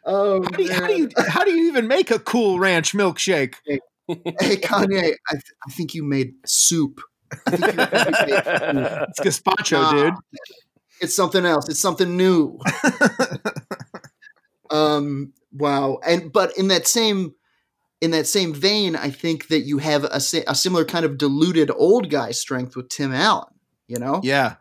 Oh, 0.04 0.42
how, 0.42 0.48
Oh, 0.50 0.56
do 0.56 0.62
you, 0.62 0.72
how 0.72 0.86
do 0.86 0.94
you 0.96 1.08
how 1.28 1.44
do 1.44 1.50
you 1.52 1.68
even 1.68 1.86
make 1.86 2.10
a 2.10 2.18
cool 2.18 2.58
ranch 2.58 2.92
milkshake? 2.92 3.54
hey 4.06 4.56
Kanye, 4.56 5.12
I, 5.28 5.32
th- 5.32 5.52
I 5.66 5.70
think 5.72 5.94
you 5.94 6.02
made 6.02 6.34
soup. 6.46 7.00
I 7.46 7.50
think 7.56 7.74
you, 7.74 7.80
I 7.80 8.04
think 8.04 8.28
you 8.28 8.34
made 8.34 8.44
soup. 8.44 9.08
It's 9.10 9.20
gazpacho, 9.40 9.72
Nah, 9.82 9.92
dude. 9.92 10.14
It's 11.00 11.14
something 11.14 11.46
else. 11.46 11.68
It's 11.68 11.80
something 11.80 12.16
new. 12.16 12.58
um. 14.70 15.32
Wow. 15.52 15.98
And 16.06 16.32
but 16.32 16.56
in 16.58 16.68
that 16.68 16.86
same 16.86 17.34
in 18.00 18.10
that 18.12 18.26
same 18.26 18.54
vein, 18.54 18.94
I 18.96 19.10
think 19.10 19.48
that 19.48 19.60
you 19.60 19.78
have 19.78 20.04
a, 20.04 20.20
a 20.46 20.54
similar 20.54 20.84
kind 20.84 21.04
of 21.04 21.18
diluted 21.18 21.70
old 21.74 22.10
guy 22.10 22.30
strength 22.32 22.76
with 22.76 22.88
Tim 22.90 23.12
Allen. 23.14 23.52
You 23.88 23.98
know, 23.98 24.20
Yeah. 24.22 24.56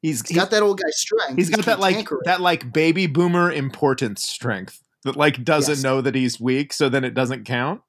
He's, 0.00 0.26
he's 0.28 0.36
got 0.36 0.52
that 0.52 0.62
old 0.62 0.78
guy 0.80 0.90
strength. 0.90 1.34
he's 1.36 1.50
got 1.50 1.64
that 1.64 1.80
like 1.80 2.08
that 2.24 2.40
like 2.40 2.72
baby 2.72 3.08
boomer 3.08 3.50
importance 3.50 4.24
strength 4.24 4.80
that 5.02 5.16
like 5.16 5.42
doesn't 5.42 5.78
Yes. 5.78 5.82
know 5.82 6.00
that 6.00 6.14
he's 6.14 6.40
weak, 6.40 6.72
so 6.72 6.88
then 6.88 7.02
it 7.02 7.14
doesn't 7.14 7.44
count. 7.44 7.80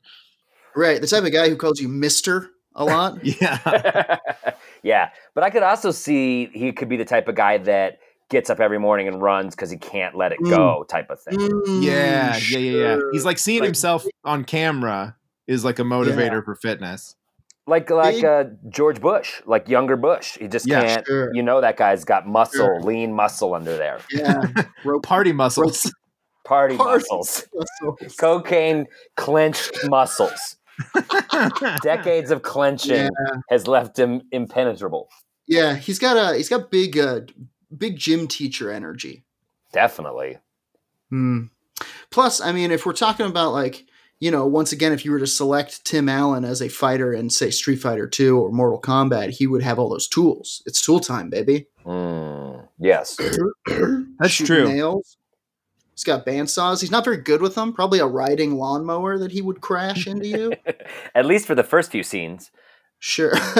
right, 0.75 0.99
the 0.99 1.05
type 1.05 1.23
of 1.23 1.31
guy 1.31 1.49
who 1.49 1.55
calls 1.55 1.79
you 1.79 1.87
Mister 1.87 2.49
a 2.79 2.85
lot. 2.85 3.19
Yeah. 3.23 4.17
yeah, 4.83 5.09
but 5.35 5.43
I 5.43 5.49
could 5.51 5.63
also 5.63 5.91
see 5.91 6.49
he 6.53 6.71
could 6.71 6.89
be 6.89 6.97
the 6.97 7.05
type 7.05 7.27
of 7.27 7.35
guy 7.35 7.57
that 7.59 7.99
gets 8.29 8.49
up 8.49 8.59
every 8.59 8.79
morning 8.79 9.07
and 9.07 9.21
runs 9.21 9.55
because 9.55 9.69
he 9.69 9.77
can't 9.77 10.15
let 10.15 10.31
it 10.31 10.39
go, 10.43 10.85
type 10.89 11.09
of 11.09 11.19
thing. 11.21 11.37
Mm, 11.37 11.83
yeah, 11.83 12.37
yeah, 12.49 12.57
yeah, 12.57 12.77
yeah. 12.95 12.99
He's 13.11 13.25
like 13.25 13.37
seeing 13.37 13.59
Like- 13.59 13.67
himself 13.67 14.05
on 14.23 14.43
camera 14.45 15.15
is 15.47 15.65
like 15.65 15.79
a 15.79 15.83
motivator 15.83 16.43
for 16.43 16.55
fitness. 16.55 17.15
Like 17.67 17.89
like 17.91 18.23
uh, 18.23 18.45
George 18.69 18.99
Bush, 18.99 19.41
like 19.45 19.69
younger 19.69 19.95
Bush. 19.95 20.37
He 20.39 20.47
just 20.47 20.65
Yeah, 20.67 20.81
can't. 20.81 21.05
sure. 21.07 21.31
You 21.35 21.43
know 21.43 21.61
that 21.61 21.77
guy's 21.77 22.03
got 22.03 22.27
muscle, 22.27 22.65
Sure. 22.65 22.81
lean 22.81 23.13
muscle 23.13 23.53
under 23.53 23.77
there. 23.77 23.99
Yeah, 24.11 24.41
rope 24.83 25.03
Party 25.03 25.33
muscles. 25.33 25.91
Party 26.45 26.77
Party 26.77 27.03
muscles, 27.11 27.45
muscles. 27.53 28.15
cocaine 28.15 28.87
clenched 29.17 29.87
muscles. 29.87 30.55
Decades 31.81 32.31
of 32.31 32.41
clenching 32.41 32.95
Yeah, 32.95 33.09
has 33.49 33.67
left 33.67 33.97
him 33.97 34.21
impenetrable. 34.31 35.09
yeah. 35.47 35.75
He's 35.75 35.99
got 35.99 36.17
a 36.17 36.35
he's 36.37 36.49
got 36.49 36.71
big 36.71 36.97
uh 36.97 37.21
big 37.75 37.97
gym 37.97 38.27
teacher 38.27 38.71
energy. 38.71 39.23
Definitely. 39.71 40.39
Hmm. 41.09 41.45
Plus, 42.11 42.41
I 42.41 42.51
mean, 42.51 42.71
if 42.71 42.85
we're 42.85 42.93
talking 42.93 43.25
about 43.27 43.53
like, 43.53 43.85
you 44.19 44.31
know, 44.31 44.45
once 44.45 44.71
again, 44.71 44.91
if 44.91 45.05
you 45.05 45.11
were 45.11 45.19
to 45.19 45.27
select 45.27 45.85
Tim 45.85 46.09
Allen 46.09 46.43
as 46.43 46.61
a 46.61 46.67
fighter 46.69 47.13
in 47.13 47.29
say 47.29 47.51
Street 47.51 47.77
Fighter 47.77 48.07
Two 48.07 48.39
or 48.39 48.51
Mortal 48.51 48.81
Kombat, 48.81 49.29
he 49.31 49.47
would 49.47 49.61
have 49.63 49.79
all 49.79 49.89
those 49.89 50.07
tools. 50.07 50.61
It's 50.65 50.81
tool 50.83 50.99
time, 50.99 51.29
baby. 51.29 51.67
Mm, 51.85 52.67
yes. 52.79 53.15
That's 54.19 54.31
Shooting 54.33 54.45
true. 54.55 54.67
Nails. 54.73 55.17
He's 55.99 56.05
got 56.05 56.25
bandsaws. 56.25 56.79
He's 56.79 56.91
not 56.91 57.03
very 57.03 57.17
good 57.17 57.41
with 57.41 57.55
them. 57.55 57.73
Probably 57.73 57.99
a 57.99 58.05
riding 58.05 58.55
lawnmower 58.55 59.17
that 59.17 59.33
he 59.33 59.41
would 59.41 59.59
crash 59.59 60.07
into 60.07 60.27
you. 60.27 60.55
At 61.13 61.25
least 61.25 61.45
for 61.45 61.55
the 61.55 61.63
first 61.63 61.91
few 61.91 62.03
scenes. 62.03 62.51
Sure. 62.99 63.33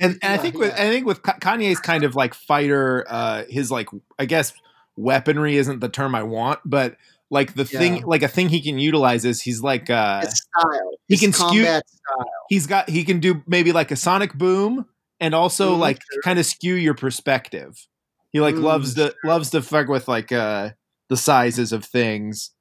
and 0.00 0.18
I 0.22 0.38
think 0.38 0.56
with 0.56 0.72
I 0.72 0.88
think 0.90 1.04
with 1.04 1.20
Kanye's 1.22 1.80
kind 1.80 2.04
of 2.04 2.14
like 2.14 2.32
fighter, 2.32 3.04
uh, 3.10 3.44
his 3.46 3.70
like 3.70 3.88
I 4.18 4.24
guess 4.24 4.54
weaponry 4.96 5.58
isn't 5.58 5.80
the 5.80 5.90
term 5.90 6.14
I 6.14 6.22
want, 6.22 6.60
but 6.64 6.96
like 7.28 7.52
the 7.52 7.68
Yeah. 7.70 7.78
thing, 7.78 8.02
like 8.06 8.22
a 8.22 8.28
thing 8.28 8.48
he 8.48 8.62
can 8.62 8.78
utilize 8.78 9.26
is 9.26 9.42
he's 9.42 9.60
like 9.62 9.90
uh, 9.90 10.20
his 10.22 10.30
style. 10.40 10.90
He 11.08 11.14
His 11.16 11.20
can 11.20 11.32
skew- 11.34 11.44
combat 11.64 11.84
style. 11.90 12.26
he's 12.48 12.66
got 12.66 12.88
he 12.88 13.04
can 13.04 13.20
do 13.20 13.42
maybe 13.46 13.72
like 13.72 13.90
a 13.90 13.96
sonic 13.96 14.32
boom 14.32 14.86
and 15.20 15.34
also 15.34 15.76
Mhm, 15.76 15.80
like 15.80 16.00
sure. 16.10 16.22
kind 16.22 16.38
of 16.38 16.46
skew 16.46 16.72
your 16.74 16.94
perspective. 16.94 17.86
He 18.30 18.40
like 18.40 18.54
Mm, 18.54 18.62
loves 18.62 18.94
to 18.94 19.14
loves 19.26 19.50
to 19.50 19.60
fuck 19.60 19.88
with 19.88 20.08
like 20.08 20.32
uh 20.32 20.70
the 21.12 21.16
sizes 21.18 21.72
of 21.74 21.84
things. 21.84 22.52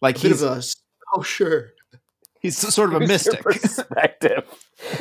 Like 0.00 0.16
A 0.18 0.22
bit 0.22 0.28
he's 0.32 0.42
of 0.42 0.52
a. 0.52 0.56
s- 0.56 0.76
Oh 1.14 1.22
sure. 1.22 1.70
he's 2.40 2.56
sort 2.56 2.94
of 2.94 3.02
a 3.02 3.06
mystic. 3.06 3.40
perspective. 3.42 4.44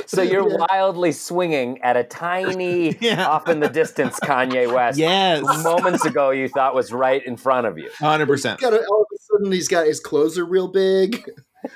So 0.08 0.22
you're 0.22 0.50
Yeah. 0.50 0.66
wildly 0.70 1.14
swinging 1.14 1.82
at 1.84 1.96
a 1.96 2.04
tiny, 2.04 2.98
Yeah. 3.02 3.26
off 3.30 3.48
in 3.48 3.62
the 3.62 3.70
distance 3.70 4.20
Kanye 4.20 4.70
West. 4.74 4.98
yes, 5.00 5.42
Moments 5.64 6.04
ago, 6.04 6.32
you 6.32 6.50
thought 6.50 6.76
was 6.76 6.92
right 6.92 7.26
in 7.26 7.38
front 7.38 7.66
of 7.66 7.78
you. 7.78 7.90
hundred 7.98 8.26
percent. 8.28 8.60
Got 8.60 8.74
a, 8.74 8.86
all 8.86 9.02
of 9.04 9.08
a 9.16 9.18
sudden, 9.22 9.52
he's 9.54 9.70
got 9.70 9.86
his 9.88 10.02
clothes 10.02 10.38
are 10.38 10.44
real 10.44 10.68
big. 10.68 11.24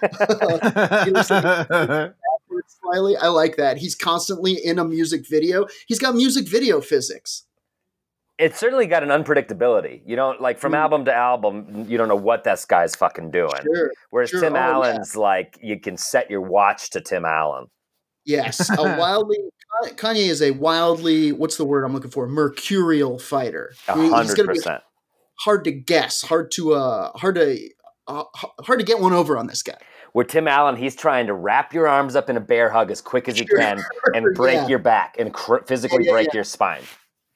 Smiley. 2.67 3.15
I 3.17 3.27
like 3.27 3.55
that. 3.57 3.77
He's 3.77 3.95
constantly 3.95 4.53
in 4.53 4.79
a 4.79 4.83
music 4.85 5.27
video. 5.27 5.67
He's 5.87 5.99
got 5.99 6.15
music 6.15 6.47
video 6.47 6.81
physics. 6.81 7.43
It's 8.39 8.59
certainly 8.59 8.87
got 8.87 9.03
an 9.03 9.09
unpredictability. 9.09 10.01
You 10.05 10.15
don't 10.15 10.41
like 10.41 10.57
from 10.57 10.71
Mm. 10.73 10.77
album 10.77 11.05
to 11.05 11.13
album. 11.13 11.85
You 11.87 11.97
don't 11.97 12.07
know 12.07 12.15
what 12.15 12.43
this 12.43 12.65
guy's 12.65 12.95
fucking 12.95 13.29
doing. 13.31 13.51
Sure. 13.61 13.91
Whereas 14.09 14.29
sure. 14.31 14.41
Tim 14.41 14.53
Oh, 14.53 14.57
yeah. 14.59 14.71
Allen's 14.71 15.15
like 15.15 15.57
you 15.61 15.79
can 15.79 15.97
set 15.97 16.31
your 16.31 16.41
watch 16.41 16.89
to 16.91 17.01
Tim 17.01 17.25
Allen. 17.25 17.67
Yes, 18.25 18.69
a 18.77 18.81
wildly 18.97 19.37
Kanye 19.95 20.29
is 20.29 20.41
a 20.41 20.51
wildly 20.51 21.31
what's 21.31 21.57
the 21.57 21.65
word 21.65 21.83
I'm 21.83 21.93
looking 21.93 22.09
for? 22.11 22.27
Mercurial 22.27 23.19
fighter. 23.19 23.73
A 23.87 23.93
hundred 23.93 24.11
going 24.35 24.47
to 24.47 24.53
be 24.53 24.59
percent. 24.59 24.81
hard 25.41 25.63
to 25.65 25.71
guess, 25.71 26.21
hard 26.21 26.49
to 26.51 26.73
uh, 26.73 27.11
hard 27.17 27.35
to 27.35 27.69
uh, 28.07 28.23
hard 28.61 28.79
to 28.79 28.85
get 28.85 28.99
one 28.99 29.13
over 29.13 29.37
on 29.37 29.47
this 29.47 29.61
guy. 29.63 29.77
Where 30.13 30.25
Tim 30.25 30.47
Allen, 30.47 30.75
he's 30.75 30.95
trying 30.95 31.25
to 31.27 31.33
wrap 31.33 31.73
your 31.73 31.87
arms 31.87 32.15
up 32.15 32.29
in 32.29 32.37
a 32.37 32.39
bear 32.41 32.69
hug 32.69 32.91
as 32.91 33.01
quick 33.01 33.27
as 33.27 33.37
he 33.37 33.45
Sure. 33.47 33.57
can 33.59 33.83
and 34.13 34.35
break 34.35 34.55
Yeah. 34.55 34.67
your 34.67 34.79
back 34.79 35.15
and 35.19 35.33
cr- 35.33 35.63
physically 35.65 35.99
Yeah, 36.03 36.11
yeah, 36.11 36.11
break 36.13 36.33
your 36.33 36.43
spine. 36.43 36.81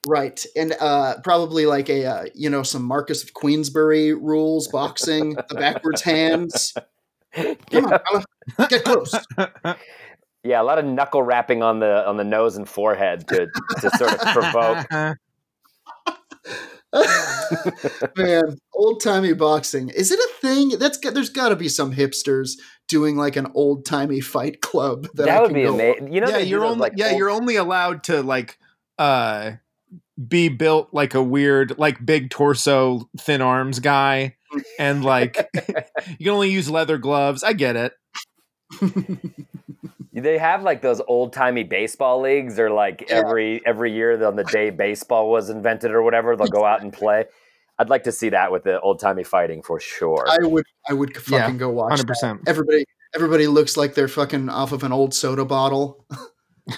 Right, 0.07 0.43
and 0.55 0.73
uh, 0.79 1.15
probably 1.23 1.65
like 1.65 1.89
a 1.89 2.05
uh, 2.05 2.25
you 2.33 2.49
know 2.49 2.63
some 2.63 2.83
Marquess 2.83 3.23
of 3.23 3.33
Queensberry 3.33 4.13
rules, 4.13 4.67
boxing, 4.69 5.33
the 5.49 5.55
backwards 5.55 6.01
hands. 6.01 6.73
Come 7.33 7.85
on, 7.85 7.99
fella. 8.57 8.67
get 8.69 8.83
close. 8.83 9.13
Yeah, 10.43 10.61
a 10.61 10.63
lot 10.63 10.79
of 10.79 10.85
knuckle 10.85 11.23
wrapping 11.23 11.61
on 11.61 11.79
the 11.79 12.07
on 12.07 12.15
the 12.15 12.23
nose 12.23 12.55
and 12.55 12.69
forehead 12.69 13.27
to 13.27 13.47
to 13.81 13.89
sort 13.97 14.13
of 14.13 14.19
provoke. 14.27 15.17
Man, 18.15 18.57
old 18.73 19.01
timey 19.01 19.33
boxing. 19.33 19.89
Is 19.89 20.11
it 20.11 20.19
a 20.19 20.29
thing? 20.39 20.69
That's 20.79 20.97
got- 20.97 21.13
there's 21.13 21.29
got 21.29 21.49
to 21.49 21.55
be 21.57 21.67
some 21.67 21.93
hipsters 21.93 22.51
doing 22.87 23.17
like 23.17 23.35
an 23.35 23.47
old 23.55 23.85
timey 23.85 24.21
fight 24.21 24.61
club. 24.61 25.03
That, 25.15 25.25
That, 25.25 25.29
I 25.29 25.41
would 25.41 25.47
can 25.47 25.55
be 25.55 25.63
amazing. 25.63 26.13
You 26.13 26.21
know, 26.21 26.29
yeah, 26.29 26.37
you're 26.37 26.63
only 26.63 26.79
like, 26.79 26.93
yeah, 26.95 27.09
old- 27.09 27.17
you're 27.17 27.29
only 27.29 27.55
allowed 27.57 28.03
to 28.05 28.21
like 28.23 28.57
uh 28.97 29.51
be 30.27 30.49
built 30.49 30.89
like 30.93 31.13
a 31.13 31.21
weird 31.21 31.77
like 31.77 32.03
big 32.05 32.29
torso 32.29 33.07
thin 33.19 33.41
arms 33.41 33.79
guy 33.79 34.35
and 34.79 35.03
like 35.05 35.47
you 36.17 36.25
can 36.25 36.29
only 36.29 36.49
use 36.51 36.69
leather 36.69 36.97
gloves. 36.97 37.43
I 37.43 37.53
get 37.53 37.75
it. 37.75 37.93
They 40.13 40.39
have 40.39 40.63
like 40.63 40.81
those 40.81 40.99
old 41.07 41.31
timey 41.31 41.63
baseball 41.63 42.21
leagues, 42.21 42.57
or 42.59 42.71
like 42.71 43.05
Yeah. 43.07 43.17
every 43.17 43.61
every 43.67 43.91
year 43.93 44.25
on 44.25 44.35
the 44.35 44.43
day 44.45 44.71
baseball 44.71 45.29
was 45.29 45.51
invented 45.51 45.91
or 45.91 46.01
whatever, 46.01 46.35
they'll 46.35 46.47
go 46.47 46.65
out 46.65 46.81
and 46.81 46.91
play. 46.91 47.25
I'd 47.77 47.89
like 47.89 48.03
to 48.05 48.11
see 48.11 48.29
that 48.29 48.51
with 48.51 48.63
the 48.63 48.79
old 48.81 48.99
timey 48.99 49.23
fighting 49.23 49.61
for 49.61 49.79
sure. 49.79 50.25
I 50.27 50.39
would 50.47 50.65
I 50.89 50.93
would 50.93 51.15
fucking 51.15 51.33
Yeah, 51.37 51.51
go 51.59 51.69
watch. 51.69 51.91
Hundred 51.91 52.03
that. 52.03 52.07
percent. 52.07 52.41
Everybody 52.47 52.83
everybody 53.13 53.45
looks 53.45 53.77
like 53.77 53.93
they're 53.93 54.07
fucking 54.07 54.49
off 54.49 54.71
of 54.71 54.83
an 54.83 54.91
old 54.91 55.13
soda 55.13 55.45
bottle. 55.45 56.03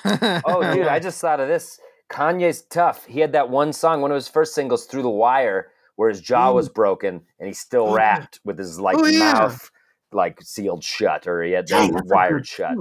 oh, 0.04 0.74
dude, 0.74 0.88
I 0.88 1.00
just 1.08 1.22
thought 1.22 1.40
of 1.40 1.48
this. 1.48 1.80
Kanye's 2.10 2.62
tough. 2.64 3.05
He 3.05 3.20
had 3.20 3.34
that 3.34 3.49
one 3.49 3.72
song, 3.74 4.01
one 4.01 4.12
of 4.12 4.16
his 4.16 4.28
first 4.28 4.53
singles, 4.55 4.86
"Through 4.86 5.03
the 5.03 5.10
Wire," 5.10 5.72
where 5.95 6.10
his 6.10 6.22
jaw 6.22 6.51
Mm. 6.51 6.55
was 6.55 6.70
broken 6.70 7.22
and 7.39 7.47
he 7.47 7.53
still 7.53 7.88
Oh, 7.88 7.89
yeah. 7.89 7.95
rapped 7.95 8.39
with 8.43 8.57
his 8.57 8.80
like 8.80 8.97
Oh, 8.97 9.05
yeah. 9.05 9.34
mouth 9.34 9.70
like 10.12 10.41
sealed 10.41 10.84
shut, 10.84 11.28
or 11.28 11.43
he 11.43 11.51
had 11.51 11.68
the 11.68 12.01
wired 12.05 12.47
shut. 12.47 12.76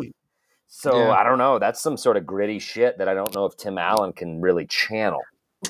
So 0.67 0.97
Yeah. 0.99 1.11
I 1.13 1.25
don't 1.25 1.39
know. 1.39 1.59
That's 1.59 1.81
some 1.81 1.97
sort 1.97 2.17
of 2.17 2.27
gritty 2.27 2.59
shit 2.59 2.99
that 2.99 3.09
I 3.09 3.15
don't 3.15 3.35
know 3.35 3.45
if 3.47 3.57
Tim 3.57 3.77
Allen 3.79 4.13
can 4.13 4.41
really 4.41 4.67
channel. 4.67 5.21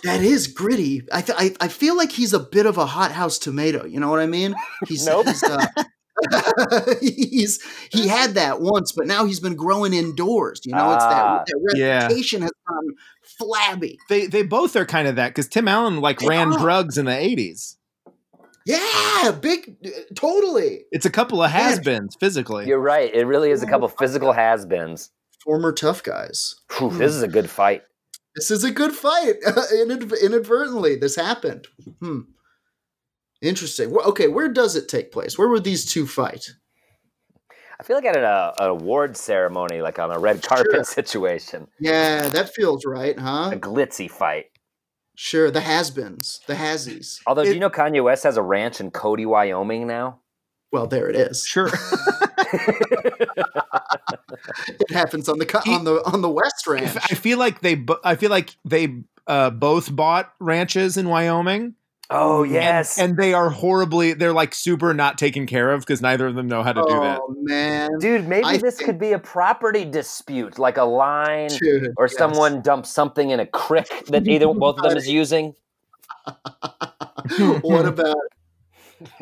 That 0.04 0.20
is 0.22 0.46
gritty. 0.48 1.02
I, 1.12 1.22
th- 1.22 1.38
I 1.40 1.54
I 1.64 1.68
feel 1.68 1.96
like 1.96 2.12
he's 2.12 2.34
a 2.34 2.38
bit 2.38 2.66
of 2.66 2.76
a 2.78 2.84
hothouse 2.86 3.38
tomato. 3.38 3.86
You 3.86 3.98
know 4.00 4.10
what 4.10 4.20
I 4.20 4.26
mean? 4.26 4.54
He's, 4.86 5.06
Nope. 5.06 5.26
he's, 5.26 5.42
uh, 5.42 5.66
he's 7.00 7.62
he 7.90 8.08
had 8.08 8.34
that 8.34 8.60
once, 8.60 8.92
but 8.92 9.06
now 9.06 9.24
he's 9.24 9.40
been 9.40 9.54
growing 9.56 9.92
indoors. 9.92 10.60
You 10.64 10.74
know, 10.74 10.92
it's 10.94 11.04
Ah, 11.04 11.44
that, 11.46 11.46
that 11.46 11.76
yeah. 11.78 12.02
reputation 12.02 12.42
has 12.42 12.50
gone 12.68 12.94
flabby. 13.22 13.98
they 14.08 14.26
they 14.26 14.42
both 14.42 14.74
are 14.76 14.86
kind 14.86 15.06
of 15.08 15.16
that 15.16 15.28
because 15.28 15.48
Tim 15.48 15.68
Allen 15.68 16.00
like 16.00 16.18
They 16.20 16.26
ran 16.28 16.52
are. 16.52 16.58
drugs 16.58 16.98
in 16.98 17.06
the 17.06 17.16
eighties. 17.16 17.76
Yeah, 18.66 19.30
big, 19.40 19.76
totally. 20.14 20.80
It's 20.92 21.06
a 21.06 21.10
couple 21.10 21.42
of 21.42 21.50
has-beens 21.50 22.16
physically. 22.20 22.66
You're 22.66 22.78
right. 22.78 23.10
It 23.14 23.24
really 23.24 23.50
is 23.50 23.62
a 23.62 23.66
couple 23.66 23.88
physical 23.88 24.32
has-beens. 24.32 25.08
Former 25.42 25.72
tough 25.72 26.02
guys. 26.02 26.54
Whew, 26.76 26.90
this 26.90 27.14
is 27.14 27.22
a 27.22 27.28
good 27.28 27.48
fight. 27.48 27.82
This 28.36 28.50
is 28.50 28.64
a 28.64 28.70
good 28.70 28.92
fight. 28.92 29.36
Inad- 29.46 30.20
inadvertently, 30.22 30.96
this 30.96 31.16
happened. 31.16 31.66
Hmm. 32.00 32.20
Interesting. 33.40 33.90
Wh- 33.90 34.06
Okay, 34.08 34.28
where 34.28 34.48
does 34.48 34.74
it 34.76 34.88
take 34.88 35.12
place? 35.12 35.38
Where 35.38 35.48
would 35.48 35.64
these 35.64 35.84
two 35.90 36.06
fight? 36.06 36.44
I 37.80 37.84
feel 37.84 37.96
like 37.96 38.04
at 38.06 38.16
a, 38.16 38.52
an 38.58 38.70
award 38.70 39.16
ceremony, 39.16 39.80
like 39.82 39.98
on 40.00 40.10
a 40.10 40.18
red 40.18 40.42
carpet 40.42 40.72
Sure. 40.72 40.84
situation, 41.02 41.68
Yeah, 41.78 42.28
that 42.28 42.52
feels 42.54 42.84
right, 42.84 43.16
huh? 43.18 43.50
a 43.52 43.56
glitzy 43.56 44.10
fight. 44.10 44.46
Sure, 45.14 45.50
the 45.50 45.60
has-beens, 45.60 46.40
the 46.46 46.54
hazies. 46.54 47.18
Although, 47.26 47.44
do 47.44 47.52
you 47.52 47.58
know 47.60 47.70
Kanye 47.70 48.02
West 48.02 48.22
has 48.24 48.36
a 48.36 48.42
ranch 48.42 48.80
in 48.80 48.90
Cody, 48.92 49.26
Wyoming 49.26 49.86
now? 49.86 50.20
Well, 50.70 50.86
there 50.86 51.08
it 51.08 51.16
is. 51.16 51.44
Sure. 51.44 51.68
It 54.80 54.90
happens 54.92 55.28
on 55.28 55.38
the 55.38 55.62
on 55.68 55.84
the 55.84 55.94
on 56.04 56.20
the 56.22 56.28
West 56.28 56.66
Ranch. 56.66 56.96
I 56.96 57.14
feel 57.14 57.38
like 57.38 57.60
they 57.60 57.84
I 58.04 58.14
feel 58.14 58.30
like 58.30 58.56
they 58.64 59.02
uh, 59.26 59.50
both 59.50 59.94
bought 59.94 60.32
ranches 60.38 60.96
in 60.96 61.08
Wyoming 61.08 61.74
Oh 62.10 62.42
yes. 62.42 62.98
and, 62.98 63.16
they 63.18 63.34
are 63.34 63.50
horribly. 63.50 64.14
They're 64.14 64.32
like 64.32 64.54
super 64.54 64.94
not 64.94 65.18
taken 65.18 65.46
care 65.46 65.72
of 65.72 65.80
because 65.80 66.00
neither 66.00 66.26
of 66.26 66.34
them 66.34 66.48
know 66.48 66.62
how 66.62 66.72
to 66.72 66.82
do 66.82 67.00
that. 67.00 67.20
Oh 67.22 67.34
man, 67.40 67.90
Dude, 68.00 68.26
maybe 68.26 68.44
I 68.46 68.56
this 68.56 68.76
think- 68.76 68.86
could 68.86 68.98
be 68.98 69.12
a 69.12 69.18
property 69.18 69.84
dispute, 69.84 70.58
like 70.58 70.78
a 70.78 70.84
line 70.84 71.48
Dude, 71.48 71.92
or 71.98 72.06
yes. 72.06 72.16
someone 72.16 72.62
dumps 72.62 72.90
something 72.90 73.28
in 73.28 73.40
a 73.40 73.46
crick 73.46 74.06
that 74.06 74.26
either 74.26 74.46
both 74.54 74.78
of 74.78 74.84
them 74.84 74.96
is 74.96 75.06
using. 75.08 75.54
what 77.62 77.86
about 77.86 78.16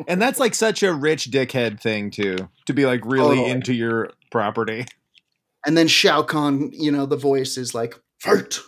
And 0.07 0.21
that's 0.21 0.39
like 0.39 0.55
such 0.55 0.81
a 0.83 0.93
rich 0.93 1.29
dickhead 1.29 1.81
thing 1.81 2.09
too, 2.09 2.37
to 2.65 2.73
be 2.73 2.85
like 2.85 3.01
really 3.05 3.35
Totally. 3.37 3.51
into 3.51 3.73
your 3.73 4.11
property. 4.31 4.85
and 5.65 5.77
then 5.77 5.87
Shao 5.87 6.23
Kahn, 6.23 6.69
you 6.71 6.91
know, 6.91 7.05
the 7.05 7.17
voice 7.17 7.57
is 7.57 7.75
like 7.75 7.95
fart, 8.19 8.59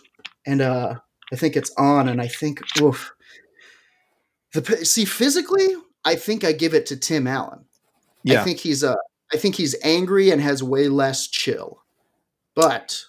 and 0.46 0.60
uh, 0.60 0.96
I 1.32 1.36
think 1.36 1.56
it's 1.56 1.72
on, 1.78 2.08
and 2.08 2.20
I 2.20 2.28
think 2.28 2.60
oof. 2.80 3.12
The 4.52 4.84
see 4.84 5.04
physically, 5.04 5.68
I 6.04 6.16
think 6.16 6.44
I 6.44 6.52
give 6.52 6.74
it 6.74 6.86
to 6.86 6.96
Tim 6.96 7.26
Allen. 7.26 7.64
Yeah. 8.24 8.40
I 8.40 8.44
think 8.44 8.58
he's 8.58 8.82
uh, 8.84 8.96
I 9.32 9.36
think 9.36 9.54
he's 9.54 9.76
angry 9.84 10.30
and 10.30 10.40
has 10.42 10.62
way 10.62 10.88
less 10.88 11.26
chill, 11.28 11.82
but 12.54 13.04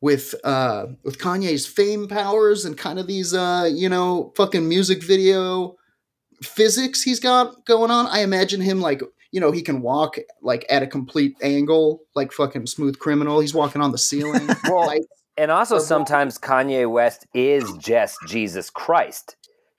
with 0.00 0.34
uh 0.44 0.86
with 1.04 1.18
Kanye's 1.18 1.66
fame 1.66 2.08
powers 2.08 2.64
and 2.64 2.76
kind 2.76 2.98
of 2.98 3.06
these 3.06 3.32
uh 3.34 3.68
you 3.72 3.88
know 3.88 4.32
fucking 4.36 4.68
music 4.68 5.02
video 5.02 5.76
physics 6.42 7.02
he's 7.02 7.20
got 7.20 7.64
going 7.66 7.90
on, 7.90 8.06
I 8.06 8.20
imagine 8.20 8.60
him 8.60 8.80
like 8.80 9.00
you 9.30 9.40
know 9.40 9.52
he 9.52 9.62
can 9.62 9.80
walk 9.80 10.16
like 10.42 10.66
at 10.68 10.82
a 10.82 10.86
complete 10.86 11.36
angle 11.42 12.02
like 12.14 12.32
fucking 12.32 12.66
smooth 12.66 12.98
criminal. 12.98 13.40
He's 13.40 13.54
walking 13.54 13.80
on 13.80 13.92
the 13.92 13.98
ceiling. 13.98 14.48
Well, 14.64 14.86
Like, 14.86 15.02
And 15.38 15.50
also, 15.50 15.76
Or- 15.76 15.80
sometimes 15.80 16.38
Kanye 16.38 16.90
West 16.90 17.26
is 17.32 17.72
just 17.78 18.18
Jesus 18.28 18.68
Christ. 18.70 19.36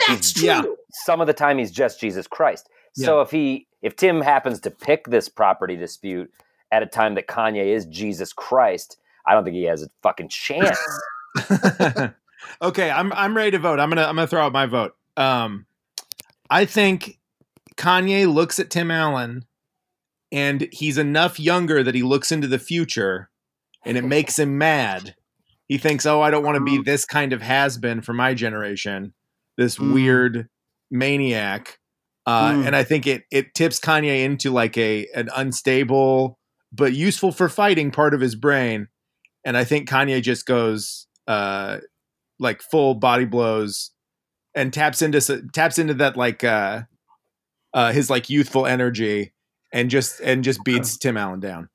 That's 0.07 0.33
true. 0.33 0.45
yeah. 0.45 0.63
Some 1.05 1.21
of 1.21 1.27
the 1.27 1.33
time, 1.33 1.57
he's 1.57 1.71
just 1.71 1.99
Jesus 1.99 2.27
Christ. 2.27 2.69
So 2.95 3.21
if 3.21 3.31
he, 3.31 3.67
if 3.81 3.95
Tim 3.95 4.21
happens 4.21 4.59
to 4.61 4.71
pick 4.71 5.07
this 5.07 5.27
property 5.27 5.75
dispute 5.75 6.31
at 6.71 6.83
a 6.83 6.85
time 6.85 7.15
that 7.15 7.27
Kanye 7.27 7.73
is 7.75 7.85
Jesus 7.87 8.33
Christ, 8.33 8.97
I 9.25 9.33
don't 9.33 9.43
think 9.43 9.55
he 9.55 9.63
has 9.63 9.81
a 9.83 9.89
fucking 10.03 10.29
chance. 10.29 10.77
okay, 12.61 12.91
I'm 12.91 13.11
I'm 13.13 13.35
ready 13.35 13.51
to 13.51 13.59
vote. 13.59 13.79
I'm 13.79 13.89
gonna 13.89 14.03
I'm 14.03 14.15
gonna 14.15 14.27
throw 14.27 14.43
out 14.45 14.51
my 14.53 14.65
vote. 14.65 14.95
Um, 15.17 15.65
I 16.49 16.65
think 16.65 17.19
Kanye 17.75 18.31
looks 18.31 18.59
at 18.59 18.69
Tim 18.69 18.91
Allen, 18.91 19.45
and 20.31 20.67
he's 20.71 20.97
enough 20.97 21.39
younger 21.39 21.83
that 21.83 21.95
he 21.95 22.03
looks 22.03 22.31
into 22.31 22.47
the 22.47 22.59
future, 22.59 23.29
and 23.85 23.97
it 23.97 24.03
makes 24.03 24.37
him 24.37 24.57
mad. 24.57 25.15
He 25.67 25.77
thinks, 25.77 26.05
"Oh, 26.05 26.21
I 26.21 26.29
don't 26.29 26.43
want 26.43 26.57
to 26.57 26.63
be 26.63 26.79
this 26.79 27.05
kind 27.05 27.33
of 27.33 27.41
has 27.41 27.77
been 27.77 28.01
for 28.01 28.13
my 28.13 28.33
generation, 28.33 29.13
this 29.57 29.77
Mm. 29.77 29.93
weird 29.93 30.49
maniac." 30.91 31.79
Uh, 32.25 32.51
Mm. 32.53 32.67
And 32.67 32.75
I 32.75 32.83
think 32.83 33.05
it 33.07 33.23
it 33.31 33.53
tips 33.53 33.79
Kanye 33.79 34.23
into 34.23 34.49
like 34.51 34.77
a 34.77 35.07
an 35.15 35.29
unstable 35.35 36.39
but 36.71 36.93
useful 36.93 37.31
for 37.31 37.49
fighting 37.49 37.91
part 37.91 38.13
of 38.13 38.21
his 38.21 38.35
brain. 38.35 38.87
And 39.45 39.57
I 39.57 39.63
think 39.65 39.89
Kanye 39.89 40.21
just 40.21 40.45
goes 40.45 41.07
uh, 41.27 41.77
like 42.39 42.61
full 42.61 42.95
body 42.95 43.25
blows 43.25 43.91
and 44.55 44.71
taps 44.73 45.01
into 45.01 45.19
taps 45.53 45.77
into 45.77 45.93
that 45.95 46.15
like 46.17 46.43
uh, 46.43 46.83
uh, 47.73 47.91
his 47.91 48.09
like 48.09 48.29
youthful 48.29 48.65
energy 48.65 49.33
and 49.73 49.89
just 49.89 50.19
and 50.21 50.43
just 50.43 50.63
beats 50.63 50.97
Tim 50.97 51.17
Allen 51.17 51.39
down. 51.41 51.69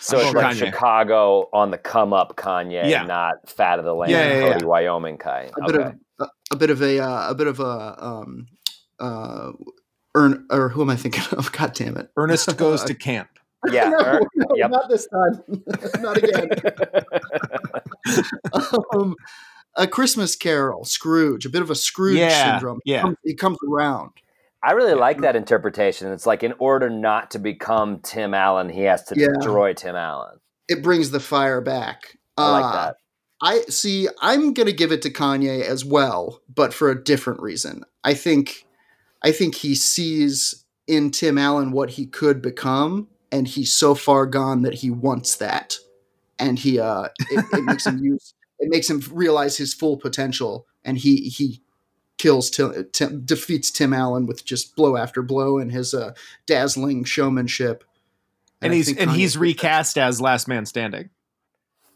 So 0.00 0.18
it's 0.18 0.34
like 0.34 0.56
Kanye. 0.56 0.66
Chicago 0.66 1.48
on 1.52 1.70
the 1.70 1.78
come 1.78 2.12
up 2.12 2.36
Kanye, 2.36 2.88
Yeah. 2.88 3.04
not 3.04 3.48
fat 3.48 3.78
of 3.78 3.84
the 3.84 3.94
land, 3.94 4.10
Yeah, 4.12 4.32
yeah, 4.34 4.52
Cody, 4.52 4.64
yeah. 4.64 4.66
Wyoming 4.66 5.18
Kanye. 5.18 5.50
a 5.62 5.66
bit 5.66 5.80
of 5.80 5.94
a, 6.22 6.28
a 6.52 6.56
bit 6.56 6.70
of 6.70 6.80
a 6.82 6.98
uh, 7.00 7.30
a 7.30 7.34
bit 7.34 7.46
of 7.46 7.60
a 7.60 7.96
um 8.04 8.46
uh 9.00 9.52
earn 10.14 10.46
or 10.50 10.68
who 10.68 10.82
am 10.82 10.90
I 10.90 10.96
thinking 10.96 11.22
of? 11.38 11.50
God 11.58 11.72
damn 11.74 11.96
it! 11.96 12.10
Ernest 12.16 12.56
goes 12.58 12.84
to 12.84 12.94
camp. 12.94 13.28
Yeah. 13.70 13.88
no, 13.90 13.98
er- 13.98 14.20
no, 14.36 14.46
yep. 14.56 14.70
not 14.70 14.88
this 14.88 15.06
time. 15.08 15.42
not 16.00 16.16
again. 16.16 16.50
um, 18.94 19.14
a 19.76 19.86
Christmas 19.86 20.36
Carol, 20.36 20.84
Scrooge, 20.84 21.46
a 21.46 21.48
bit 21.48 21.62
of 21.62 21.70
a 21.70 21.74
Scrooge 21.74 22.18
Yeah, 22.18 22.52
syndrome. 22.54 22.80
yeah. 22.84 22.98
He 22.98 23.02
comes, 23.02 23.16
he 23.24 23.34
comes 23.34 23.58
around. 23.70 24.10
I 24.64 24.72
really 24.72 24.94
like 24.94 25.20
that 25.22 25.34
interpretation. 25.34 26.12
It's 26.12 26.26
like 26.26 26.42
in 26.42 26.54
order 26.58 26.88
not 26.90 27.30
to 27.32 27.38
become 27.38 28.00
Tim 28.00 28.34
Allen, 28.34 28.68
he 28.68 28.82
has 28.82 29.02
to 29.04 29.18
Yeah. 29.18 29.28
destroy 29.34 29.72
Tim 29.74 29.96
Allen. 29.96 30.38
It 30.68 30.82
brings 30.82 31.10
the 31.10 31.20
fire 31.20 31.60
back. 31.60 32.16
I 32.36 32.50
like 32.52 32.64
Uh, 32.64 32.72
that. 32.72 32.96
I 33.42 33.62
see. 33.62 34.08
I'm 34.20 34.54
gonna 34.54 34.72
give 34.72 34.92
it 34.92 35.02
to 35.02 35.10
Kanye 35.10 35.62
as 35.62 35.84
well, 35.84 36.40
but 36.54 36.72
for 36.72 36.90
a 36.90 37.04
different 37.04 37.40
reason. 37.42 37.84
I 38.04 38.14
think, 38.14 38.64
I 39.22 39.32
think 39.32 39.56
he 39.56 39.74
sees 39.74 40.64
in 40.86 41.10
Tim 41.10 41.36
Allen 41.36 41.72
what 41.72 41.90
he 41.90 42.06
could 42.06 42.40
become, 42.40 43.08
and 43.32 43.48
he's 43.48 43.72
so 43.72 43.96
far 43.96 44.26
gone 44.26 44.62
that 44.62 44.74
he 44.74 44.90
wants 44.90 45.36
that, 45.36 45.76
and 46.38 46.56
he 46.56 46.78
uh, 46.78 47.08
it, 47.30 47.44
it 47.52 47.64
makes 47.64 47.84
him 47.84 47.98
use, 48.02 48.32
it 48.60 48.70
makes 48.70 48.88
him 48.88 49.02
realize 49.10 49.56
his 49.56 49.74
full 49.74 49.96
potential, 49.96 50.66
and 50.84 50.98
he 50.98 51.28
he 51.28 51.62
kills 52.18 52.48
Tim, 52.48 52.88
Tim 52.92 53.24
defeats 53.24 53.72
Tim 53.72 53.92
Allen 53.92 54.26
with 54.26 54.44
just 54.44 54.76
blow 54.76 54.96
after 54.96 55.20
blow 55.20 55.58
and 55.58 55.72
his 55.72 55.92
uh, 55.92 56.12
dazzling 56.46 57.02
showmanship. 57.02 57.82
And 58.60 58.72
I 58.72 58.76
he's 58.76 58.88
and 58.88 59.10
Kanye 59.10 59.14
he's 59.16 59.36
recast 59.36 59.98
as 59.98 60.20
Last 60.20 60.46
Man 60.46 60.64
Standing. 60.64 61.10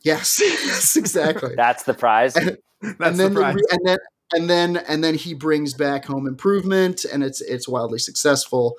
Yes, 0.07 0.41
yes, 0.41 0.95
exactly. 0.95 1.55
That's 1.57 1.83
the 1.83 1.93
prize. 1.93 2.35
That's 2.35 2.57
and 3.01 3.19
then 3.19 3.35
the 3.35 3.41
prize. 3.41 3.57
and 3.73 3.81
then 3.85 3.99
and 4.33 4.51
then 4.51 4.77
and 4.89 5.03
then 5.03 5.17
he 5.17 5.35
brings 5.35 5.75
back 5.75 6.05
home 6.05 6.29
improvement 6.29 7.05
and 7.05 7.25
it's 7.25 7.41
it's 7.41 7.67
wildly 7.69 7.99
successful 7.99 8.77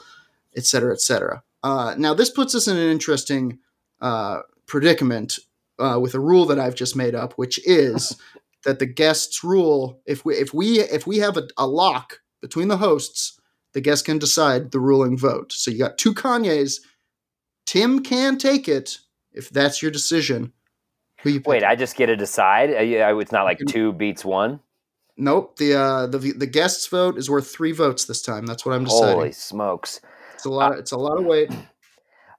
et 0.56 0.66
cetera 0.66 0.94
et 0.94 1.02
cetera 1.02 1.44
uh, 1.64 1.96
now 1.98 2.14
this 2.14 2.30
puts 2.30 2.54
us 2.56 2.68
in 2.68 2.78
an 2.78 2.90
interesting 2.90 3.60
uh, 4.02 4.40
predicament 4.66 5.40
uh, 5.80 6.00
with 6.02 6.14
a 6.14 6.20
rule 6.20 6.46
that 6.46 6.60
i've 6.60 6.76
just 6.76 6.98
made 6.98 7.16
up 7.16 7.34
which 7.34 7.60
is 7.66 8.18
that 8.66 8.80
the 8.80 8.86
guests 8.86 9.44
rule 9.44 10.02
if 10.06 10.26
we 10.26 10.36
if 10.36 10.54
we 10.54 10.80
if 10.82 11.08
we 11.08 11.18
have 11.18 11.38
a, 11.38 11.48
a 11.58 11.66
lock 11.66 12.20
between 12.42 12.68
the 12.68 12.78
hosts 12.78 13.40
the 13.74 13.82
guests 13.82 14.04
can 14.06 14.20
decide 14.20 14.72
the 14.72 14.82
ruling 14.82 15.18
vote 15.18 15.54
so 15.54 15.72
you 15.72 15.78
got 15.78 15.98
two 15.98 16.14
kanyes 16.14 16.82
tim 17.66 18.04
can 18.04 18.38
take 18.38 18.68
it 18.68 18.98
if 19.32 19.50
that's 19.50 19.82
your 19.82 19.92
decision 19.92 20.52
who 21.22 21.30
you 21.32 21.42
Wait. 21.46 21.64
I 21.64 21.76
just 21.76 21.96
get 21.96 22.08
to 22.08 22.16
decide. 22.16 22.70
Uh, 22.70 23.18
It's 23.18 23.32
not 23.32 23.44
like 23.44 23.60
two 23.68 23.94
beats 23.94 24.24
one. 24.24 24.60
Nope. 25.18 25.58
The 25.58 25.74
uh 25.74 26.08
the 26.08 26.20
the 26.20 26.46
guest's 26.46 26.88
vote 26.88 27.18
is 27.18 27.30
worth 27.30 27.50
three 27.50 27.72
votes 27.72 28.06
this 28.06 28.22
time. 28.22 28.46
That's 28.46 28.66
what 28.66 28.76
I'm 28.76 28.84
deciding. 28.84 29.16
Holy 29.16 29.32
smokes! 29.32 30.00
It's 30.36 30.46
a 30.46 30.50
lot. 30.50 30.74
Of, 30.74 30.80
it's 30.80 30.92
a 30.92 30.98
lot 30.98 31.18
of 31.18 31.26
weight. 31.26 31.52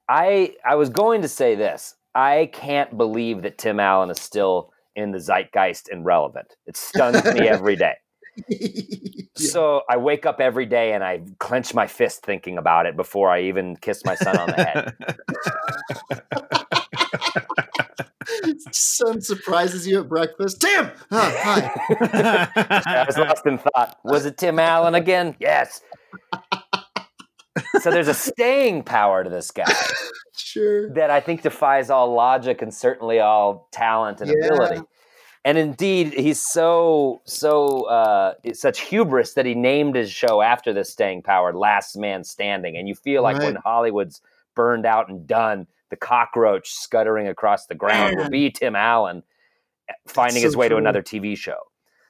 I 0.09 0.55
I 0.64 0.76
was 0.76 0.89
going 0.89 1.22
to 1.22 1.29
say 1.29 1.57
this. 1.57 1.97
I 2.14 2.51
can't 2.53 2.97
believe 2.97 3.43
that 3.43 3.59
Tim 3.59 3.81
Allen 3.81 4.11
is 4.11 4.20
still 4.20 4.72
in 4.95 5.11
the 5.12 5.18
zeitgeist 5.18 5.89
and 5.89 6.05
relevant. 6.05 6.57
It 6.66 6.76
stuns 6.76 7.24
me 7.24 7.49
every 7.49 7.76
day. 7.76 7.95
Yeah. 8.49 9.24
So 9.35 9.83
I 9.89 9.97
wake 9.97 10.26
up 10.26 10.41
every 10.41 10.66
day 10.66 10.93
and 10.93 11.05
I 11.05 11.20
clench 11.39 11.74
my 11.74 11.87
fist 11.87 12.24
thinking 12.24 12.59
about 12.59 12.87
it 12.87 12.97
before 12.97 13.31
I 13.31 13.43
even 13.43 13.76
kiss 13.76 14.05
my 14.05 14.14
son 14.16 14.37
on 14.37 14.49
the 14.49 14.64
head. 14.64 16.57
Son 18.72 19.20
surprises 19.20 19.86
you 19.86 20.00
at 20.00 20.09
breakfast. 20.09 20.61
Tim. 20.61 20.90
Ah, 21.11 21.34
hi. 21.42 22.50
I 22.86 23.04
was 23.06 23.16
lost 23.18 23.46
in 23.46 23.59
thought. 23.59 23.98
Was 24.04 24.26
it 24.26 24.36
Tim 24.38 24.59
Allen 24.59 24.94
again? 24.94 25.36
Yes. 25.38 25.80
so 27.80 27.90
there's 27.90 28.09
a 28.09 28.14
staying 28.14 28.82
power 28.84 29.24
to 29.24 29.30
this 29.30 29.50
guy 29.50 29.64
Sure. 30.36 30.90
that 30.94 31.11
I 31.11 31.20
think 31.20 31.42
defies 31.42 31.90
all 31.90 32.14
logic 32.14 32.62
and 32.62 32.72
certainly 32.72 33.18
all 33.20 33.68
talent 33.72 34.20
and 34.20 34.30
Yeah. 34.30 34.46
ability. 34.46 34.82
And 35.44 35.56
indeed, 35.56 36.12
he's 36.14 36.40
so 36.42 37.22
so 37.24 37.84
uh, 37.88 38.34
such 38.52 38.80
hubris 38.80 39.34
that 39.34 39.46
he 39.46 39.54
named 39.54 39.94
his 39.96 40.11
show 40.11 40.42
after 40.42 40.72
this 40.72 40.90
staying 40.90 41.22
power, 41.22 41.52
Last 41.54 41.96
Man 41.96 42.22
Standing. 42.24 42.76
And 42.76 42.88
you 42.88 42.94
feel 42.94 43.22
like 43.22 43.38
when 43.38 43.54
Hollywood's 43.56 44.20
burned 44.54 44.84
out 44.84 45.09
and 45.09 45.26
done, 45.26 45.66
the 45.91 45.97
cockroach 45.97 46.70
scuttering 46.70 47.28
across 47.28 47.66
the 47.66 47.74
ground 47.74 48.16
will 48.18 48.30
be 48.30 48.51
Tim 48.51 48.76
Allen 48.76 49.22
eh, 49.89 49.93
finding 50.07 50.43
so 50.43 50.47
his 50.49 50.57
way 50.57 50.68
to 50.68 50.76
another 50.76 51.03
TV 51.03 51.36
show. 51.36 51.59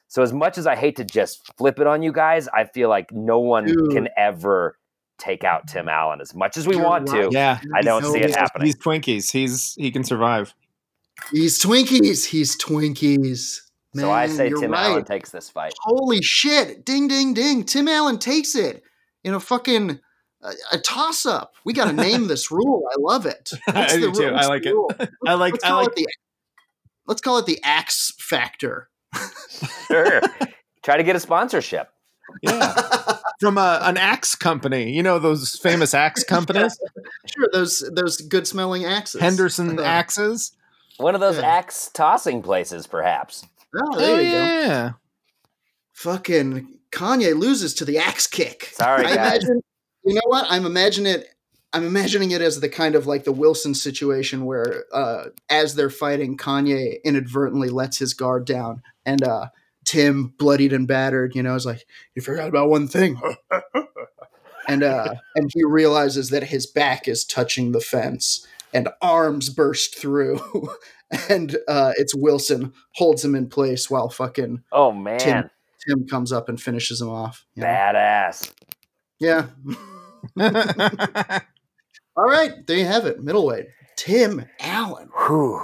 So 0.07 0.23
as 0.23 0.33
much 0.33 0.57
as 0.57 0.65
I 0.65 0.75
hate 0.75 0.95
to 0.97 1.05
just 1.05 1.55
flip 1.57 1.79
it 1.79 1.85
on 1.87 2.01
you 2.01 2.11
guys, 2.11 2.47
I 2.47 2.65
feel 2.65 2.89
like 2.89 3.11
no 3.11 3.39
one 3.39 3.65
Dude. 3.65 3.91
can 3.91 4.09
ever 4.17 4.77
take 5.19 5.43
out 5.43 5.67
Tim 5.67 5.87
Allen 5.87 6.19
as 6.21 6.33
much 6.33 6.57
as 6.57 6.65
we 6.67 6.75
You're 6.75 6.83
want 6.85 7.09
right. 7.09 7.23
to. 7.23 7.29
yeah, 7.31 7.59
I 7.75 7.81
don't 7.81 8.03
He's 8.03 8.11
see 8.13 8.19
it 8.21 8.35
happening. 8.35 8.65
he's 8.65 8.75
Twinkies. 8.77 9.31
He's 9.31 9.75
he 9.75 9.91
can 9.91 10.03
survive. 10.03 10.53
He's 11.31 11.59
Twinkies. 11.61 12.25
He's 12.25 12.57
Twinkies. 12.57 13.59
Man, 13.93 14.05
so 14.05 14.11
I 14.11 14.27
say 14.27 14.49
Tim 14.49 14.71
right. 14.71 14.85
Allen 14.85 15.03
takes 15.03 15.31
this 15.31 15.49
fight. 15.49 15.73
Holy 15.81 16.21
shit! 16.21 16.85
Ding, 16.85 17.07
ding, 17.07 17.33
ding! 17.33 17.63
Tim 17.63 17.87
Allen 17.87 18.17
takes 18.19 18.55
it 18.55 18.83
in 19.23 19.33
a 19.33 19.39
fucking 19.39 19.99
a, 20.41 20.51
a 20.73 20.77
toss 20.79 21.25
up. 21.25 21.53
We 21.65 21.73
got 21.73 21.85
to 21.85 21.93
name 21.93 22.27
this 22.27 22.51
rule. 22.51 22.83
I 22.91 22.95
love 22.99 23.25
it. 23.25 23.51
What's 23.65 23.93
I 23.93 23.97
do 23.97 24.11
too. 24.11 24.29
ru- 24.29 24.35
I 24.35 24.45
like 24.47 24.63
the 24.63 24.69
it. 24.69 24.73
rule? 24.73 24.91
I 25.27 25.33
like 25.35 25.53
Let's 25.53 25.63
I 25.65 25.73
like 25.73 25.87
it 25.89 25.95
the. 25.95 26.07
Let's 27.07 27.21
call 27.21 27.37
it 27.39 27.45
the 27.45 27.59
axe 27.63 28.13
factor. 28.19 28.89
Sure. 29.87 30.21
Try 30.83 30.97
to 30.97 31.03
get 31.03 31.15
a 31.15 31.19
sponsorship. 31.19 31.89
Yeah, 32.43 32.75
from 33.39 33.57
a, 33.57 33.79
an 33.81 33.97
axe 33.97 34.35
company. 34.35 34.91
You 34.91 35.01
know 35.01 35.17
those 35.17 35.55
famous 35.55 35.95
axe 35.95 36.23
companies, 36.23 36.77
sure, 37.25 37.49
those 37.51 37.79
those 37.95 38.17
good 38.21 38.45
smelling 38.45 38.85
axes. 38.85 39.19
Henderson 39.19 39.79
Uh, 39.79 39.81
axes. 39.81 40.51
One 40.97 41.15
of 41.15 41.21
those 41.21 41.37
Yeah. 41.37 41.47
axe 41.47 41.89
tossing 41.91 42.43
places, 42.43 42.85
perhaps. 42.85 43.43
Oh, 43.75 43.97
there 43.97 44.15
Oh 44.15 44.19
you 44.19 44.31
go. 44.31 44.37
yeah. 44.37 44.91
Fucking 45.93 46.77
Kanye 46.91 47.35
loses 47.37 47.73
to 47.75 47.85
the 47.85 47.97
axe 47.97 48.27
kick. 48.27 48.65
Sorry, 48.73 49.05
I 49.05 49.15
guys. 49.15 49.43
imagine. 49.43 49.61
You 50.03 50.15
know 50.15 50.21
what? 50.25 50.45
I'm 50.49 50.65
imagining 50.65 51.13
it. 51.13 51.27
I'm 51.71 51.85
imagining 51.85 52.31
it 52.31 52.41
as 52.41 52.59
the 52.59 52.69
kind 52.69 52.95
of 52.95 53.05
like 53.05 53.25
the 53.25 53.31
Wilson 53.31 53.75
situation 53.75 54.45
where, 54.45 54.85
uh, 54.91 55.25
as 55.49 55.75
they're 55.75 55.91
fighting, 55.91 56.35
Kanye 56.35 57.03
inadvertently 57.03 57.69
lets 57.69 57.99
his 57.99 58.15
guard 58.15 58.45
down, 58.45 58.81
and 59.05 59.23
uh, 59.23 59.49
Tim, 59.85 60.33
bloodied 60.37 60.73
and 60.73 60.87
battered, 60.87 61.35
you 61.35 61.43
know, 61.43 61.55
is 61.55 61.65
like, 61.65 61.85
"You 62.15 62.21
forgot 62.21 62.49
about 62.49 62.69
one 62.69 62.87
thing," 62.87 63.21
and 64.67 64.83
uh, 64.83 65.15
and 65.35 65.51
he 65.53 65.63
realizes 65.63 66.29
that 66.29 66.45
his 66.45 66.65
back 66.65 67.07
is 67.07 67.23
touching 67.23 67.71
the 67.71 67.81
fence, 67.81 68.47
and 68.73 68.89
arms 69.01 69.49
burst 69.49 69.97
through, 69.97 70.69
and 71.29 71.57
uh, 71.67 71.93
it's 71.97 72.15
Wilson 72.15 72.73
holds 72.95 73.23
him 73.23 73.35
in 73.35 73.47
place 73.47 73.89
while 73.89 74.09
fucking 74.09 74.63
Oh 74.71 74.91
man, 74.91 75.19
Tim. 75.19 75.49
Tim 75.87 76.07
comes 76.07 76.31
up 76.31 76.49
and 76.49 76.61
finishes 76.61 77.01
him 77.01 77.09
off. 77.09 77.45
Badass. 77.57 78.47
know? 78.47 78.68
Badass. 79.21 79.47
Yeah. 80.37 81.39
All 82.15 82.27
right, 82.27 82.65
there 82.67 82.77
you 82.77 82.85
have 82.85 83.05
it. 83.05 83.23
Middleweight. 83.23 83.67
Tim 83.95 84.45
Allen. 84.59 85.09
Whew. 85.27 85.61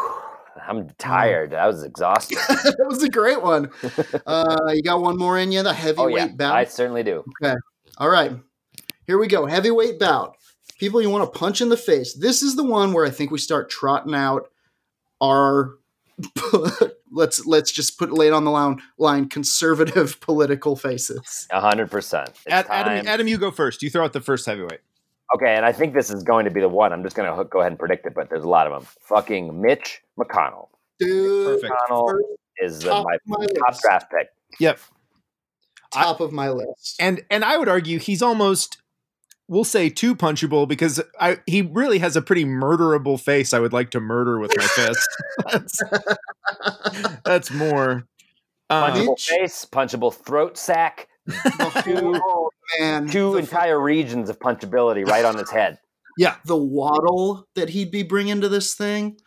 I'm 0.67 0.89
tired. 0.97 1.53
I 1.53 1.67
was 1.67 1.83
exhausted. 1.83 2.37
that 2.47 2.85
was 2.87 3.03
a 3.03 3.09
great 3.09 3.41
one. 3.41 3.69
Uh, 4.25 4.71
you 4.73 4.81
got 4.81 5.01
one 5.01 5.17
more 5.17 5.37
in 5.37 5.51
you, 5.51 5.61
the 5.61 5.73
heavyweight 5.73 5.97
oh 5.97 6.17
heavyweight 6.17 6.31
yeah, 6.31 6.35
bout. 6.35 6.55
I 6.55 6.63
certainly 6.65 7.03
do. 7.03 7.23
Okay. 7.43 7.55
All 7.97 8.09
right, 8.09 8.31
here 9.05 9.19
we 9.19 9.27
go. 9.27 9.45
Heavyweight 9.45 9.99
bout. 9.99 10.35
People 10.79 11.01
you 11.01 11.09
want 11.09 11.31
to 11.31 11.39
punch 11.39 11.61
in 11.61 11.69
the 11.69 11.77
face. 11.77 12.15
This 12.15 12.41
is 12.41 12.55
the 12.55 12.63
one 12.63 12.91
where 12.91 13.05
I 13.05 13.11
think 13.11 13.29
we 13.29 13.37
start 13.37 13.69
trotting 13.69 14.15
out 14.15 14.49
our 15.21 15.75
let's 17.11 17.45
let's 17.45 17.71
just 17.71 17.97
put 17.97 18.11
lay 18.11 18.27
it 18.27 18.33
on 18.33 18.43
the 18.45 18.51
line, 18.51 18.81
line 18.97 19.29
conservative 19.29 20.19
political 20.21 20.75
faces. 20.75 21.47
A 21.51 21.59
hundred 21.61 21.91
percent. 21.91 22.29
It's 22.29 22.47
Ad- 22.47 22.67
time. 22.67 22.87
Adam, 22.87 23.07
Adam, 23.07 23.27
you 23.27 23.37
go 23.37 23.51
first. 23.51 23.81
You 23.83 23.89
throw 23.89 24.03
out 24.03 24.13
the 24.13 24.21
first 24.21 24.45
heavyweight. 24.45 24.79
Okay, 25.35 25.55
and 25.55 25.65
I 25.65 25.71
think 25.71 25.93
this 25.93 26.11
is 26.11 26.23
going 26.23 26.45
to 26.45 26.51
be 26.51 26.61
the 26.61 26.69
one. 26.69 26.93
I'm 26.93 27.03
just 27.03 27.15
going 27.15 27.35
to 27.35 27.43
go 27.45 27.59
ahead 27.59 27.71
and 27.71 27.79
predict 27.79 28.05
it, 28.05 28.13
but 28.13 28.29
there's 28.29 28.43
a 28.43 28.49
lot 28.49 28.67
of 28.67 28.73
them. 28.73 28.87
Fucking 29.01 29.59
Mitch 29.59 30.01
McConnell 30.19 30.67
Dude, 30.99 31.61
Perfect. 31.61 31.73
McConnell 31.73 32.09
first 32.09 32.25
is 32.59 32.79
the, 32.79 32.89
top 32.89 33.05
my 33.05 33.17
my 33.39 33.45
top 33.45 33.81
draft 33.81 34.11
pick. 34.11 34.29
Yep. 34.59 34.79
top 35.93 36.19
of 36.21 36.31
my 36.31 36.49
list. 36.49 36.95
And 36.99 37.23
and 37.29 37.43
I 37.43 37.57
would 37.57 37.67
argue 37.67 37.99
he's 37.99 38.21
almost 38.21 38.77
we'll 39.47 39.63
say 39.63 39.89
too 39.89 40.15
punchable 40.15 40.67
because 40.67 41.01
I 41.19 41.39
he 41.45 41.61
really 41.61 41.99
has 41.99 42.15
a 42.15 42.21
pretty 42.21 42.45
murderable 42.45 43.19
face. 43.19 43.53
I 43.53 43.59
would 43.59 43.73
like 43.73 43.91
to 43.91 43.99
murder 43.99 44.39
with 44.39 44.51
my 44.57 44.63
fist. 44.67 45.07
that's, 45.51 45.81
that's 47.23 47.51
more. 47.51 48.07
Uh, 48.69 48.91
Punchable 48.91 49.05
Mitch- 49.09 49.27
face, 49.27 49.65
punchable 49.71 50.11
throat 50.13 50.57
sack, 50.57 51.07
two, 51.83 52.19
oh 52.23 52.49
man, 52.79 53.07
two 53.07 53.33
the, 53.33 53.37
entire 53.37 53.79
regions 53.79 54.27
of 54.29 54.39
punchability 54.39 55.05
right 55.07 55.23
on 55.23 55.37
his 55.37 55.51
head. 55.51 55.77
yeah, 56.17 56.37
the 56.45 56.57
waddle 56.57 57.47
that 57.53 57.69
he'd 57.69 57.91
be 57.91 58.01
bringing 58.01 58.41
to 58.41 58.49
this 58.49 58.73
thing, 58.73 59.17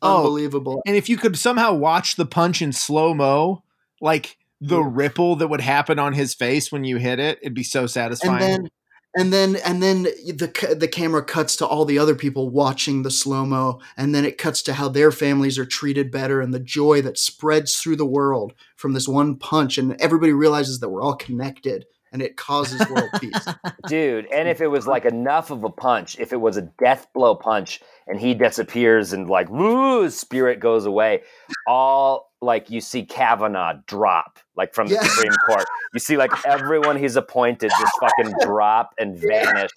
Oh. 0.00 0.18
unbelievable. 0.18 0.80
and 0.86 0.94
if 0.94 1.08
you 1.08 1.16
could 1.16 1.36
somehow 1.36 1.72
watch 1.74 2.14
the 2.14 2.26
punch 2.26 2.62
in 2.62 2.72
slow 2.72 3.14
mo, 3.14 3.64
like 4.00 4.36
the 4.60 4.78
Yeah. 4.78 4.88
ripple 4.92 5.34
that 5.36 5.48
would 5.48 5.60
happen 5.60 5.98
on 5.98 6.12
his 6.12 6.32
face 6.32 6.70
when 6.70 6.84
you 6.84 6.98
hit 6.98 7.18
it, 7.18 7.38
it'd 7.42 7.52
be 7.54 7.64
so 7.64 7.86
satisfying. 7.88 8.68
And 9.16 9.32
then, 9.32 9.56
and 9.56 9.80
then, 9.80 10.02
the 10.04 10.76
the 10.76 10.88
camera 10.88 11.24
cuts 11.24 11.54
to 11.56 11.66
all 11.66 11.84
the 11.84 12.00
other 12.00 12.16
people 12.16 12.50
watching 12.50 13.02
the 13.02 13.12
slow 13.12 13.44
mo, 13.46 13.80
and 13.96 14.12
then 14.12 14.24
it 14.24 14.38
cuts 14.38 14.60
to 14.62 14.72
how 14.74 14.88
their 14.88 15.12
families 15.12 15.56
are 15.56 15.64
treated 15.64 16.10
better, 16.10 16.40
and 16.40 16.52
the 16.52 16.58
joy 16.58 17.00
that 17.02 17.16
spreads 17.18 17.76
through 17.76 17.94
the 17.96 18.04
world 18.06 18.54
from 18.76 18.92
this 18.92 19.06
one 19.06 19.36
punch, 19.36 19.78
and 19.78 19.94
everybody 20.00 20.32
realizes 20.32 20.80
that 20.80 20.88
we're 20.88 21.02
all 21.02 21.14
connected, 21.14 21.86
and 22.14 22.22
it 22.22 22.36
causes 22.36 22.80
world 22.88 23.10
peace. 23.20 23.46
Dude, 23.88 24.26
and 24.32 24.48
if 24.48 24.60
it 24.62 24.68
was 24.68 24.86
like 24.86 25.04
enough 25.04 25.50
of 25.50 25.64
a 25.64 25.68
punch, 25.68 26.16
if 26.18 26.32
it 26.32 26.40
was 26.40 26.56
a 26.56 26.62
death 26.62 27.08
blow 27.12 27.34
punch 27.34 27.80
and 28.06 28.18
he 28.18 28.32
disappears 28.34 29.12
and 29.12 29.28
like 29.28 29.50
woo, 29.50 30.08
spirit 30.08 30.60
goes 30.60 30.86
away, 30.86 31.22
all 31.66 32.30
like 32.40 32.70
you 32.70 32.80
see 32.80 33.04
Kavanaugh 33.04 33.74
drop 33.86 34.38
like 34.56 34.74
from 34.74 34.86
the 34.86 34.94
Yeah. 34.94 35.02
Supreme 35.02 35.32
Court. 35.44 35.64
You 35.92 35.98
see 36.00 36.16
like 36.16 36.30
everyone 36.46 36.96
he's 36.96 37.16
appointed 37.16 37.70
just 37.78 37.92
fucking 38.00 38.32
drop 38.42 38.94
and 38.98 39.18
vanish. 39.18 39.72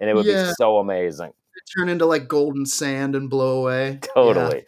And 0.00 0.08
it 0.08 0.14
would 0.14 0.24
Yeah. 0.26 0.46
be 0.48 0.52
so 0.56 0.78
amazing. 0.78 1.32
Turn 1.76 1.88
into 1.88 2.06
like 2.06 2.28
golden 2.28 2.64
sand 2.64 3.16
and 3.16 3.28
blow 3.28 3.60
away. 3.62 3.98
Totally. 4.14 4.66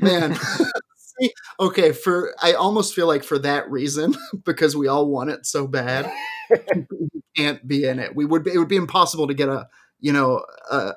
man 0.00 0.36
See, 1.20 1.32
okay 1.60 1.92
for 1.92 2.34
i 2.42 2.54
almost 2.54 2.94
feel 2.94 3.06
like 3.06 3.22
for 3.22 3.38
that 3.38 3.70
reason 3.70 4.14
because 4.44 4.76
we 4.76 4.88
all 4.88 5.06
want 5.06 5.30
it 5.30 5.46
so 5.46 5.66
bad 5.66 6.10
we 6.50 7.22
can't 7.36 7.66
be 7.68 7.84
in 7.84 7.98
it 8.00 8.16
we 8.16 8.24
would 8.24 8.42
be, 8.42 8.52
it 8.52 8.58
would 8.58 8.68
be 8.68 8.76
impossible 8.76 9.28
to 9.28 9.34
get 9.34 9.48
a 9.48 9.68
you 10.00 10.12
know 10.12 10.44
a 10.70 10.92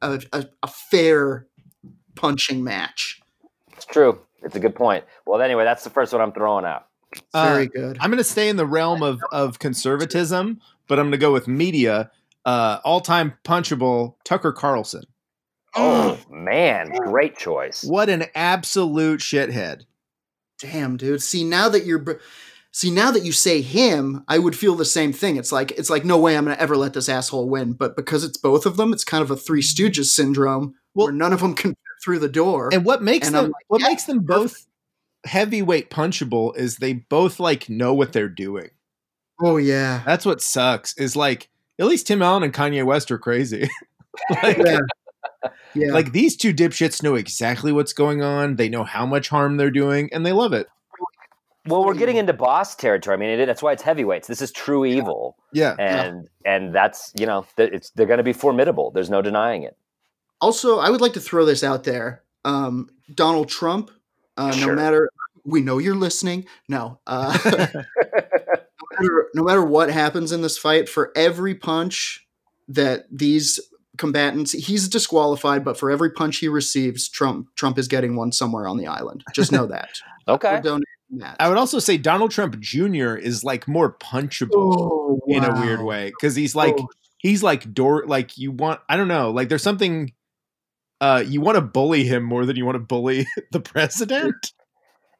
a, 0.00 0.20
a, 0.32 0.46
a 0.62 0.68
fair 0.68 1.46
punching 2.14 2.62
match 2.64 3.20
It's 3.72 3.84
true. 3.84 4.20
It's 4.42 4.54
a 4.56 4.60
good 4.60 4.74
point. 4.74 5.04
Well, 5.26 5.40
anyway, 5.40 5.64
that's 5.64 5.84
the 5.84 5.90
first 5.90 6.12
one 6.12 6.22
I'm 6.22 6.32
throwing 6.32 6.64
out. 6.64 6.86
Uh, 7.34 7.52
very 7.52 7.66
good 7.66 7.98
I'm 8.00 8.10
going 8.10 8.18
to 8.18 8.24
stay 8.24 8.48
in 8.48 8.56
the 8.56 8.66
realm 8.66 9.02
of 9.02 9.20
of 9.32 9.58
conservatism, 9.58 10.60
but 10.86 10.98
I'm 10.98 11.06
going 11.06 11.12
to 11.12 11.18
go 11.18 11.32
with 11.32 11.48
media. 11.48 12.10
Uh, 12.44 12.78
all 12.84 13.00
time 13.00 13.34
punchable 13.44 14.14
Tucker 14.24 14.52
Carlson. 14.52 15.04
Oh, 15.74 16.18
man. 16.30 16.90
Great 16.90 17.36
choice. 17.36 17.84
What 17.84 18.08
an 18.08 18.24
absolute 18.34 19.20
shithead. 19.20 19.82
damn 20.60 20.96
dude 20.96 21.22
see 21.22 21.44
now 21.44 21.68
that 21.68 21.84
you're 21.84 22.18
see 22.72 22.90
now 22.90 23.10
that 23.12 23.24
you 23.24 23.30
say 23.32 23.60
him 23.62 24.24
i 24.28 24.38
would 24.38 24.56
feel 24.56 24.74
the 24.74 24.84
same 24.84 25.12
thing 25.12 25.36
it's 25.36 25.52
like 25.52 25.70
it's 25.72 25.88
like 25.88 26.04
no 26.04 26.18
way 26.18 26.36
i'm 26.36 26.44
gonna 26.44 26.56
ever 26.58 26.76
let 26.76 26.92
this 26.94 27.08
asshole 27.08 27.48
win 27.48 27.72
but 27.72 27.94
because 27.96 28.24
it's 28.24 28.36
both 28.36 28.66
of 28.66 28.76
them 28.76 28.92
it's 28.92 29.04
kind 29.04 29.22
of 29.22 29.30
a 29.30 29.36
three 29.36 29.62
stooges 29.62 30.06
syndrome 30.06 30.74
Well- 30.94 31.06
where 31.06 31.14
none 31.14 31.32
of 31.32 31.38
them 31.40 31.54
can 31.54 31.70
fit 31.70 31.78
through 32.04 32.18
the 32.18 32.28
door 32.28 32.70
And 32.72 32.84
what 32.84 33.02
makes 33.02 33.28
And 33.28 33.36
them 33.36 33.44
I'm 33.46 33.50
like, 33.52 33.64
what 33.68 33.80
yeah, 33.82 33.88
makes 33.88 34.04
them 34.04 34.18
both 34.20 34.66
heavyweight 35.24 35.90
punchable 35.90 36.56
is 36.56 36.76
they 36.76 36.92
both 36.94 37.38
like 37.40 37.68
know 37.70 37.94
what 37.94 38.12
they're 38.12 38.28
doing. 38.28 38.70
oh 39.40 39.56
yeah 39.58 40.02
That's 40.04 40.26
what 40.26 40.42
sucks. 40.42 40.96
Is 40.98 41.14
like 41.16 41.48
at 41.78 41.86
least 41.86 42.08
Tim 42.08 42.20
Allen 42.22 42.42
and 42.42 42.52
Kanye 42.52 42.84
West 42.84 43.12
are 43.12 43.18
crazy. 43.18 43.68
like, 44.42 44.58
yeah. 44.58 44.78
Yeah. 45.74 45.92
like 45.92 46.12
these 46.12 46.36
two 46.36 46.52
dipshits 46.54 47.02
know 47.02 47.14
exactly 47.14 47.72
what's 47.72 47.92
going 47.92 48.22
on. 48.22 48.56
They 48.56 48.68
know 48.68 48.84
how 48.84 49.04
much 49.06 49.28
harm 49.28 49.56
they're 49.56 49.70
doing, 49.70 50.08
and 50.12 50.24
they 50.24 50.32
love 50.32 50.52
it. 50.52 50.66
Well, 51.66 51.84
we're 51.84 51.94
getting 51.94 52.16
into 52.16 52.32
boss 52.32 52.74
territory. 52.74 53.14
I 53.14 53.20
mean, 53.20 53.28
it, 53.40 53.46
that's 53.46 53.62
why 53.62 53.72
it's 53.72 53.82
heavyweights. 53.82 54.26
This 54.26 54.40
is 54.40 54.50
true 54.50 54.84
evil. 54.86 55.36
Yeah. 55.52 55.74
and 55.78 56.28
and 56.44 56.74
that's 56.74 57.12
you 57.18 57.26
know 57.26 57.46
it's 57.58 57.90
they're 57.90 58.06
going 58.06 58.18
to 58.18 58.24
be 58.24 58.32
formidable. 58.32 58.90
There's 58.90 59.10
no 59.10 59.20
denying 59.22 59.64
it. 59.64 59.76
also, 60.40 60.78
I 60.78 60.88
would 60.90 61.00
like 61.02 61.12
to 61.14 61.20
throw 61.20 61.44
this 61.44 61.62
out 61.62 61.84
there. 61.84 62.22
Um, 62.44 62.88
Donald 63.14 63.48
Trump, 63.48 63.90
uh, 64.38 64.52
Sure. 64.52 64.68
no 64.74 64.82
matter 64.82 65.10
we 65.44 65.60
know 65.60 65.76
you're 65.78 65.94
listening. 65.94 66.46
No, 66.68 66.98
uh, 67.06 67.36
no, 67.44 67.84
matter, 69.00 69.26
no 69.34 69.42
matter 69.44 69.64
what 69.64 69.90
happens 69.90 70.32
in 70.32 70.40
this 70.42 70.56
fight, 70.58 70.88
for 70.88 71.12
every 71.14 71.54
punch 71.54 72.26
that 72.68 73.06
these 73.10 73.60
combatants, 73.98 74.52
he's 74.52 74.88
disqualified. 74.88 75.64
But 75.64 75.76
for 75.78 75.90
every 75.90 76.10
punch 76.10 76.38
he 76.38 76.48
receives, 76.48 77.08
Trump 77.08 77.48
Trump 77.56 77.78
is 77.78 77.88
getting 77.88 78.16
one 78.16 78.32
somewhere 78.32 78.66
on 78.68 78.76
the 78.78 78.86
island. 78.86 79.24
Just 79.34 79.52
know 79.52 79.66
that. 79.66 79.90
Okay, 80.28 80.60
that. 80.62 81.36
I 81.40 81.48
would 81.48 81.56
also 81.56 81.78
say 81.78 81.96
Donald 81.96 82.30
Trump 82.32 82.60
Jr. 82.60 83.14
is 83.14 83.42
like 83.44 83.66
more 83.66 83.94
punchable 83.94 84.50
Oh, 84.52 85.20
in 85.26 85.42
a 85.42 85.58
weird 85.58 85.80
way 85.82 86.10
because 86.10 86.36
he's 86.36 86.54
like 86.54 86.74
Oh, 86.78 86.86
he's 87.16 87.42
like 87.42 87.72
door 87.72 88.04
like 88.06 88.36
you 88.36 88.50
want 88.52 88.80
I 88.90 88.98
don't 88.98 89.08
know 89.08 89.30
like 89.30 89.48
there's 89.48 89.62
something 89.62 90.12
uh 91.00 91.24
you 91.26 91.40
want 91.40 91.56
to 91.56 91.62
bully 91.62 92.04
him 92.04 92.24
more 92.24 92.44
than 92.44 92.56
you 92.56 92.66
want 92.66 92.74
to 92.76 92.80
bully 92.80 93.26
the 93.52 93.60
president. 93.60 94.52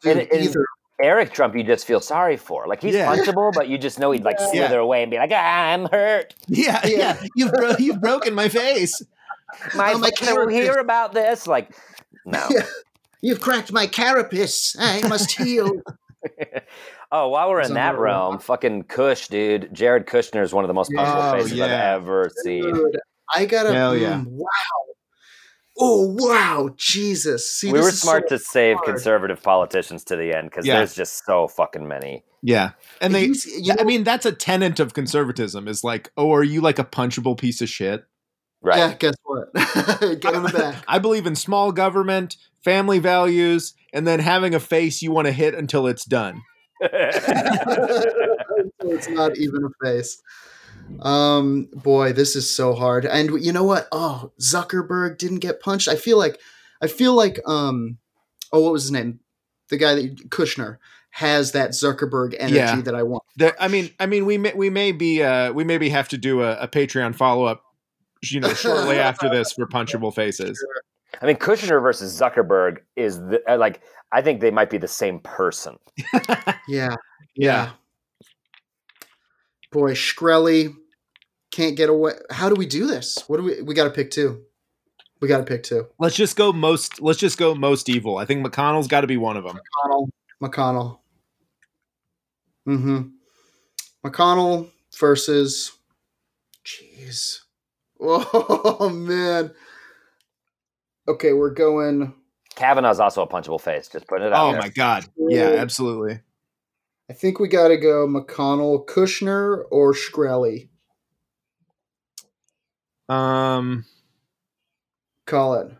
dude, 0.03 0.19
And- 0.19 0.31
and- 0.31 0.45
either 0.45 0.67
Eric 1.01 1.33
Trump, 1.33 1.55
you 1.55 1.63
just 1.63 1.87
feel 1.87 2.01
sorry 2.01 2.37
for. 2.37 2.67
Like 2.67 2.83
he's 2.83 2.95
Yeah. 2.95 3.15
punchable, 3.15 3.53
but 3.55 3.69
you 3.69 3.79
just 3.79 3.99
know 3.99 4.11
he'd 4.11 4.25
like 4.25 4.37
Yeah. 4.41 4.51
slither 4.51 4.79
away 4.79 5.03
and 5.03 5.11
be 5.11 5.17
like, 5.19 5.31
ah, 5.33 5.37
"I'm 5.73 5.87
hurt. 5.87 6.35
Yeah, 6.49 6.81
Yeah. 6.85 6.97
yeah. 7.21 7.27
You've 7.37 7.53
bro- 7.53 7.77
you've 7.79 8.01
broken 8.01 8.35
my 8.35 8.49
face. 8.49 9.01
My 9.75 9.93
Oh, 9.93 9.99
my 9.99 10.09
folks 10.11 10.21
will 10.33 10.49
hear 10.49 10.75
about 10.79 11.13
this." 11.15 11.47
Like, 11.47 11.71
no. 12.27 12.45
Yeah. 12.51 12.63
You've 13.21 13.41
cracked 13.41 13.73
my 13.73 13.87
carapace. 13.89 14.77
I 14.79 15.07
must 15.09 15.33
heal. 15.33 15.71
oh, 17.13 17.29
while 17.29 17.51
we're 17.51 17.61
It's 17.61 17.69
in 17.69 17.75
that 17.75 17.95
unreal. 17.95 18.03
realm, 18.05 18.39
fucking 18.39 18.85
Kush, 18.85 19.27
dude. 19.29 19.73
Jared 19.73 20.07
Kushner 20.07 20.43
is 20.43 20.53
one 20.53 20.65
of 20.65 20.69
the 20.69 20.75
most 20.75 20.91
Yeah. 20.93 21.05
punchable 21.05 21.33
Oh, 21.33 21.37
faces 21.39 21.53
yeah. 21.55 21.65
I've 21.97 22.03
ever 22.03 22.31
seen. 22.45 22.63
Dude, 22.63 22.99
I 23.35 23.45
gotta. 23.47 23.73
Hell 23.73 23.97
yeah. 23.97 24.15
mm, 24.21 24.27
wow. 24.27 24.49
Oh 25.81 26.15
wow, 26.19 26.71
Jesus! 26.77 27.49
See, 27.51 27.73
we 27.73 27.81
were 27.81 27.91
smart 27.93 28.29
so 28.29 28.37
to 28.37 28.43
save 28.43 28.77
hard. 28.77 28.87
conservative 28.89 29.43
politicians 29.43 30.03
to 30.05 30.17
the 30.17 30.37
end 30.37 30.51
because 30.51 30.67
Yeah. 30.67 30.79
there's 30.79 30.95
just 30.95 31.25
so 31.25 31.47
fucking 31.49 31.87
many. 31.87 32.25
Yeah, 32.43 32.71
and 33.01 33.15
they. 33.15 33.27
He's- 33.27 33.47
you 33.47 33.75
I 33.79 33.85
mean, 33.85 34.05
that's 34.05 34.27
a 34.27 34.33
tenet 34.33 34.81
of 34.81 34.93
conservatism. 34.95 35.69
Is 35.69 35.85
like, 35.85 36.11
oh, 36.17 36.33
are 36.33 36.43
you 36.43 36.61
like 36.61 36.79
a 36.79 36.85
punchable 36.85 37.39
piece 37.39 37.61
of 37.61 37.69
shit? 37.69 38.05
Right. 38.61 38.79
Yeah, 38.79 38.95
guess 38.95 39.15
what? 39.23 39.53
Get 39.55 40.35
in 40.35 40.43
the 40.43 40.53
back. 40.53 40.83
I 40.89 40.99
believe 40.99 41.27
in 41.27 41.37
small 41.37 41.71
government, 41.71 42.37
family 42.65 42.99
values, 42.99 43.75
and 43.93 44.05
then 44.07 44.19
having 44.19 44.55
a 44.55 44.61
face 44.61 45.01
you 45.01 45.13
want 45.13 45.27
to 45.27 45.33
hit 45.33 45.55
until 45.55 45.87
it's 45.87 46.05
done. 46.05 46.43
so 46.83 46.89
it's 48.83 49.09
not 49.09 49.37
even 49.39 49.65
a 49.65 49.85
face. 49.87 50.21
Um, 51.01 51.69
boy, 51.75 52.13
this 52.13 52.37
is 52.37 52.49
so 52.49 52.75
hard. 52.75 53.05
And 53.05 53.43
you 53.45 53.53
know 53.53 53.65
what? 53.65 53.89
Oh, 53.93 54.33
Zuckerberg 54.41 55.19
didn't 55.19 55.39
get 55.39 55.61
punched. 55.61 55.89
I 55.89 55.97
feel 55.97 56.19
like, 56.19 56.39
I 56.83 56.87
feel 56.87 57.15
like, 57.15 57.41
um, 57.47 57.99
oh, 58.53 58.63
what 58.63 58.73
was 58.73 58.85
his 58.85 58.93
name? 58.93 59.21
The 59.69 59.77
guy 59.77 59.95
that 59.95 60.31
Kushner 60.31 60.79
has 61.11 61.53
that 61.53 61.71
Zuckerberg 61.71 62.35
energy 62.39 62.57
Yeah. 62.57 62.81
that 62.83 62.95
I 62.95 63.03
want. 63.03 63.23
There, 63.37 63.55
I 63.61 63.69
mean, 63.69 63.91
I 64.01 64.07
mean, 64.07 64.25
we 64.27 64.39
may 64.39 64.53
we 64.55 64.71
may 64.71 64.93
be 64.93 65.23
uh, 65.23 65.53
we 65.53 65.65
maybe 65.65 65.89
have 65.91 66.09
to 66.09 66.19
do 66.19 66.43
a, 66.43 66.57
a 66.59 66.69
Patreon 66.69 67.15
follow 67.15 67.45
up, 67.45 67.63
you 68.23 68.41
know, 68.41 68.53
shortly 68.55 68.99
after 68.99 69.29
this 69.29 69.53
for 69.53 69.67
punchable 69.67 70.15
faces. 70.15 70.65
I 71.21 71.27
mean, 71.27 71.37
Kushner 71.37 71.83
versus 71.83 72.19
Zuckerberg 72.19 72.79
is 72.97 73.19
the, 73.19 73.43
uh, 73.49 73.57
like 73.59 73.81
I 74.13 74.23
think 74.23 74.41
they 74.41 74.51
might 74.51 74.71
be 74.71 74.79
the 74.79 74.89
same 74.89 75.21
person. 75.21 75.77
Yeah, 76.69 76.95
Yeah. 77.35 77.71
Boy, 79.71 79.93
Shkreli 79.93 80.75
can't 81.51 81.77
get 81.77 81.91
away. 81.91 82.13
How 82.31 82.49
do 82.49 82.55
we 82.55 82.67
do 82.67 82.87
this? 82.87 83.19
What 83.27 83.39
do 83.39 83.43
we? 83.43 83.63
We 83.63 83.75
got 83.75 83.85
to 83.85 83.91
pick 83.91 84.11
two. 84.11 84.43
We 85.21 85.29
got 85.29 85.39
to 85.39 85.45
pick 85.45 85.63
two. 85.63 85.87
Let's 85.99 86.17
just 86.17 86.37
go 86.37 86.53
most. 86.53 87.03
Let's 87.03 87.19
just 87.19 87.39
go 87.39 87.55
most 87.55 87.89
evil. 87.89 88.19
I 88.19 88.25
think 88.25 88.47
McConnell's 88.47 88.87
got 88.87 89.03
to 89.03 89.07
be 89.07 89.17
one 89.17 89.37
of 89.37 89.45
them. 89.45 89.59
McConnell. 89.59 90.09
McConnell. 90.43 90.99
Mm-hmm. 92.69 93.03
McConnell 94.07 94.71
versus. 94.99 95.73
Jeez. 96.65 97.41
Oh 98.01 98.89
man. 98.91 99.53
Okay, 101.09 101.33
we're 101.33 101.51
going. 101.51 102.15
Kavanaugh's 102.55 103.01
also 103.01 103.23
a 103.23 103.27
punchable 103.27 103.61
face. 103.61 103.89
Just 103.89 104.07
putting 104.07 104.27
it 104.27 104.33
out. 104.33 104.47
Oh 104.47 104.53
there. 104.53 104.61
my 104.61 104.69
god! 104.69 105.07
Yeah, 105.17 105.55
absolutely. 105.57 106.21
I 107.11 107.15
think 107.15 107.39
we 107.39 107.49
got 107.49 107.69
to 107.69 107.77
go 107.77 108.07
McConnell, 108.07 108.87
Kushner, 108.87 109.65
or 109.71 109.95
Shkreli. 109.95 110.69
Um, 113.09 113.87
Call 115.25 115.55
it. 115.55 115.73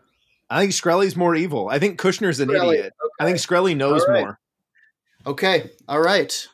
I 0.49 0.61
think 0.61 0.71
Shkreli's 0.71 1.15
more 1.15 1.35
evil. 1.35 1.69
I 1.69 1.77
think 1.77 1.99
Kushner's 1.99 2.39
an 2.39 2.49
Shkreli, 2.49 2.73
idiot. 2.73 2.93
I 3.19 3.25
think 3.25 3.37
Shkreli 3.37 3.77
knows 3.77 4.03
right. 4.07 4.21
more. 4.21 4.39
Okay. 5.27 5.69
All 5.87 6.01
right. 6.01 6.47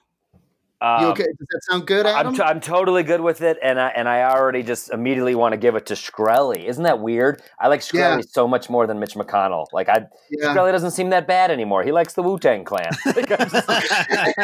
Um, 0.81 1.01
You 1.03 1.07
okay? 1.09 1.23
Does 1.23 1.47
that 1.51 1.61
sound 1.71 1.87
good, 1.87 2.05
Adam? 2.05 2.27
I'm, 2.27 2.35
t- 2.35 2.41
I'm 2.43 2.59
totally 2.59 3.01
good 3.03 3.21
with 3.21 3.41
it, 3.41 3.57
and 3.63 3.79
I 3.79 3.87
and 3.89 4.09
I 4.09 4.23
already 4.23 4.61
just 4.61 4.91
immediately 4.91 5.33
want 5.33 5.53
to 5.53 5.57
give 5.57 5.75
it 5.75 5.85
to 5.87 5.93
Shkreli. 5.93 6.65
Isn't 6.65 6.83
that 6.83 6.99
weird? 6.99 7.41
I 7.59 7.69
like 7.69 7.79
Shkreli 7.79 7.93
Yeah. 8.17 8.21
so 8.27 8.47
much 8.47 8.69
more 8.69 8.85
than 8.85 8.99
Mitch 8.99 9.13
McConnell. 9.15 9.67
Like 9.71 9.87
I, 9.87 10.05
yeah. 10.29 10.53
Shkreli 10.53 10.71
doesn't 10.73 10.91
seem 10.91 11.11
that 11.11 11.27
bad 11.27 11.49
anymore. 11.49 11.83
He 11.83 11.91
likes 11.93 12.13
the 12.13 12.23
Wu 12.23 12.37
Tang 12.37 12.63
Clan. 12.65 12.91
Like, 13.05 13.29
like, 13.29 14.35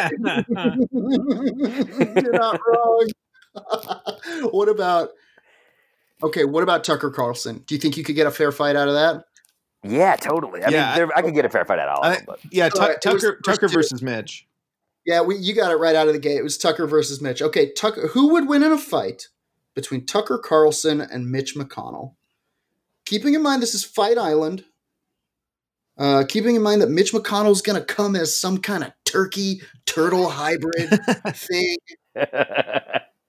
You're 0.92 2.32
not 2.34 2.60
wrong. 2.68 3.08
what 4.52 4.70
about 4.70 5.10
okay? 6.24 6.46
What 6.46 6.64
about 6.64 6.84
Tucker 6.84 7.10
Carlson? 7.12 7.64
Do 7.68 7.76
you 7.76 7.82
think 7.82 7.98
you 7.98 8.04
could 8.04 8.16
get 8.16 8.28
a 8.28 8.32
fair 8.32 8.52
fight 8.52 8.76
out 8.76 8.88
of 8.88 8.94
that? 8.94 9.26
yeah, 9.84 10.16
totally. 10.16 10.64
I 10.64 10.70
Yeah, 10.70 10.86
mean, 10.88 10.96
there, 10.96 11.18
I 11.18 11.22
could 11.22 11.34
get 11.34 11.44
a 11.44 11.50
fair 11.50 11.66
fight 11.66 11.80
out 11.80 11.90
of 11.90 11.98
all 11.98 12.04
I- 12.06 12.12
of 12.12 12.18
them, 12.18 12.26
but 12.28 12.40
yeah, 12.52 12.70
All 12.76 12.88
right, 12.88 13.02
Tuck 13.02 13.12
it 13.12 13.14
was 13.16 13.24
Tucker 13.24 13.40
Tucker 13.44 13.68
versus 13.68 14.02
Mitch. 14.02 14.48
Yeah, 15.06 15.22
we, 15.22 15.38
you 15.38 15.56
got 15.56 15.72
it 15.72 15.78
right 15.78 15.95
out 15.95 16.08
of 16.08 16.14
the 16.14 16.20
gate. 16.20 16.38
It 16.38 16.43
was 16.43 16.58
Tucker 16.58 16.86
versus 16.86 17.22
Mitch. 17.22 17.41
Okay, 17.41 17.72
Tucker. 17.74 18.08
Who 18.10 18.34
would 18.34 18.47
win 18.47 18.64
in 18.64 18.72
a 18.72 18.78
fight 18.78 19.30
between 19.74 20.06
Tucker 20.06 20.38
Carlson 20.38 21.02
and 21.02 21.32
Mitch 21.32 21.56
McConnell? 21.56 22.14
Keeping 23.06 23.34
in 23.34 23.41
mind 23.41 23.62
this 23.62 23.74
is 23.74 23.84
Fight 23.84 24.18
Island. 24.18 24.64
Uh, 25.97 26.24
keeping 26.28 26.56
in 26.56 26.62
mind 26.62 26.82
that 26.82 26.89
Mitch 26.89 27.12
McConnell's 27.12 27.62
going 27.62 27.80
to 27.80 27.86
come 27.86 28.16
as 28.16 28.36
some 28.36 28.58
kind 28.58 28.84
of 28.84 28.91
turkey 29.06 29.62
turtle 29.86 30.30
hybrid 30.30 30.89
thing, 31.36 31.78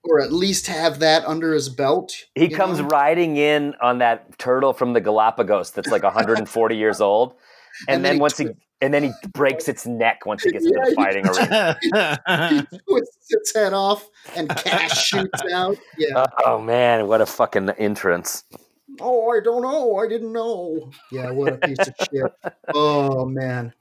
or 0.05 0.21
at 0.23 0.33
least 0.33 0.69
have 0.69 1.01
that 1.01 1.25
under 1.27 1.53
his 1.53 1.69
belt. 1.69 2.15
he 2.35 2.49
comes 2.49 2.79
know? 2.79 2.87
riding 2.87 3.37
in 3.37 3.75
on 3.83 3.99
that 3.99 4.39
turtle 4.39 4.73
from 4.73 4.93
the 4.93 5.01
Galapagos 5.01 5.73
that's 5.73 5.91
like 5.91 6.03
140 6.03 6.77
years 6.77 7.01
old, 7.01 7.35
and, 7.89 7.97
And 7.97 8.05
then 8.05 8.11
then, 8.11 8.15
he 8.15 8.21
once 8.21 8.39
he 8.39 8.49
and 8.83 8.93
then 8.93 9.05
he 9.05 9.13
breaks 9.33 9.69
its 9.69 9.87
neck 9.87 10.27
once 10.27 10.43
he 10.43 10.51
gets 10.51 10.67
into 10.67 10.79
the 10.85 10.95
fighting 10.95 11.27
arena. 11.27 11.79
he 12.71 12.79
twists 12.79 13.27
its 13.31 13.55
head 13.55 13.73
off 13.73 14.07
and 14.37 14.49
cash 14.51 15.07
shoots 15.07 15.43
out. 15.53 15.79
Yeah. 15.97 16.27
Oh 16.45 16.61
man, 16.61 17.07
what 17.07 17.23
a 17.23 17.27
fucking 17.27 17.71
entrance! 17.71 18.45
oh, 19.01 19.31
I 19.31 19.41
don't 19.41 19.63
know. 19.63 19.97
I 19.97 20.09
didn't 20.09 20.33
know. 20.33 20.91
Yeah, 21.11 21.31
what 21.31 21.55
a 21.55 21.57
piece 21.57 21.79
of 21.79 21.95
shit. 22.13 22.33
Oh 22.75 23.25
man. 23.25 23.73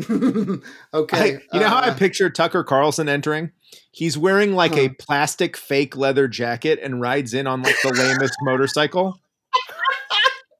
okay. 0.10 0.62
I- 0.92 1.40
you 1.52 1.60
know 1.60 1.68
how 1.68 1.78
I 1.78 1.88
uh, 1.88 1.94
picture 1.94 2.28
Tucker 2.28 2.64
Carlson 2.64 3.08
entering? 3.08 3.52
He's 3.92 4.18
wearing 4.18 4.54
like 4.54 4.76
a 4.76 4.90
plastic 4.90 5.56
fake 5.56 5.96
leather 5.96 6.28
jacket 6.28 6.78
and 6.82 7.00
rides 7.00 7.34
in 7.34 7.46
on 7.46 7.62
like 7.62 7.76
the 7.82 7.92
lamest 7.92 8.34
motorcycle. 8.42 9.18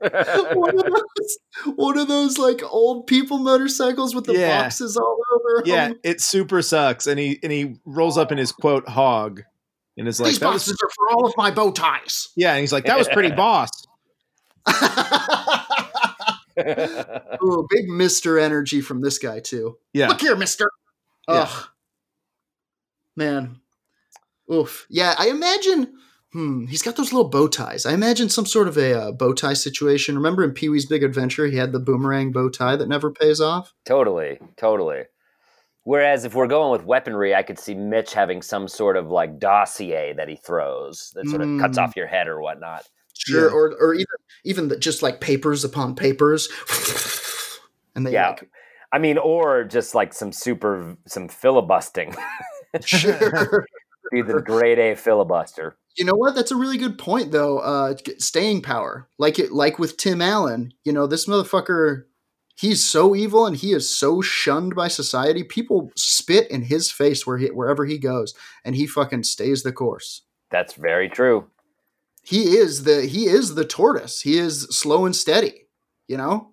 one, 0.55 0.79
of 0.79 0.85
those, 0.85 1.39
one 1.77 1.99
of 1.99 2.09
those 2.09 2.39
like 2.39 2.63
old 2.65 3.07
people 3.07 3.39
motorcycles 3.39 4.15
with 4.15 4.25
the 4.25 4.35
Yeah. 4.35 4.63
boxes 4.63 4.97
all 4.97 5.19
over. 5.35 5.63
Yeah, 5.65 5.89
them. 5.89 5.99
it 6.03 6.21
super 6.21 6.63
sucks, 6.63 7.07
and 7.07 7.19
he 7.19 7.39
and 7.43 7.53
he 7.53 7.77
rolls 7.85 8.19
up 8.19 8.33
in 8.33 8.39
his 8.39 8.53
quote 8.53 8.89
hog, 8.89 9.43
and 9.97 10.09
is 10.09 10.21
like, 10.21 10.31
These 10.31 10.39
"That 10.41 10.53
was 10.53 10.63
boxes 10.67 10.79
are 10.83 10.91
for 10.95 11.11
all 11.11 11.27
of 11.27 11.35
my 11.37 11.51
bow 11.51 11.71
ties. 11.71 12.31
yeah," 12.37 12.53
and 12.53 12.61
he's 12.61 12.73
like, 12.73 12.87
"That 12.87 12.99
was 12.99 13.09
pretty 13.09 13.31
boss." 13.37 13.71
Ooh, 17.43 17.67
big 17.71 17.89
Mister 17.89 18.39
energy 18.39 18.81
from 18.81 19.01
this 19.01 19.19
guy 19.19 19.41
too. 19.41 19.79
Yeah, 19.93 20.09
Look 20.09 20.21
here, 20.21 20.37
Mister. 20.37 20.71
Yeah. 21.29 21.47
Ugh, 21.49 21.69
man. 23.17 23.57
Oof. 24.53 24.87
Yeah, 24.91 25.15
I 25.17 25.29
imagine. 25.29 25.95
Hmm. 26.33 26.67
He's 26.67 26.83
got 26.83 26.97
those 26.97 27.13
little 27.13 27.29
bow 27.29 27.47
ties. 27.47 27.85
I 27.85 27.93
imagine 27.93 28.29
some 28.31 28.47
sort 28.47 28.67
of 28.69 28.79
a 28.79 28.99
uh, 28.99 29.13
bow 29.13 29.35
tie 29.35 29.53
situation. 29.53 30.15
Remember 30.17 30.43
in 30.43 30.53
Pee 30.53 30.69
Wee's 30.71 30.87
Big 30.87 31.03
Adventure, 31.03 31.47
he 31.47 31.57
had 31.59 31.73
the 31.73 31.79
boomerang 31.79 32.33
bow 32.33 32.49
tie 32.49 32.77
that 32.77 32.89
never 32.89 33.11
pays 33.11 33.41
off. 33.41 33.75
Totally, 33.85 34.39
totally. 34.57 35.03
Whereas 35.85 36.25
if 36.25 36.35
we're 36.35 36.47
going 36.47 36.71
with 36.73 36.87
weaponry, 36.87 37.35
I 37.35 37.43
could 37.43 37.59
see 37.59 37.75
Mitch 37.75 38.15
having 38.15 38.41
some 38.41 38.69
sort 38.69 38.97
of 38.97 39.09
like 39.11 39.39
dossier 39.39 40.15
that 40.17 40.29
he 40.29 40.37
throws 40.37 41.11
that 41.15 41.29
sort 41.29 41.43
of 41.43 41.59
cuts 41.61 41.77
Mm. 41.77 41.83
off 41.83 41.97
your 41.97 42.07
head 42.07 42.29
or 42.29 42.41
whatnot. 42.41 42.85
Sure. 43.15 43.49
Yeah. 43.49 43.55
Or 43.55 43.73
or 43.81 43.95
even 43.95 44.07
even 44.45 44.69
the, 44.69 44.79
just 44.79 45.03
like 45.03 45.21
papers 45.21 45.65
upon 45.65 45.97
papers. 45.97 46.49
and 47.95 48.07
they 48.07 48.13
Yeah. 48.13 48.29
like 48.31 48.49
I 48.93 48.99
mean, 48.99 49.19
or 49.19 49.65
just 49.65 49.95
like 49.95 50.13
some 50.13 50.33
super 50.33 50.97
some 51.07 51.29
filibustering. 51.29 52.15
sure. 52.85 53.67
Be 54.13 54.23
the 54.23 54.41
grade 54.41 54.79
A 54.79 54.95
filibuster. 54.95 55.77
You 55.97 56.05
know 56.05 56.15
what? 56.15 56.35
That's 56.35 56.51
a 56.51 56.57
really 56.57 56.79
good 56.79 56.99
point, 56.99 57.33
though. 57.33 57.59
Uh, 57.59 57.95
staying 58.19 58.63
power, 58.63 59.09
like 59.19 59.39
it, 59.39 59.53
like 59.53 59.79
with 59.79 59.97
Tim 59.97 60.23
Allen. 60.23 60.73
You 60.85 60.93
know, 60.93 61.07
this 61.07 61.27
motherfucker, 61.27 62.05
he's 62.57 62.83
so 62.83 63.15
evil 63.15 63.47
and 63.47 63.57
he 63.57 63.73
is 63.73 63.91
so 63.91 64.23
shunned 64.23 64.75
by 64.75 64.89
society. 64.89 65.45
People 65.45 65.93
spit 65.97 66.51
in 66.51 66.63
his 66.63 66.91
face 66.91 67.27
where 67.27 67.39
he, 67.39 67.49
wherever 67.49 67.85
he 67.85 67.99
goes, 67.99 68.35
and 68.65 68.75
he 68.75 68.87
fucking 68.87 69.25
stays 69.25 69.63
the 69.63 69.73
course. 69.73 70.23
That's 70.51 70.75
very 70.75 71.09
true. 71.09 71.47
He 72.23 72.57
is 72.57 72.85
the 72.85 73.03
he 73.07 73.27
is 73.27 73.55
the 73.55 73.65
tortoise. 73.65 74.21
He 74.21 74.39
is 74.39 74.63
slow 74.71 75.05
and 75.05 75.15
steady. 75.15 75.67
You 76.07 76.17
know. 76.17 76.53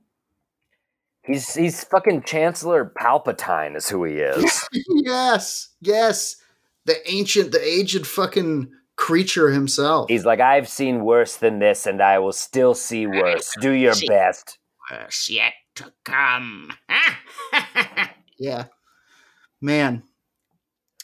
He's 1.24 1.54
he's 1.54 1.84
fucking 1.84 2.24
Chancellor 2.24 2.92
Palpatine 3.00 3.78
is 3.78 3.88
who 3.88 4.04
he 4.04 4.16
is. 4.16 4.68
yes, 4.90 5.70
yes. 5.80 6.38
The 6.86 7.08
ancient, 7.12 7.52
the 7.52 7.64
aged 7.64 8.08
fucking 8.08 8.72
creature 9.00 9.50
himself. 9.50 10.10
He's 10.10 10.26
like, 10.26 10.42
I've 10.42 10.68
seen 10.68 11.06
worse 11.06 11.38
than 11.38 11.60
this, 11.60 11.88
and 11.88 12.02
I 12.02 12.20
will 12.20 12.34
still 12.34 12.76
see 12.76 13.08
worse. 13.08 13.54
Do 13.62 13.72
your 13.72 13.94
best. 14.08 14.60
worse 14.92 15.30
yet 15.30 15.54
to 15.76 15.92
come. 16.04 16.74
yeah, 18.38 18.66
man. 19.62 20.04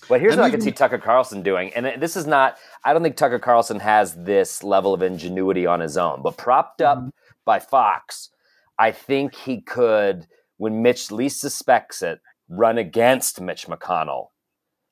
Well, 0.10 0.20
here's 0.20 0.34
I'm 0.34 0.42
what 0.42 0.48
I 0.48 0.50
can 0.52 0.62
see 0.62 0.72
Tucker 0.74 0.98
Carlson 0.98 1.42
doing, 1.42 1.74
and 1.74 2.02
this 2.02 2.18
is 2.18 2.28
not. 2.28 2.58
I 2.84 2.92
don't 2.94 3.02
think 3.02 3.16
Tucker 3.16 3.40
Carlson 3.40 3.80
has 3.80 4.14
this 4.14 4.62
level 4.62 4.94
of 4.94 5.02
ingenuity 5.02 5.66
on 5.66 5.80
his 5.80 5.96
own, 5.98 6.22
but 6.22 6.36
propped 6.38 6.82
up 6.82 6.98
Mhm. 7.00 7.12
by 7.46 7.60
Fox, 7.60 8.30
I 8.78 8.92
think 8.92 9.34
he 9.34 9.62
could, 9.62 10.28
when 10.58 10.82
Mitch 10.84 11.12
least 11.12 11.40
suspects 11.40 12.02
it, 12.02 12.20
run 12.50 12.78
against 12.78 13.40
Mitch 13.40 13.68
McConnell 13.68 14.28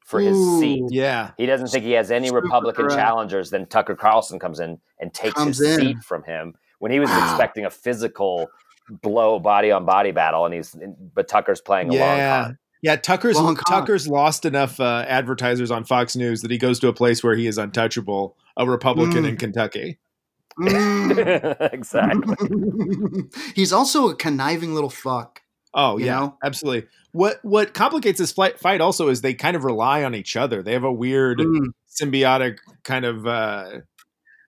for 0.06 0.20
his 0.20 0.38
seat. 0.60 0.84
Yeah, 0.90 1.32
He 1.38 1.46
doesn't 1.46 1.68
think 1.68 1.86
he 1.86 1.92
has 1.94 2.12
any 2.12 2.28
Super 2.28 2.42
Republican 2.42 2.86
correct. 2.86 2.96
challengers. 3.00 3.50
Then 3.50 3.66
Tucker 3.66 3.96
Carlson 3.96 4.40
comes 4.40 4.60
in 4.60 4.80
and 5.00 5.14
takes 5.14 5.34
Comes 5.36 5.58
his 5.58 5.78
in. 5.78 5.80
seat 5.80 5.98
from 6.04 6.24
him, 6.24 6.56
when 6.80 6.92
he 6.92 7.00
was 7.00 7.10
Wow. 7.10 7.30
expecting 7.30 7.66
a 7.66 7.70
physical 7.70 8.48
blow 9.02 9.40
body 9.40 9.72
on 9.72 9.86
body 9.86 10.12
battle, 10.12 10.46
and 10.46 10.54
he's 10.54 10.76
but 11.16 11.28
Tucker's 11.28 11.62
playing 11.62 11.90
a 11.90 11.98
long 11.98 12.18
Yeah. 12.18 12.44
con. 12.44 12.58
Yeah, 12.82 12.96
Tucker's 12.98 13.38
Long 13.38 13.56
con. 13.56 13.64
Tucker's 13.80 14.10
lost 14.10 14.44
enough 14.44 14.78
uh, 14.78 15.06
advertisers 15.08 15.72
on 15.72 15.86
Fox 15.86 16.18
News 16.18 16.42
that 16.42 16.52
he 16.52 16.58
goes 16.58 16.80
to 16.82 16.90
a 16.90 16.94
place 16.94 17.24
where 17.24 17.34
he 17.34 17.48
is 17.48 17.58
untouchable, 17.58 18.36
a 18.58 18.68
Republican 18.68 19.24
Mm. 19.24 19.30
in 19.30 19.38
Kentucky. 19.38 20.00
Mm. 20.60 21.72
exactly. 21.74 22.36
He's 23.56 23.72
also 23.72 24.10
a 24.10 24.16
conniving 24.16 24.74
little 24.74 24.90
fuck. 24.90 25.42
Oh 25.74 25.98
You 25.98 26.06
yeah, 26.06 26.20
know? 26.20 26.38
absolutely. 26.44 26.88
What 27.14 27.40
what 27.44 27.74
complicates 27.74 28.20
this 28.20 28.32
fight, 28.32 28.60
fight 28.60 28.82
also 28.82 29.10
is 29.10 29.22
they 29.22 29.34
kind 29.34 29.56
of 29.56 29.64
rely 29.64 30.04
on 30.04 30.16
each 30.16 30.36
other. 30.36 30.62
They 30.64 30.74
have 30.74 30.84
a 30.84 30.92
weird 30.94 31.40
Mm. 31.40 31.68
symbiotic 31.90 32.58
kind 32.84 33.06
of 33.06 33.26
uh, 33.28 33.80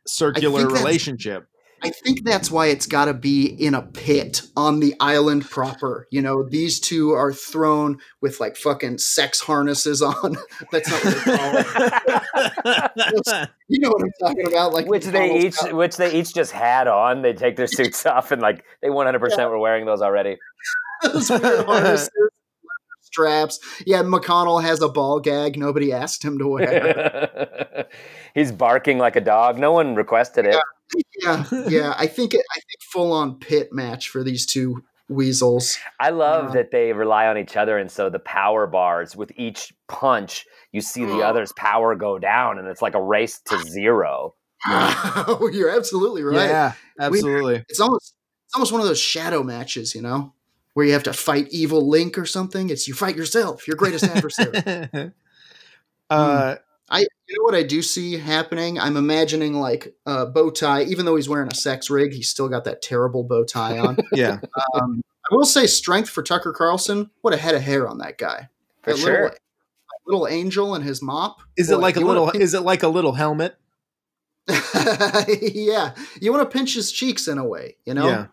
circular 0.07 0.59
think 0.59 0.69
that's- 0.69 0.83
relationship. 0.83 1.47
I 1.83 1.89
think 1.91 2.23
that's 2.23 2.49
why 2.49 2.67
it's 2.67 2.87
got 2.87 3.05
to 3.05 3.13
be 3.13 3.45
in 3.45 3.75
a 3.75 3.83
pit 3.83 4.41
on 4.57 4.79
the 4.79 4.95
island 4.99 5.47
proper. 5.47 6.07
You 6.09 6.21
know, 6.23 6.41
these 6.41 6.79
two 6.79 7.11
are 7.11 7.31
thrown 7.31 7.99
with 8.21 8.39
like 8.39 8.57
fucking 8.57 8.97
sex 8.97 9.39
harnesses 9.39 10.01
on. 10.01 10.35
that's 10.71 10.89
not 10.89 11.03
what 11.03 11.25
they 11.25 11.37
call 11.37 11.57
it. 11.57 13.49
You 13.67 13.79
know 13.81 13.89
what 13.89 14.01
I'm 14.01 14.11
talking 14.19 14.47
about? 14.47 14.73
Like 14.73 14.87
which 14.87 15.05
they 15.05 15.37
each, 15.39 15.57
got 15.59 15.73
which 15.73 15.97
they 15.97 16.13
each 16.13 16.33
just 16.33 16.53
had 16.53 16.87
on. 16.87 17.21
They 17.21 17.33
take 17.33 17.55
their 17.55 17.67
suits 17.67 18.03
off, 18.07 18.31
and 18.31 18.41
like 18.41 18.63
they 18.81 18.89
100 18.89 19.19
percent 19.19 19.49
were 19.51 19.59
wearing 19.59 19.85
those 19.85 20.01
already. 20.01 20.37
Those 21.13 21.29
weird 21.29 21.65
harnesses, 21.65 22.09
straps. 23.01 23.59
Yeah, 23.85 24.03
McConnell 24.03 24.61
has 24.61 24.81
a 24.81 24.89
ball 24.89 25.19
gag. 25.19 25.57
Nobody 25.57 25.93
asked 25.93 26.23
him 26.23 26.37
to 26.39 26.47
wear. 26.47 27.87
He's 28.35 28.51
barking 28.51 28.97
like 28.97 29.15
a 29.15 29.21
dog. 29.21 29.57
No 29.57 29.71
one 29.71 29.95
requested 29.95 30.45
it. 30.45 30.57
yeah, 31.23 31.45
yeah. 31.67 31.93
I 31.97 32.07
think 32.07 32.33
it, 32.33 32.41
I 32.51 32.55
think 32.55 32.81
full 32.91 33.13
on 33.13 33.39
pit 33.39 33.69
match 33.71 34.09
for 34.09 34.23
these 34.23 34.45
two 34.45 34.83
weasels. 35.07 35.77
I 35.99 36.09
love 36.09 36.47
Yeah. 36.47 36.61
that 36.61 36.71
they 36.71 36.93
rely 36.93 37.27
on 37.27 37.37
each 37.37 37.55
other, 37.55 37.77
and 37.77 37.91
so 37.91 38.09
the 38.09 38.19
power 38.19 38.67
bars 38.67 39.15
with 39.15 39.31
each 39.35 39.73
punch, 39.87 40.45
you 40.71 40.81
see 40.81 41.05
the 41.05 41.15
Ugh. 41.15 41.21
other's 41.21 41.53
power 41.53 41.95
go 41.95 42.19
down, 42.19 42.59
and 42.59 42.67
it's 42.67 42.81
like 42.81 42.95
a 42.95 43.01
race 43.01 43.39
to 43.45 43.55
ah. 43.55 43.63
zero. 43.63 44.35
Oh, 44.67 45.49
you're 45.53 45.69
absolutely 45.69 46.23
right. 46.23 46.49
Yeah, 46.49 46.73
absolutely. 46.99 47.63
It's 47.69 47.79
almost 47.79 48.15
it's 48.47 48.55
almost 48.55 48.71
one 48.71 48.81
of 48.81 48.87
those 48.87 48.99
shadow 48.99 49.43
matches, 49.43 49.93
you 49.95 50.01
know, 50.01 50.33
where 50.75 50.85
you 50.85 50.91
have 50.93 51.03
to 51.03 51.13
fight 51.13 51.47
evil 51.51 51.89
Link 51.89 52.17
or 52.17 52.25
something. 52.25 52.69
It's 52.69 52.87
you 52.87 52.93
fight 52.93 53.15
yourself, 53.15 53.65
your 53.67 53.77
greatest 53.77 54.03
adversary. 54.03 54.51
uh, 56.09 56.55
I 56.89 56.99
you 56.99 57.07
know 57.39 57.43
what 57.43 57.55
I 57.55 57.63
do 57.63 57.81
see 57.81 58.17
happening? 58.17 58.77
I'm 58.77 58.95
imagining 58.97 59.55
like 59.55 59.95
a 60.05 60.25
bow 60.27 60.51
tie, 60.51 60.83
even 60.83 61.05
though 61.05 61.15
he's 61.15 61.27
wearing 61.29 61.49
a 61.51 61.55
sex 61.55 61.89
rig, 61.89 62.13
he's 62.13 62.29
still 62.29 62.47
got 62.49 62.65
that 62.65 62.81
terrible 62.83 63.23
bow 63.23 63.43
tie 63.43 63.79
on. 63.79 63.97
yeah, 64.13 64.39
um, 64.75 65.01
I 65.31 65.35
will 65.35 65.45
say 65.45 65.65
strength 65.65 66.09
for 66.09 66.21
Tucker 66.21 66.51
Carlson. 66.53 67.09
What 67.21 67.33
a 67.33 67.37
head 67.37 67.55
of 67.55 67.61
hair 67.63 67.87
on 67.87 67.97
that 67.99 68.17
guy. 68.19 68.49
For 68.83 68.91
that 68.91 68.99
sure. 68.99 69.21
little, 69.23 69.37
little 70.05 70.27
angel 70.27 70.75
and 70.75 70.83
his 70.83 71.01
mop. 71.01 71.37
is 71.57 71.71
it 71.71 71.77
like 71.77 71.95
a 71.95 72.01
little? 72.01 72.29
pinch- 72.29 72.43
Is 72.43 72.53
it 72.53 72.61
like 72.61 72.83
a 72.83 72.87
little 72.89 73.13
helmet? 73.13 73.55
yeah, 74.47 75.95
you 76.21 76.31
want 76.31 76.43
to 76.49 76.55
pinch 76.55 76.75
his 76.75 76.91
cheeks 76.91 77.27
in 77.27 77.39
a 77.39 77.45
way, 77.47 77.77
you 77.85 77.93
know. 77.95 78.07
Yeah, 78.07 78.25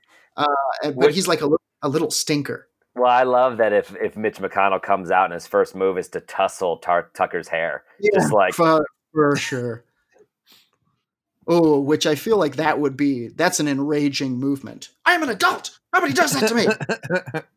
And- 0.83 0.95
but 0.97 1.07
Which- 1.07 1.15
he's 1.15 1.29
like 1.29 1.41
a, 1.41 1.47
li- 1.47 1.57
a 1.83 1.89
little 1.89 2.11
stinker. 2.11 2.69
Well, 2.95 3.11
I 3.11 3.23
love 3.23 3.57
that 3.57 3.73
if 3.73 3.95
if 3.97 4.17
Mitch 4.17 4.37
McConnell 4.37 4.83
comes 4.83 5.11
out 5.11 5.25
and 5.27 5.35
his 5.35 5.47
first 5.47 5.75
move 5.75 5.97
is 5.97 6.09
to 6.09 6.21
tussle 6.21 6.77
Tar- 6.79 7.11
Tucker's 7.15 7.49
hair, 7.49 7.85
just 8.15 8.33
like 8.33 8.55
for, 8.55 8.87
for 9.13 9.35
sure. 9.37 9.85
Oh, 11.49 11.81
which 11.81 12.07
I 12.07 12.15
feel 12.15 12.37
like 12.37 12.57
that 12.57 12.79
would 12.79 12.97
be 12.97 13.29
that's 13.29 13.61
an 13.61 13.67
enraging 13.67 14.39
movement. 14.39 14.91
I 15.07 15.15
am 15.15 15.23
an 15.23 15.31
adult. 15.31 15.79
Nobody 15.95 16.13
does 16.13 16.33
that 16.33 16.49
to 16.49 16.55
me. 16.55 16.67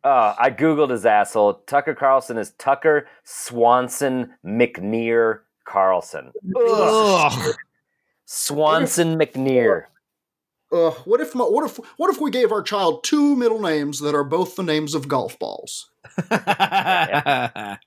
Oh, 0.04 0.34
I 0.38 0.50
googled 0.50 0.90
his 0.90 1.06
asshole. 1.06 1.54
Tucker 1.66 1.94
Carlson 1.94 2.38
is 2.38 2.52
Tucker 2.52 3.06
Swanson 3.24 4.34
McNear 4.44 5.40
Carlson. 5.64 6.32
Ugh. 6.56 7.32
Ugh. 7.32 7.54
Swanson 8.24 9.18
McNear. 9.18 9.84
Ugh, 10.72 10.94
what 11.04 11.20
if 11.20 11.34
my, 11.34 11.44
what 11.44 11.64
if 11.64 11.76
what 11.96 12.10
if 12.10 12.20
we 12.20 12.30
gave 12.30 12.50
our 12.50 12.62
child 12.62 13.04
two 13.04 13.36
middle 13.36 13.60
names 13.60 14.00
that 14.00 14.14
are 14.14 14.24
both 14.24 14.56
the 14.56 14.62
names 14.62 14.94
of 14.94 15.08
golf 15.08 15.38
balls? 15.38 15.90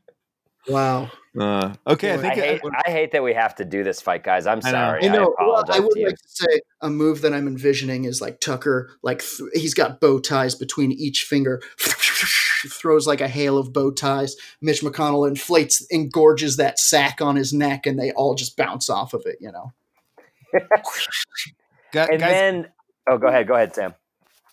Wow. 0.68 1.10
Uh, 1.40 1.74
okay, 1.88 2.14
I 2.14 2.16
Boy, 2.18 2.22
think 2.22 2.34
I 2.34 2.36
hate, 2.42 2.62
I 2.86 2.92
hate 2.92 3.12
that 3.12 3.24
we 3.24 3.34
have 3.34 3.56
to 3.56 3.66
do 3.66 3.84
this 3.84 4.02
fight, 4.02 4.24
guys. 4.24 4.46
I'm 4.46 4.60
I 4.64 4.72
know. 4.72 4.78
sorry. 4.78 5.06
I 5.06 5.12
know. 5.12 5.34
well, 5.40 5.60
apologize 5.60 5.76
I 5.76 5.80
would 5.80 5.92
to 5.94 6.00
you. 6.00 6.06
like 6.08 6.18
to 6.18 6.28
say 6.28 6.62
a 6.82 6.90
move 6.90 7.22
that 7.22 7.34
I'm 7.34 7.48
envisioning 7.48 8.06
is 8.06 8.22
like 8.22 8.40
Tucker, 8.40 8.92
like 9.02 9.20
th- 9.24 9.50
he's 9.54 9.74
got 9.74 10.00
bow 10.02 10.20
ties 10.20 10.56
between 10.56 10.92
each 10.92 11.24
finger, 11.24 11.62
throws 11.78 13.08
like 13.08 13.22
a 13.22 13.28
hail 13.28 13.58
of 13.58 13.74
bow 13.74 13.92
ties. 13.92 14.36
Mitch 14.62 14.82
McConnell 14.82 15.28
inflates, 15.28 15.86
engorges 15.92 16.58
that 16.58 16.78
sack 16.80 17.22
on 17.22 17.36
his 17.36 17.54
neck, 17.54 17.86
and 17.86 17.98
they 17.98 18.12
all 18.12 18.36
just 18.36 18.58
bounce 18.58 18.90
off 18.90 19.14
of 19.14 19.24
it. 19.26 19.38
You 19.40 19.52
know. 19.52 19.74
Gu- 21.92 22.00
and 22.00 22.20
guys, 22.20 22.32
then, 22.32 22.68
oh, 23.10 23.18
go 23.18 23.28
ahead, 23.28 23.48
go 23.48 23.56
ahead, 23.56 23.74
Sam. 23.74 23.94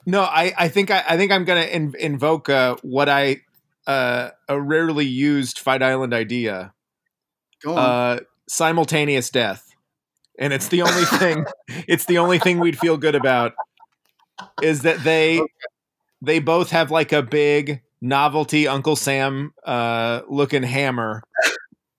no, 0.07 0.23
I, 0.23 0.53
I 0.57 0.69
think 0.69 0.91
I, 0.91 1.05
I 1.09 1.17
think 1.17 1.33
I'm 1.33 1.45
gonna 1.45 1.63
in, 1.63 1.95
invoke 1.99 2.49
uh, 2.49 2.77
what 2.83 3.09
I 3.09 3.43
uh, 3.87 4.31
a 4.49 4.61
rarely 4.61 5.07
used 5.07 5.59
Fight 5.59 5.83
Island 5.83 6.15
idea: 6.15 6.73
Go 7.63 7.73
on. 7.73 7.79
uh, 7.79 8.21
simultaneous 8.49 9.31
death, 9.31 9.75
and 10.39 10.53
it's 10.53 10.69
the 10.69 10.83
only 10.83 11.05
thing. 11.05 11.45
it's 11.87 12.07
the 12.07 12.19
only 12.19 12.39
thing 12.39 12.59
we'd 12.59 12.79
feel 12.79 12.97
good 12.97 13.15
about 13.15 13.53
is 14.63 14.83
that 14.83 15.03
they 15.05 15.41
they 16.23 16.39
both 16.39 16.71
have 16.71 16.91
like 16.91 17.13
a 17.13 17.23
big 17.23 17.83
novelty 18.01 18.69
Uncle 18.69 18.97
Sam 18.97 19.53
uh, 19.65 20.23
looking 20.29 20.63
hammer, 20.63 21.23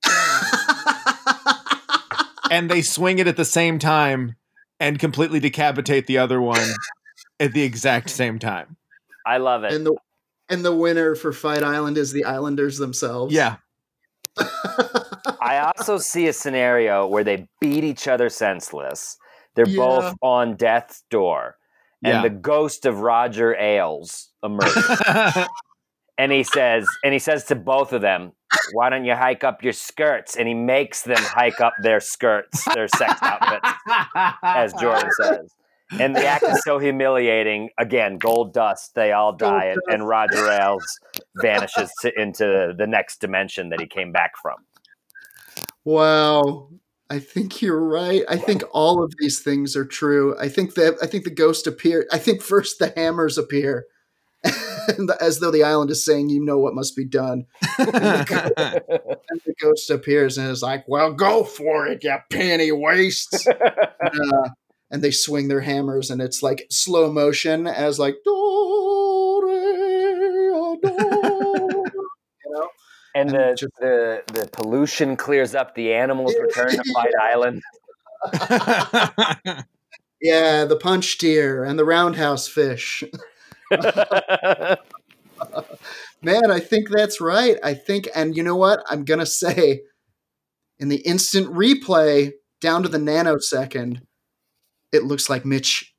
and 2.51 2.69
they 2.69 2.81
swing 2.81 3.19
it 3.19 3.27
at 3.27 3.37
the 3.37 3.45
same 3.45 3.79
time 3.79 4.35
and 4.79 4.99
completely 4.99 5.39
decapitate 5.39 6.07
the 6.07 6.17
other 6.17 6.41
one 6.41 6.67
at 7.39 7.53
the 7.53 7.63
exact 7.63 8.09
same 8.09 8.39
time. 8.39 8.77
I 9.25 9.37
love 9.37 9.63
it. 9.63 9.73
and 9.73 9.85
the 9.85 9.95
and 10.49 10.63
the 10.63 10.73
winner 10.75 11.13
for 11.15 11.33
Fight 11.33 11.61
Island 11.63 11.97
is 11.97 12.13
the 12.13 12.23
Islanders 12.23 12.77
themselves. 12.77 13.33
Yeah. 13.33 13.57
I 15.41 15.71
also 15.77 15.97
see 15.97 16.27
a 16.27 16.33
scenario 16.33 17.05
where 17.07 17.23
they 17.23 17.47
beat 17.59 17.83
each 17.83 18.07
other 18.07 18.29
senseless. 18.29 19.17
They're 19.55 19.67
Yeah. 19.67 19.77
both 19.77 20.15
on 20.21 20.55
death's 20.55 21.03
door, 21.09 21.57
and 22.03 22.13
Yeah. 22.13 22.21
the 22.21 22.29
ghost 22.29 22.85
of 22.85 22.99
Roger 22.99 23.55
Ailes 23.55 24.29
emerges. 24.43 25.01
and 26.17 26.31
he 26.31 26.43
says, 26.43 26.87
and 27.03 27.11
he 27.13 27.19
says 27.19 27.43
to 27.45 27.55
both 27.55 27.91
of 27.91 28.01
them, 28.01 28.31
"Why 28.73 28.89
don't 28.89 29.05
you 29.05 29.15
hike 29.15 29.43
up 29.43 29.63
your 29.63 29.73
skirts?" 29.73 30.35
And 30.35 30.47
he 30.47 30.53
makes 30.53 31.03
them 31.03 31.21
hike 31.21 31.61
up 31.61 31.73
their 31.81 31.99
skirts, 31.99 32.65
their 32.73 32.87
sex 32.87 33.21
outfits, 33.21 33.69
as 34.43 34.73
Jordan 34.73 35.09
says. 35.21 35.53
And 35.99 36.15
the 36.15 36.25
act 36.25 36.43
is 36.43 36.61
so 36.63 36.79
humiliating. 36.79 37.69
Again, 37.77 38.17
gold 38.17 38.53
dust. 38.53 38.93
They 38.95 39.13
all 39.13 39.33
die, 39.33 39.65
and, 39.65 39.81
and 39.87 40.07
Roger 40.07 40.51
Ailes 40.51 40.85
vanishes 41.37 41.91
to, 42.01 42.21
into 42.21 42.73
the 42.77 42.87
next 42.87 43.21
dimension 43.21 43.69
that 43.69 43.79
he 43.79 43.87
came 43.87 44.11
back 44.11 44.33
from. 44.41 44.57
Wow. 45.85 46.69
I 47.09 47.19
think 47.19 47.61
you're 47.61 47.81
right. 47.81 48.23
I 48.27 48.35
think 48.35 48.63
all 48.71 49.01
of 49.01 49.13
these 49.17 49.39
things 49.39 49.77
are 49.77 49.85
true. 49.85 50.37
I 50.37 50.49
think 50.49 50.73
that 50.73 50.97
I 51.01 51.07
think 51.07 51.23
the 51.23 51.29
ghost 51.29 51.65
appeared. 51.65 52.05
I 52.11 52.17
think 52.17 52.41
first 52.41 52.79
the 52.79 52.91
hammers 52.97 53.37
appear, 53.37 53.85
as 55.21 55.39
though 55.39 55.51
the 55.51 55.63
island 55.63 55.91
is 55.91 56.03
saying, 56.05 56.29
"You 56.29 56.43
know 56.43 56.57
what 56.57 56.73
must 56.75 56.95
be 56.95 57.05
done." 57.05 57.45
And 57.79 59.41
the 59.45 59.53
ghost 59.61 59.89
appears 59.89 60.37
and 60.37 60.49
is 60.49 60.61
like, 60.61 60.85
"Well, 60.87 61.13
go 61.13 61.43
for 61.43 61.87
it, 61.87 62.03
you 62.03 62.15
panty 62.31 62.71
wastes." 62.77 63.47
uh, 64.01 64.49
and 64.89 65.01
they 65.01 65.11
swing 65.11 65.47
their 65.49 65.61
hammers, 65.61 66.09
and 66.09 66.21
it's 66.21 66.41
like 66.41 66.65
slow 66.69 67.11
motion 67.11 67.67
as 67.67 67.99
like 67.99 68.15
do 68.23 69.41
re 69.43 70.77
do. 70.81 70.89
You 72.45 72.51
know, 72.51 72.67
And 73.15 73.29
And 73.29 73.29
the, 73.31 73.55
just- 73.57 73.73
the 73.79 74.23
the 74.33 74.47
pollution 74.51 75.15
clears 75.17 75.55
up. 75.55 75.75
The 75.75 75.93
animals 75.93 76.33
return 76.39 76.69
to 76.69 76.83
Fight 76.93 77.13
Island. 77.21 77.61
yeah, 80.21 80.65
the 80.65 80.77
punch 80.81 81.17
deer 81.17 81.63
and 81.63 81.77
the 81.77 81.85
roundhouse 81.85 82.47
fish. 82.47 83.03
Man, 86.21 86.51
I 86.51 86.59
think 86.59 86.89
that's 86.89 87.21
right. 87.21 87.57
I 87.63 87.73
think, 87.73 88.09
and 88.15 88.35
you 88.35 88.43
know 88.43 88.55
what? 88.55 88.83
I'm 88.89 89.05
going 89.05 89.19
to 89.19 89.25
say 89.25 89.81
in 90.79 90.89
the 90.89 90.97
instant 90.97 91.47
replay 91.47 92.31
down 92.61 92.83
to 92.83 92.89
the 92.89 92.97
nanosecond, 92.97 94.01
it 94.91 95.03
looks 95.03 95.29
like 95.29 95.45
Mitch 95.45 95.93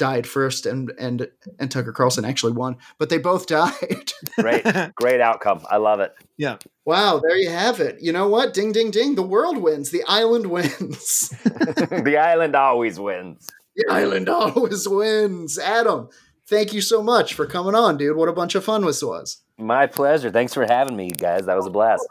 died 0.00 0.26
first 0.26 0.64
and 0.64 0.90
and 0.98 1.28
and 1.58 1.70
Tucker 1.70 1.92
Carlson 1.92 2.24
actually 2.24 2.52
won, 2.52 2.78
but 2.98 3.10
they 3.10 3.18
both 3.18 3.46
died. 3.46 4.12
great, 4.38 4.64
great 4.94 5.20
outcome. 5.20 5.60
I 5.70 5.76
love 5.76 6.00
it. 6.00 6.12
Yeah. 6.38 6.56
Wow, 6.86 7.20
there 7.22 7.36
you 7.36 7.50
have 7.50 7.80
it. 7.80 7.98
You 8.00 8.12
know 8.12 8.26
what? 8.26 8.54
Ding 8.54 8.72
ding 8.72 8.90
ding, 8.90 9.14
the 9.14 9.22
world 9.22 9.58
wins. 9.58 9.90
The 9.90 10.02
island 10.08 10.46
wins. 10.46 11.28
the 11.44 12.18
island 12.18 12.56
always 12.56 12.98
wins. 12.98 13.46
The 13.76 13.86
island 13.90 14.28
always 14.28 14.88
wins. 14.88 15.58
Adam, 15.58 16.08
thank 16.50 16.74
you 16.74 16.80
so 16.80 17.02
much 17.02 17.32
for 17.34 17.46
coming 17.46 17.74
on, 17.74 17.96
dude. 17.96 18.16
What 18.16 18.28
a 18.28 18.32
bunch 18.32 18.54
of 18.54 18.64
fun 18.64 18.84
this 18.84 19.02
was. 19.02 19.38
My 19.56 19.86
pleasure. 19.86 20.30
Thanks 20.30 20.52
for 20.52 20.66
having 20.66 20.96
me, 20.96 21.10
guys. 21.10 21.46
That 21.46 21.56
was 21.56 21.66
a 21.66 21.70
blast. 21.70 22.06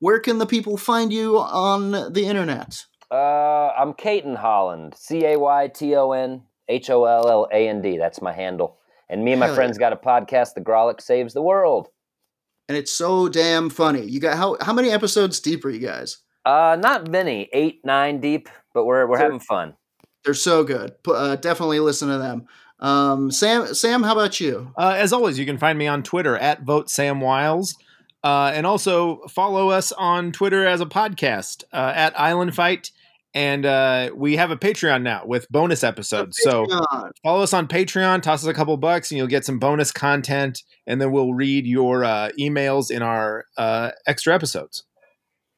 Where 0.00 0.18
can 0.18 0.38
the 0.38 0.46
people 0.46 0.76
find 0.76 1.12
you 1.12 1.38
on 1.38 1.90
the 2.12 2.24
internet? 2.26 2.84
Uh, 3.10 3.68
I'm 3.78 3.92
Cayton 3.94 4.34
Holland. 4.36 4.94
C 4.96 5.24
A 5.24 5.38
Y 5.38 5.68
T 5.68 5.94
O 5.94 6.12
N 6.12 6.42
H 6.68 6.90
O 6.90 7.04
L 7.04 7.28
L 7.28 7.48
A 7.52 7.68
N 7.68 7.80
D. 7.82 7.96
That's 7.98 8.20
my 8.20 8.32
handle. 8.32 8.78
And 9.08 9.24
me 9.24 9.32
and 9.32 9.40
my 9.40 9.46
Hell 9.46 9.54
friends 9.54 9.78
got 9.78 9.92
a 9.92 9.96
podcast, 9.96 10.54
The 10.54 10.62
Grawlix 10.62 11.02
Saves 11.02 11.34
the 11.34 11.42
World. 11.42 11.88
And 12.68 12.78
it's 12.78 12.90
so 12.90 13.28
damn 13.28 13.68
funny. 13.70 14.02
You 14.04 14.18
got 14.20 14.36
how 14.36 14.56
how 14.60 14.72
many 14.72 14.90
episodes 14.90 15.38
deep 15.40 15.64
are 15.64 15.70
you 15.70 15.78
guys? 15.86 16.18
Uh, 16.44 16.76
not 16.80 17.08
many, 17.10 17.48
eight, 17.52 17.80
nine 17.84 18.20
deep, 18.20 18.48
but 18.72 18.84
we're 18.84 19.06
we're 19.06 19.16
Sure. 19.18 19.24
having 19.24 19.40
fun. 19.40 19.74
They're 20.24 20.34
so 20.34 20.64
good. 20.64 20.94
Uh, 21.06 21.36
definitely 21.36 21.80
listen 21.80 22.08
to 22.08 22.16
them. 22.18 22.46
Um, 22.80 23.30
Sam, 23.30 23.74
Sam, 23.74 24.02
how 24.02 24.12
about 24.12 24.40
you? 24.40 24.72
Uh, 24.76 24.94
as 24.96 25.12
always, 25.12 25.38
you 25.38 25.46
can 25.46 25.58
find 25.58 25.78
me 25.78 25.86
on 25.86 26.02
Twitter 26.02 26.36
at 26.36 26.62
Vote 26.62 26.90
Sam 26.90 27.20
Wiles. 27.20 27.74
Uh, 28.22 28.50
and 28.54 28.66
also 28.66 29.20
follow 29.28 29.68
us 29.68 29.92
on 29.92 30.32
Twitter 30.32 30.66
as 30.66 30.80
a 30.80 30.86
podcast 30.86 31.64
uh, 31.74 31.92
at 31.94 32.18
Island 32.18 32.54
Fight. 32.54 32.90
And 33.34 33.66
uh, 33.66 34.10
we 34.14 34.36
have 34.36 34.50
a 34.50 34.56
Patreon 34.56 35.02
now 35.02 35.24
with 35.26 35.46
bonus 35.50 35.84
episodes. 35.84 36.38
So 36.40 36.66
follow 37.22 37.42
us 37.42 37.52
on 37.52 37.66
Patreon, 37.66 38.22
toss 38.22 38.44
us 38.44 38.48
a 38.48 38.54
couple 38.54 38.76
bucks, 38.76 39.10
and 39.10 39.18
you'll 39.18 39.26
get 39.26 39.44
some 39.44 39.58
bonus 39.58 39.90
content. 39.90 40.62
And 40.86 41.00
then 41.00 41.10
we'll 41.10 41.34
read 41.34 41.66
your 41.66 42.04
uh, 42.04 42.30
emails 42.40 42.90
in 42.90 43.02
our 43.02 43.44
uh, 43.58 43.90
extra 44.06 44.34
episodes. 44.34 44.84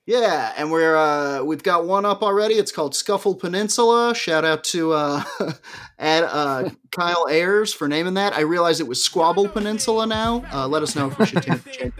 Yeah, 0.07 0.53
and 0.57 0.71
we're 0.71 0.97
uh, 0.97 1.43
we've 1.43 1.65
got 1.65 1.85
one 1.85 2.05
up 2.05 2.23
already. 2.23 2.55
It's 2.55 2.71
called 2.71 2.95
Scuffle 2.95 3.35
Peninsula. 3.35 4.15
Shout 4.15 4.45
out 4.45 4.63
to 4.65 4.93
uh, 4.93 5.25
at 5.99 6.23
uh, 6.23 6.71
Kyle 6.93 7.27
Ayers 7.29 7.75
for 7.75 7.89
naming 7.89 8.15
that. 8.15 8.33
I 8.33 8.43
realize 8.43 8.79
it 8.79 8.87
was 8.87 9.03
Squabble 9.03 9.49
Peninsula 9.49 10.07
now. 10.07 10.45
Uh, 10.53 10.69
let 10.69 10.85
us 10.85 10.95
know 10.95 11.09
if 11.09 11.19
we 11.19 11.27
should 11.27 11.43
change. 11.43 11.65
change. 11.73 11.93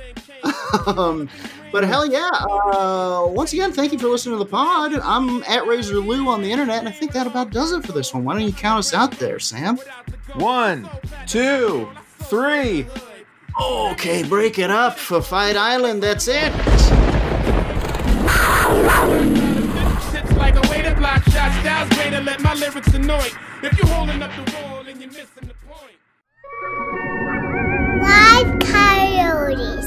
um, 0.87 1.29
but 1.73 1.83
hell 1.83 2.07
yeah! 2.07 2.31
Uh, 2.33 3.27
once 3.27 3.53
again, 3.53 3.73
thank 3.73 3.93
you 3.93 3.99
for 3.99 4.07
listening 4.07 4.39
to 4.39 4.45
the 4.45 4.51
pod. 4.51 4.95
I'm 4.95 5.43
at 5.43 5.67
Razor 5.67 5.97
Lou 5.99 6.29
on 6.29 6.43
the 6.43 6.53
internet, 6.53 6.79
and 6.79 6.89
I 6.89 6.93
think 6.93 7.11
that 7.11 7.27
about 7.27 7.51
does 7.51 7.73
it 7.73 7.85
for 7.85 7.91
this 7.91 8.15
one. 8.15 8.23
Why 8.25 8.35
don't 8.35 8.45
you 8.45 8.53
count 8.53 8.79
us 8.79 8.95
out 8.95 9.11
there, 9.19 9.41
Sam? 9.41 9.81
One, 10.35 10.89
two, 11.27 11.89
three. 12.21 12.87
Okay, 13.61 14.23
break 14.23 14.61
it 14.61 14.71
up 14.71 14.97
for 14.97 15.21
Fight 15.21 15.57
Island. 15.57 16.05
That's 16.05 16.29
it. 16.29 17.06
to 22.17 22.23
let 22.23 22.41
my 22.43 22.55
lyrics 22.55 22.95
annoy. 22.95 23.29
If 23.63 23.79
you're 23.79 23.89
holding 23.89 24.23
up 24.23 24.31
the 24.37 24.53
wall 24.53 24.87
and 24.87 25.01
you're 25.01 25.11
missing 25.11 25.27
the 25.43 25.55
point. 25.69 25.99
Live 28.03 28.59
coyotes. 28.61 29.86